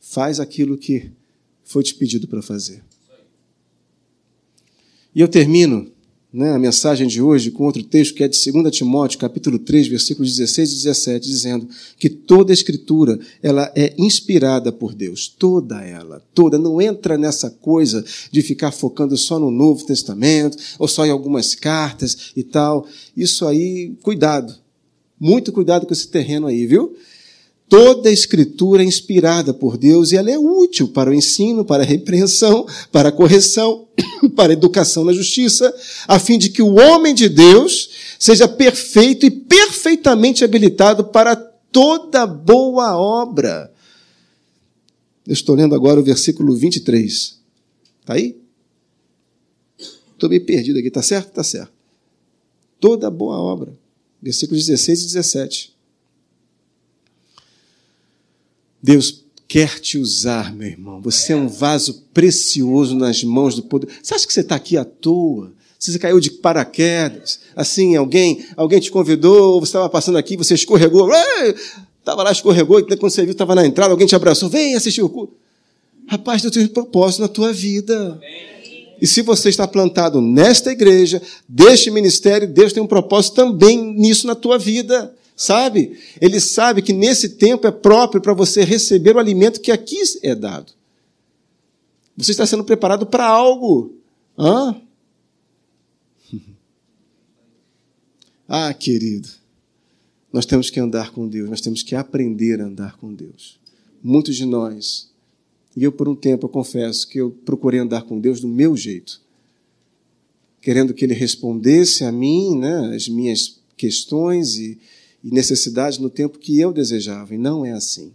Faz 0.00 0.40
aquilo 0.40 0.76
que 0.76 1.10
foi 1.62 1.82
te 1.82 1.94
pedido 1.94 2.26
para 2.26 2.42
fazer. 2.42 2.82
E 5.14 5.20
eu 5.20 5.28
termino 5.28 5.86
né, 6.32 6.52
a 6.52 6.58
mensagem 6.58 7.06
de 7.06 7.22
hoje 7.22 7.52
com 7.52 7.62
outro 7.62 7.84
texto 7.84 8.14
que 8.14 8.24
é 8.24 8.28
de 8.28 8.50
2 8.50 8.76
Timóteo, 8.76 9.20
capítulo 9.20 9.56
3, 9.60 9.86
versículos 9.86 10.36
16 10.36 10.68
e 10.68 10.74
17, 10.74 11.28
dizendo 11.28 11.68
que 11.96 12.10
toda 12.10 12.52
a 12.52 12.54
escritura 12.54 13.20
ela 13.40 13.70
é 13.76 13.94
inspirada 13.96 14.72
por 14.72 14.92
Deus, 14.92 15.28
toda 15.28 15.80
ela, 15.84 16.20
toda. 16.34 16.58
Não 16.58 16.82
entra 16.82 17.16
nessa 17.16 17.48
coisa 17.48 18.04
de 18.32 18.42
ficar 18.42 18.72
focando 18.72 19.16
só 19.16 19.38
no 19.38 19.52
Novo 19.52 19.86
Testamento 19.86 20.58
ou 20.76 20.88
só 20.88 21.06
em 21.06 21.10
algumas 21.10 21.54
cartas 21.54 22.32
e 22.34 22.42
tal. 22.42 22.88
Isso 23.16 23.46
aí, 23.46 23.94
cuidado. 24.02 24.52
Muito 25.20 25.52
cuidado 25.52 25.86
com 25.86 25.92
esse 25.92 26.08
terreno 26.08 26.48
aí, 26.48 26.66
viu? 26.66 26.96
Toda 27.68 28.08
a 28.08 28.12
escritura 28.12 28.82
é 28.82 28.86
inspirada 28.86 29.54
por 29.54 29.76
Deus 29.78 30.12
e 30.12 30.16
ela 30.16 30.30
é 30.30 30.38
útil 30.38 30.88
para 30.88 31.10
o 31.10 31.14
ensino, 31.14 31.64
para 31.64 31.82
a 31.82 31.86
repreensão, 31.86 32.66
para 32.92 33.08
a 33.08 33.12
correção, 33.12 33.86
para 34.34 34.52
educação 34.52 35.04
na 35.04 35.12
justiça, 35.12 35.74
a 36.06 36.18
fim 36.18 36.38
de 36.38 36.50
que 36.50 36.62
o 36.62 36.74
homem 36.74 37.14
de 37.14 37.28
Deus 37.28 37.90
seja 38.18 38.48
perfeito 38.48 39.26
e 39.26 39.30
perfeitamente 39.30 40.44
habilitado 40.44 41.04
para 41.04 41.36
toda 41.36 42.26
boa 42.26 42.96
obra. 42.96 43.72
Eu 45.26 45.32
estou 45.32 45.54
lendo 45.54 45.74
agora 45.74 46.00
o 46.00 46.04
versículo 46.04 46.54
23. 46.54 47.38
Está 48.00 48.14
aí? 48.14 48.36
Estou 50.12 50.28
meio 50.28 50.44
perdido 50.44 50.78
aqui, 50.78 50.88
está 50.88 51.02
certo? 51.02 51.28
Está 51.28 51.42
certo. 51.42 51.72
Toda 52.78 53.10
boa 53.10 53.38
obra. 53.38 53.76
Versículos 54.22 54.66
16 54.66 55.00
e 55.00 55.06
17. 55.06 55.74
Deus 58.82 59.23
quer 59.48 59.78
te 59.80 59.98
usar, 59.98 60.54
meu 60.54 60.68
irmão. 60.68 61.00
Você 61.02 61.32
é 61.32 61.36
um 61.36 61.48
vaso 61.48 62.04
precioso 62.12 62.94
nas 62.94 63.22
mãos 63.22 63.54
do 63.54 63.62
poder. 63.62 63.88
Você 64.02 64.14
acha 64.14 64.26
que 64.26 64.32
você 64.32 64.40
está 64.40 64.54
aqui 64.54 64.76
à 64.76 64.84
toa? 64.84 65.52
Você 65.78 65.98
caiu 65.98 66.18
de 66.18 66.30
paraquedas? 66.30 67.40
Assim, 67.54 67.94
alguém, 67.94 68.44
alguém 68.56 68.80
te 68.80 68.90
convidou, 68.90 69.60
você 69.60 69.68
estava 69.68 69.88
passando 69.88 70.16
aqui, 70.16 70.36
você 70.36 70.54
escorregou, 70.54 71.10
estava 71.98 72.22
lá, 72.22 72.32
escorregou, 72.32 72.80
e 72.80 72.84
quando 72.84 73.10
você 73.10 73.22
viu, 73.22 73.32
estava 73.32 73.54
na 73.54 73.66
entrada, 73.66 73.92
alguém 73.92 74.06
te 74.06 74.16
abraçou, 74.16 74.48
vem 74.48 74.74
assistir 74.74 75.02
o 75.02 75.08
culto. 75.08 75.34
Rapaz, 76.06 76.42
Deus 76.42 76.54
tem 76.54 76.64
um 76.64 76.68
propósito 76.68 77.20
na 77.20 77.28
tua 77.28 77.52
vida. 77.52 78.18
E 79.00 79.06
se 79.06 79.22
você 79.22 79.50
está 79.50 79.66
plantado 79.66 80.20
nesta 80.20 80.70
igreja, 80.70 81.20
deste 81.48 81.90
ministério, 81.90 82.48
Deus 82.48 82.72
tem 82.72 82.82
um 82.82 82.86
propósito 82.86 83.34
também 83.34 83.76
nisso 83.94 84.26
na 84.26 84.34
tua 84.34 84.58
vida. 84.58 85.14
Sabe? 85.36 85.98
Ele 86.20 86.38
sabe 86.38 86.80
que 86.80 86.92
nesse 86.92 87.30
tempo 87.30 87.66
é 87.66 87.72
próprio 87.72 88.20
para 88.20 88.34
você 88.34 88.62
receber 88.62 89.16
o 89.16 89.18
alimento 89.18 89.60
que 89.60 89.72
aqui 89.72 90.00
é 90.22 90.34
dado. 90.34 90.72
Você 92.16 92.30
está 92.30 92.46
sendo 92.46 92.64
preparado 92.64 93.06
para 93.06 93.26
algo. 93.26 93.94
Hã? 94.38 94.80
Ah, 98.46 98.74
querido, 98.74 99.26
nós 100.30 100.44
temos 100.44 100.68
que 100.68 100.78
andar 100.78 101.12
com 101.12 101.26
Deus, 101.26 101.48
nós 101.48 101.62
temos 101.62 101.82
que 101.82 101.94
aprender 101.94 102.60
a 102.60 102.66
andar 102.66 102.98
com 102.98 103.12
Deus. 103.12 103.58
Muitos 104.02 104.36
de 104.36 104.44
nós, 104.44 105.10
e 105.74 105.82
eu 105.82 105.90
por 105.90 106.06
um 106.06 106.14
tempo 106.14 106.44
eu 106.44 106.50
confesso 106.50 107.08
que 107.08 107.18
eu 107.18 107.30
procurei 107.30 107.80
andar 107.80 108.02
com 108.02 108.20
Deus 108.20 108.40
do 108.40 108.46
meu 108.46 108.76
jeito, 108.76 109.18
querendo 110.60 110.92
que 110.92 111.06
Ele 111.06 111.14
respondesse 111.14 112.04
a 112.04 112.12
mim, 112.12 112.58
né, 112.58 112.94
as 112.94 113.08
minhas 113.08 113.60
questões 113.78 114.56
e, 114.56 114.78
e 115.24 115.30
necessidades 115.30 115.98
no 115.98 116.10
tempo 116.10 116.38
que 116.38 116.60
eu 116.60 116.70
desejava, 116.70 117.34
e 117.34 117.38
não 117.38 117.64
é 117.64 117.72
assim. 117.72 118.12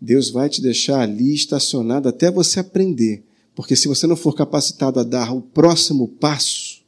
Deus 0.00 0.30
vai 0.30 0.48
te 0.48 0.62
deixar 0.62 1.00
ali 1.00 1.34
estacionado 1.34 2.08
até 2.08 2.30
você 2.30 2.58
aprender, 2.58 3.22
porque 3.54 3.76
se 3.76 3.86
você 3.86 4.06
não 4.06 4.16
for 4.16 4.34
capacitado 4.34 4.98
a 4.98 5.04
dar 5.04 5.30
o 5.32 5.42
próximo 5.42 6.08
passo, 6.08 6.82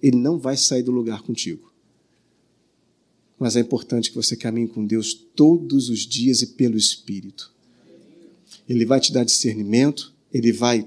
ele 0.00 0.16
não 0.16 0.38
vai 0.38 0.56
sair 0.56 0.84
do 0.84 0.92
lugar 0.92 1.22
contigo. 1.22 1.72
Mas 3.38 3.56
é 3.56 3.60
importante 3.60 4.10
que 4.10 4.16
você 4.16 4.36
caminhe 4.36 4.68
com 4.68 4.86
Deus 4.86 5.12
todos 5.12 5.88
os 5.88 6.00
dias 6.00 6.42
e 6.42 6.46
pelo 6.46 6.76
Espírito. 6.76 7.52
Ele 8.68 8.84
vai 8.84 9.00
te 9.00 9.12
dar 9.12 9.24
discernimento, 9.24 10.12
ele 10.32 10.52
vai 10.52 10.86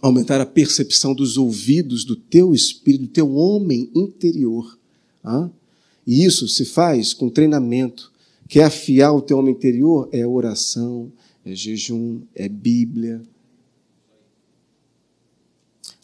aumentar 0.00 0.40
a 0.40 0.46
percepção 0.46 1.14
dos 1.14 1.36
ouvidos 1.36 2.04
do 2.04 2.16
teu 2.16 2.54
espírito, 2.54 3.02
do 3.02 3.10
teu 3.10 3.34
homem 3.34 3.90
interior. 3.94 4.78
Ah? 5.22 5.50
E 6.10 6.24
isso 6.24 6.48
se 6.48 6.64
faz 6.64 7.14
com 7.14 7.28
treinamento. 7.28 8.10
Quer 8.48 8.64
afiar 8.64 9.14
o 9.14 9.22
teu 9.22 9.38
homem 9.38 9.54
interior? 9.54 10.08
É 10.10 10.26
oração, 10.26 11.12
é 11.44 11.54
jejum, 11.54 12.22
é 12.34 12.48
Bíblia. 12.48 13.22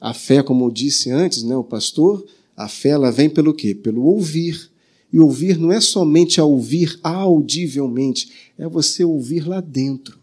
A 0.01 0.15
fé, 0.15 0.45
como 0.45 0.65
eu 0.65 0.71
disse 0.71 1.11
antes, 1.11 1.43
né, 1.43 1.57
o 1.57 1.65
pastor, 1.65 2.25
a 2.57 2.69
fé 2.69 2.91
ela 2.91 3.11
vem 3.11 3.29
pelo 3.29 3.53
quê? 3.53 3.75
Pelo 3.75 4.05
ouvir. 4.05 4.71
E 5.13 5.19
ouvir 5.19 5.59
não 5.59 5.73
é 5.73 5.81
somente 5.81 6.41
a 6.41 6.45
ouvir 6.45 7.01
audivelmente, 7.03 8.31
é 8.57 8.69
você 8.69 9.03
ouvir 9.03 9.45
lá 9.45 9.61
dentro. 9.61 10.23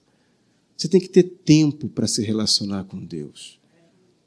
Você 0.78 0.88
tem 0.88 1.02
que 1.02 1.10
ter 1.10 1.24
tempo 1.24 1.90
para 1.90 2.08
se 2.08 2.24
relacionar 2.24 2.86
com 2.86 3.04
Deus. 3.04 3.60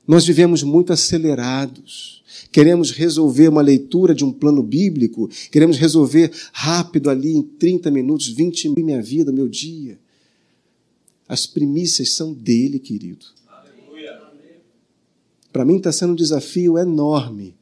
Nós 0.06 0.26
vivemos 0.26 0.62
muito 0.62 0.92
acelerados 0.92 2.16
queremos 2.50 2.90
resolver 2.90 3.48
uma 3.48 3.62
leitura 3.62 4.14
de 4.14 4.24
um 4.24 4.32
plano 4.32 4.62
bíblico, 4.62 5.28
queremos 5.50 5.76
resolver 5.76 6.30
rápido 6.52 7.10
ali 7.10 7.34
em 7.34 7.42
30 7.42 7.90
minutos, 7.90 8.28
20 8.28 8.64
minutos, 8.68 8.84
minha 8.84 9.02
vida, 9.02 9.32
meu 9.32 9.48
dia. 9.48 9.98
As 11.28 11.46
primícias 11.46 12.12
são 12.12 12.32
dele, 12.32 12.78
querido. 12.78 13.26
Para 15.52 15.64
mim 15.64 15.76
está 15.76 15.90
sendo 15.90 16.12
um 16.12 16.16
desafio 16.16 16.78
enorme, 16.78 17.54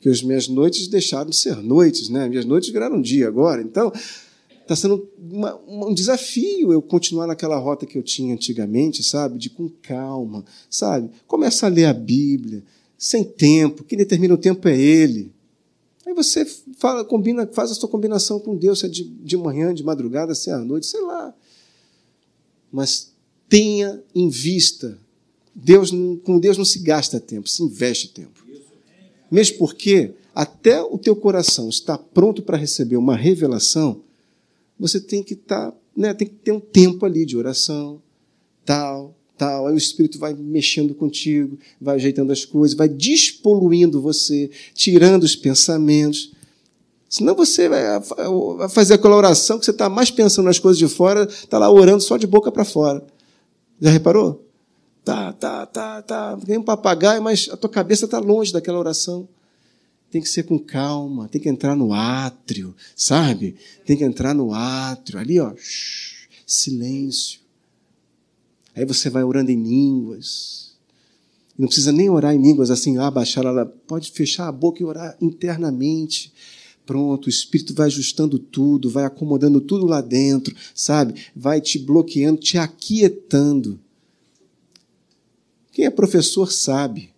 que 0.00 0.08
as 0.08 0.22
minhas 0.22 0.46
noites 0.46 0.86
deixaram 0.86 1.30
de 1.30 1.36
ser 1.36 1.56
noites, 1.56 2.08
né? 2.08 2.28
Minhas 2.28 2.44
noites 2.44 2.70
viraram 2.70 3.00
dia 3.00 3.26
agora. 3.26 3.60
Então, 3.60 3.92
está 4.68 4.76
sendo 4.76 5.08
uma, 5.18 5.58
um 5.66 5.94
desafio 5.94 6.70
eu 6.70 6.82
continuar 6.82 7.26
naquela 7.26 7.56
rota 7.56 7.86
que 7.86 7.96
eu 7.96 8.02
tinha 8.02 8.34
antigamente, 8.34 9.02
sabe? 9.02 9.38
De 9.38 9.48
com 9.48 9.66
calma, 9.82 10.44
sabe? 10.68 11.10
Começa 11.26 11.64
a 11.64 11.70
ler 11.70 11.86
a 11.86 11.94
Bíblia, 11.94 12.62
sem 12.98 13.24
tempo, 13.24 13.82
quem 13.82 13.96
determina 13.96 14.34
o 14.34 14.38
tempo 14.38 14.68
é 14.68 14.78
Ele. 14.78 15.32
Aí 16.06 16.12
você 16.12 16.44
fala, 16.76 17.02
combina, 17.02 17.46
faz 17.46 17.70
a 17.70 17.74
sua 17.74 17.88
combinação 17.88 18.38
com 18.38 18.56
Deus, 18.56 18.80
se 18.80 18.86
é 18.86 18.88
de, 18.88 19.04
de 19.04 19.36
manhã, 19.38 19.72
de 19.72 19.82
madrugada, 19.82 20.34
se 20.34 20.50
é 20.50 20.52
à 20.52 20.58
noite, 20.58 20.86
sei 20.86 21.00
lá. 21.00 21.34
Mas 22.70 23.12
tenha 23.48 24.02
em 24.14 24.28
vista, 24.28 24.98
Deus, 25.54 25.90
com 26.22 26.38
Deus 26.38 26.58
não 26.58 26.64
se 26.64 26.80
gasta 26.80 27.18
tempo, 27.18 27.48
se 27.48 27.62
investe 27.62 28.08
tempo. 28.08 28.44
Mesmo 29.30 29.56
porque 29.58 30.14
até 30.34 30.82
o 30.82 30.98
teu 30.98 31.16
coração 31.16 31.70
está 31.70 31.96
pronto 31.96 32.42
para 32.42 32.56
receber 32.56 32.96
uma 32.96 33.16
revelação, 33.16 34.02
você 34.78 35.00
tem 35.00 35.22
que 35.22 35.34
estar, 35.34 35.70
tá, 35.70 35.76
né, 35.96 36.14
tem 36.14 36.28
que 36.28 36.34
ter 36.34 36.52
um 36.52 36.60
tempo 36.60 37.04
ali 37.04 37.26
de 37.26 37.36
oração, 37.36 38.00
tal, 38.64 39.14
tal. 39.36 39.66
Aí 39.66 39.74
o 39.74 39.78
Espírito 39.78 40.18
vai 40.18 40.34
mexendo 40.34 40.94
contigo, 40.94 41.58
vai 41.80 41.96
ajeitando 41.96 42.32
as 42.32 42.44
coisas, 42.44 42.76
vai 42.76 42.88
despoluindo 42.88 44.00
você, 44.00 44.50
tirando 44.74 45.24
os 45.24 45.34
pensamentos. 45.34 46.32
Senão 47.08 47.34
você 47.34 47.68
vai 47.68 48.00
fazer 48.68 48.94
aquela 48.94 49.16
oração 49.16 49.58
que 49.58 49.64
você 49.64 49.70
está 49.70 49.88
mais 49.88 50.10
pensando 50.10 50.44
nas 50.44 50.58
coisas 50.58 50.78
de 50.78 50.86
fora, 50.86 51.24
está 51.24 51.58
lá 51.58 51.70
orando 51.70 52.02
só 52.02 52.16
de 52.16 52.26
boca 52.26 52.52
para 52.52 52.64
fora. 52.64 53.04
Já 53.80 53.90
reparou? 53.90 54.44
Tá, 55.04 55.32
tá, 55.32 55.64
tá, 55.64 56.02
tá. 56.02 56.36
Tem 56.44 56.58
um 56.58 56.62
papagaio, 56.62 57.22
mas 57.22 57.48
a 57.50 57.56
tua 57.56 57.70
cabeça 57.70 58.04
está 58.04 58.18
longe 58.18 58.52
daquela 58.52 58.78
oração. 58.78 59.26
Tem 60.10 60.22
que 60.22 60.28
ser 60.28 60.44
com 60.44 60.58
calma, 60.58 61.28
tem 61.28 61.40
que 61.40 61.48
entrar 61.48 61.76
no 61.76 61.92
átrio, 61.92 62.74
sabe? 62.96 63.56
Tem 63.84 63.96
que 63.96 64.04
entrar 64.04 64.34
no 64.34 64.52
átrio, 64.54 65.18
ali, 65.18 65.38
ó, 65.38 65.54
shh, 65.56 66.28
silêncio. 66.46 67.40
Aí 68.74 68.84
você 68.84 69.10
vai 69.10 69.22
orando 69.22 69.50
em 69.50 69.62
línguas. 69.62 70.72
Não 71.58 71.66
precisa 71.66 71.90
nem 71.90 72.08
orar 72.08 72.34
em 72.34 72.40
línguas 72.40 72.70
assim, 72.70 72.96
ah, 72.98 73.10
baixar 73.10 73.44
ela. 73.44 73.66
Pode 73.66 74.12
fechar 74.12 74.46
a 74.46 74.52
boca 74.52 74.80
e 74.80 74.86
orar 74.86 75.16
internamente. 75.20 76.32
Pronto, 76.86 77.26
o 77.26 77.28
Espírito 77.28 77.74
vai 77.74 77.86
ajustando 77.86 78.38
tudo, 78.38 78.88
vai 78.88 79.04
acomodando 79.04 79.60
tudo 79.60 79.84
lá 79.84 80.00
dentro, 80.00 80.56
sabe? 80.74 81.20
Vai 81.36 81.60
te 81.60 81.78
bloqueando, 81.78 82.40
te 82.40 82.56
aquietando. 82.56 83.78
Quem 85.70 85.84
é 85.84 85.90
professor 85.90 86.50
sabe. 86.50 87.10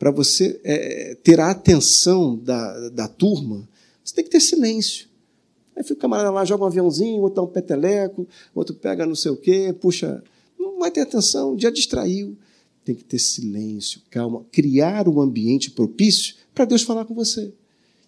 Para 0.00 0.10
você 0.10 0.58
é, 0.64 1.14
ter 1.22 1.38
a 1.38 1.50
atenção 1.50 2.34
da, 2.34 2.88
da 2.88 3.06
turma, 3.06 3.68
você 4.02 4.14
tem 4.14 4.24
que 4.24 4.30
ter 4.30 4.40
silêncio. 4.40 5.06
Aí 5.76 5.82
fica 5.82 5.92
o 5.92 5.96
camarada 5.98 6.30
lá, 6.30 6.42
joga 6.42 6.64
um 6.64 6.68
aviãozinho, 6.68 7.20
outro 7.20 7.36
dá 7.36 7.42
um 7.42 7.46
peteleco, 7.46 8.26
outro 8.54 8.74
pega 8.74 9.04
não 9.04 9.14
sei 9.14 9.30
o 9.30 9.36
quê, 9.36 9.76
puxa 9.78 10.24
não 10.58 10.78
vai 10.78 10.90
ter 10.90 11.02
atenção, 11.02 11.54
já 11.58 11.68
distraiu. 11.68 12.34
Tem 12.82 12.94
que 12.94 13.04
ter 13.04 13.18
silêncio, 13.18 14.00
calma, 14.10 14.42
criar 14.50 15.06
um 15.06 15.20
ambiente 15.20 15.70
propício 15.70 16.34
para 16.54 16.64
Deus 16.64 16.80
falar 16.80 17.04
com 17.04 17.14
você. 17.14 17.52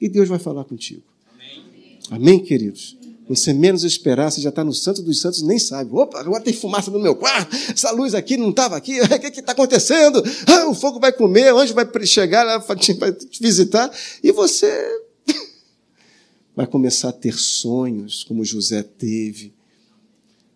E 0.00 0.08
Deus 0.08 0.30
vai 0.30 0.38
falar 0.38 0.64
contigo. 0.64 1.02
Amém, 1.30 1.98
Amém 2.10 2.42
queridos? 2.42 2.96
Você 3.34 3.54
menos 3.54 3.82
esperar, 3.82 4.30
você 4.30 4.42
já 4.42 4.50
está 4.50 4.62
no 4.62 4.74
Santo 4.74 5.02
dos 5.02 5.20
Santos 5.20 5.40
nem 5.42 5.58
sabe. 5.58 5.90
Opa, 5.94 6.20
agora 6.20 6.42
tem 6.42 6.52
fumaça 6.52 6.90
no 6.90 7.00
meu 7.00 7.16
quarto, 7.16 7.56
essa 7.72 7.90
luz 7.90 8.14
aqui 8.14 8.36
não 8.36 8.50
estava 8.50 8.76
aqui, 8.76 9.00
o 9.00 9.08
que 9.18 9.40
está 9.40 9.52
acontecendo? 9.52 10.22
Ah, 10.46 10.68
o 10.68 10.74
fogo 10.74 11.00
vai 11.00 11.12
comer, 11.12 11.52
o 11.52 11.58
anjo 11.58 11.74
vai 11.74 11.88
chegar 12.04 12.58
vai 12.58 12.76
te 12.76 13.40
visitar, 13.40 13.90
e 14.22 14.30
você 14.32 14.86
vai 16.54 16.66
começar 16.66 17.08
a 17.08 17.12
ter 17.12 17.34
sonhos, 17.34 18.22
como 18.24 18.44
José 18.44 18.82
teve. 18.82 19.54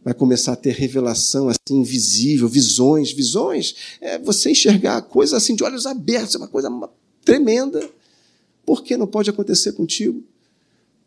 Vai 0.04 0.14
começar 0.14 0.52
a 0.52 0.56
ter 0.56 0.72
revelação 0.72 1.48
assim 1.48 1.80
invisível, 1.80 2.46
visões, 2.46 3.10
visões. 3.10 3.74
É 4.00 4.18
você 4.18 4.50
enxergar 4.50 4.98
a 4.98 5.02
coisa 5.02 5.36
assim 5.36 5.56
de 5.56 5.64
olhos 5.64 5.84
abertos, 5.84 6.34
é 6.34 6.38
uma 6.38 6.46
coisa 6.46 6.70
tremenda. 7.24 7.88
Por 8.64 8.84
que 8.84 8.96
não 8.96 9.06
pode 9.06 9.30
acontecer 9.30 9.72
contigo? 9.72 10.22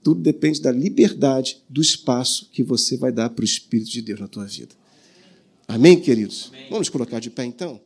Tudo 0.04 0.22
depende 0.22 0.62
da 0.62 0.72
liberdade, 0.72 1.62
do 1.70 1.82
espaço 1.82 2.50
que 2.52 2.64
você 2.64 2.96
vai 2.98 3.12
dar 3.12 3.30
para 3.30 3.42
o 3.42 3.46
Espírito 3.46 3.92
de 3.92 4.02
Deus 4.02 4.20
na 4.20 4.28
tua 4.28 4.46
vida. 4.46 4.74
Amém, 5.68 6.00
queridos? 6.00 6.50
Amém. 6.54 6.68
Vamos 6.70 6.90
colocar 6.90 7.20
de 7.20 7.30
pé 7.30 7.46
então? 7.46 7.82